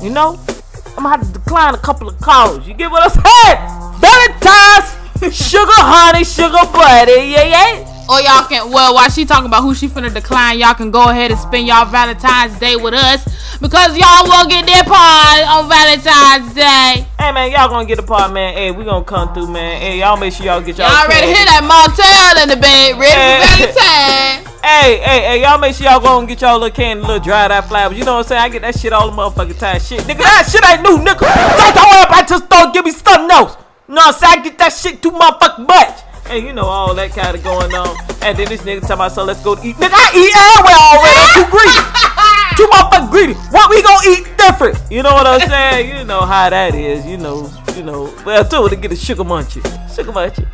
[0.01, 0.39] you know?
[0.95, 3.99] I'm gonna have to decline a couple of calls, you get what I'm saying?
[3.99, 7.90] Valentine's, sugar honey, sugar buddy, yeah, yeah.
[8.11, 11.07] Or y'all can, well, while she talking about who she finna decline, y'all can go
[11.07, 13.23] ahead and spend y'all Valentine's Day with us
[13.55, 17.07] because y'all will get their pod on Valentine's Day.
[17.17, 18.53] Hey man, y'all gonna get a part, man.
[18.53, 19.79] Hey, we gonna come through, man.
[19.79, 20.91] Hey, y'all make sure y'all get y'all.
[20.91, 24.47] Y'all ready to hear that motel in the bed, ready for Valentine's.
[24.61, 27.49] Hey, hey, hey, y'all make sure y'all go and get y'all little candy, little dried
[27.49, 27.97] out flowers.
[27.97, 28.41] You know what I'm saying?
[28.41, 29.79] I get that shit all the motherfucking time.
[29.79, 31.25] Shit, nigga, that shit ain't new, nigga.
[31.57, 33.57] Don't don't worry about just don't give me something else.
[33.87, 34.39] You know what I'm saying?
[34.39, 36.10] I get that shit too motherfucking much.
[36.31, 37.91] And you know all that kind of going on.
[38.23, 39.75] And then this nigga tell my son, let's go to eat.
[39.75, 41.27] Nigga, I eat everywhere already.
[41.27, 41.75] I'm too greedy.
[42.55, 43.33] too motherfucking greedy.
[43.51, 44.79] What we gonna eat different?
[44.89, 45.89] You know what I'm saying?
[45.91, 47.05] You know how that is.
[47.05, 47.51] You know,
[47.81, 48.13] you know.
[48.25, 49.63] Well, too, to get a sugar munchie.
[49.93, 50.45] Sugar munchie.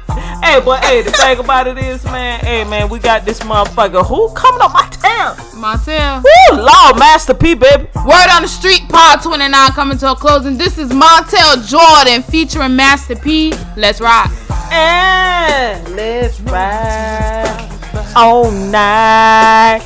[0.43, 4.05] Hey, but hey, the thing about it is, man, hey, man, we got this motherfucker
[4.05, 5.35] who coming up my town.
[5.55, 6.23] Montell.
[6.23, 7.87] Woo, Lord, Master P, baby.
[7.95, 10.57] Word on the Street Pod 29 coming to a closing.
[10.57, 13.53] This is Montell Jordan featuring Master P.
[13.75, 14.31] Let's rock.
[14.71, 17.69] And let's ride
[18.15, 19.81] all night.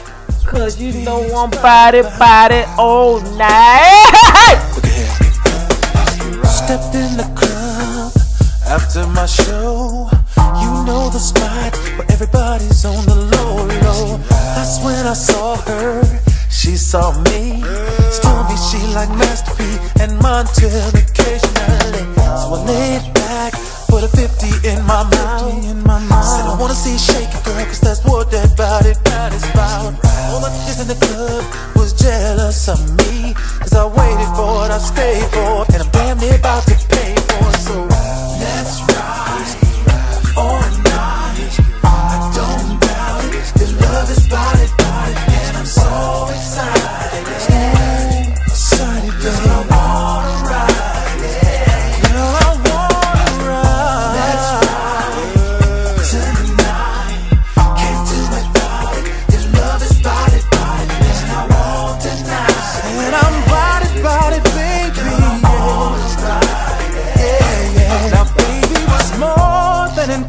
[0.45, 4.59] Cause you know I'm body, body all night.
[6.43, 7.00] Stepped in the club
[8.71, 10.07] after my show.
[10.63, 14.17] You know the spot where everybody's on the low, low.
[14.55, 16.01] That's when I saw her.
[16.49, 17.59] She saw me.
[18.23, 19.63] Told me she like Master P
[19.99, 22.05] and Montell occasionally.
[22.15, 23.51] So I laid back,
[23.91, 25.51] put a 50 in my mouth.
[26.23, 29.99] Said I wanna see you shake it, girl, cause that's what that body, body's about.
[30.31, 31.43] All the niggas in the club
[31.75, 33.33] was jealous of me.
[33.59, 36.75] Cause I waited for it, I stayed for it, and I'm damn near about to
[36.87, 37.59] pay for it.
[37.67, 37.90] So
[38.51, 39.51] let's ride
[40.37, 40.61] all
[40.91, 41.53] night.
[41.83, 43.47] I don't doubt it.
[43.59, 44.60] The love is body,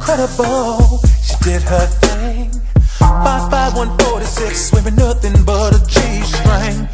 [0.03, 0.99] incredible.
[1.23, 2.51] She did her thing.
[2.99, 6.89] Five five one forty six, wearing nothing but a G string.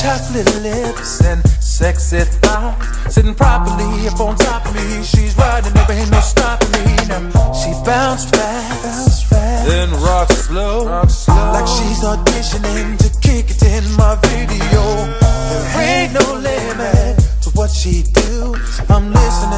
[0.00, 5.02] Chocolate lips and sexy thighs, sitting properly up on top of me.
[5.02, 6.96] She's riding, there ain't no stopping me.
[7.08, 14.16] Now she bounced fast, then rock slow, like she's auditioning to kick it in my
[14.22, 14.82] video.
[15.48, 18.54] There ain't no limit to what she do.
[18.88, 19.55] I'm listening,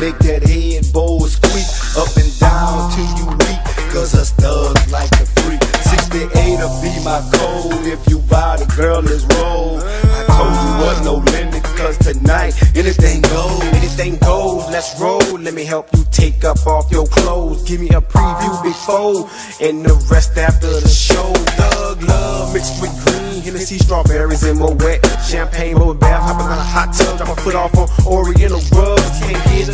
[0.00, 1.68] make that head bowl squeak
[2.00, 3.60] up and down till you weak.
[3.92, 5.60] Cause us thugs like to freak.
[5.92, 7.84] 68'll be my code.
[7.84, 9.76] If you buy the girl, let's roll.
[9.84, 11.62] I told you what, no limit.
[11.76, 13.60] Cause tonight, anything goes.
[13.76, 15.36] Anything goes, let's roll.
[15.38, 17.68] Let me help you take up off your clothes.
[17.68, 19.28] Give me a preview before,
[19.60, 21.32] and the rest after the show.
[21.60, 23.42] Thug love mixed with green.
[23.42, 25.04] Hennessy strawberries in my wet.
[25.28, 27.18] Champagne bubble bath, hopping on a hot tub.
[27.18, 28.99] Drop my foot off on Oriental rugs.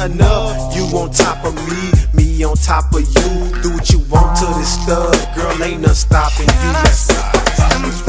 [0.07, 0.77] Enough.
[0.77, 3.61] You on top of me, me on top of you.
[3.61, 5.35] Do what you want to this stud.
[5.35, 8.06] Girl, ain't nothing stopping you.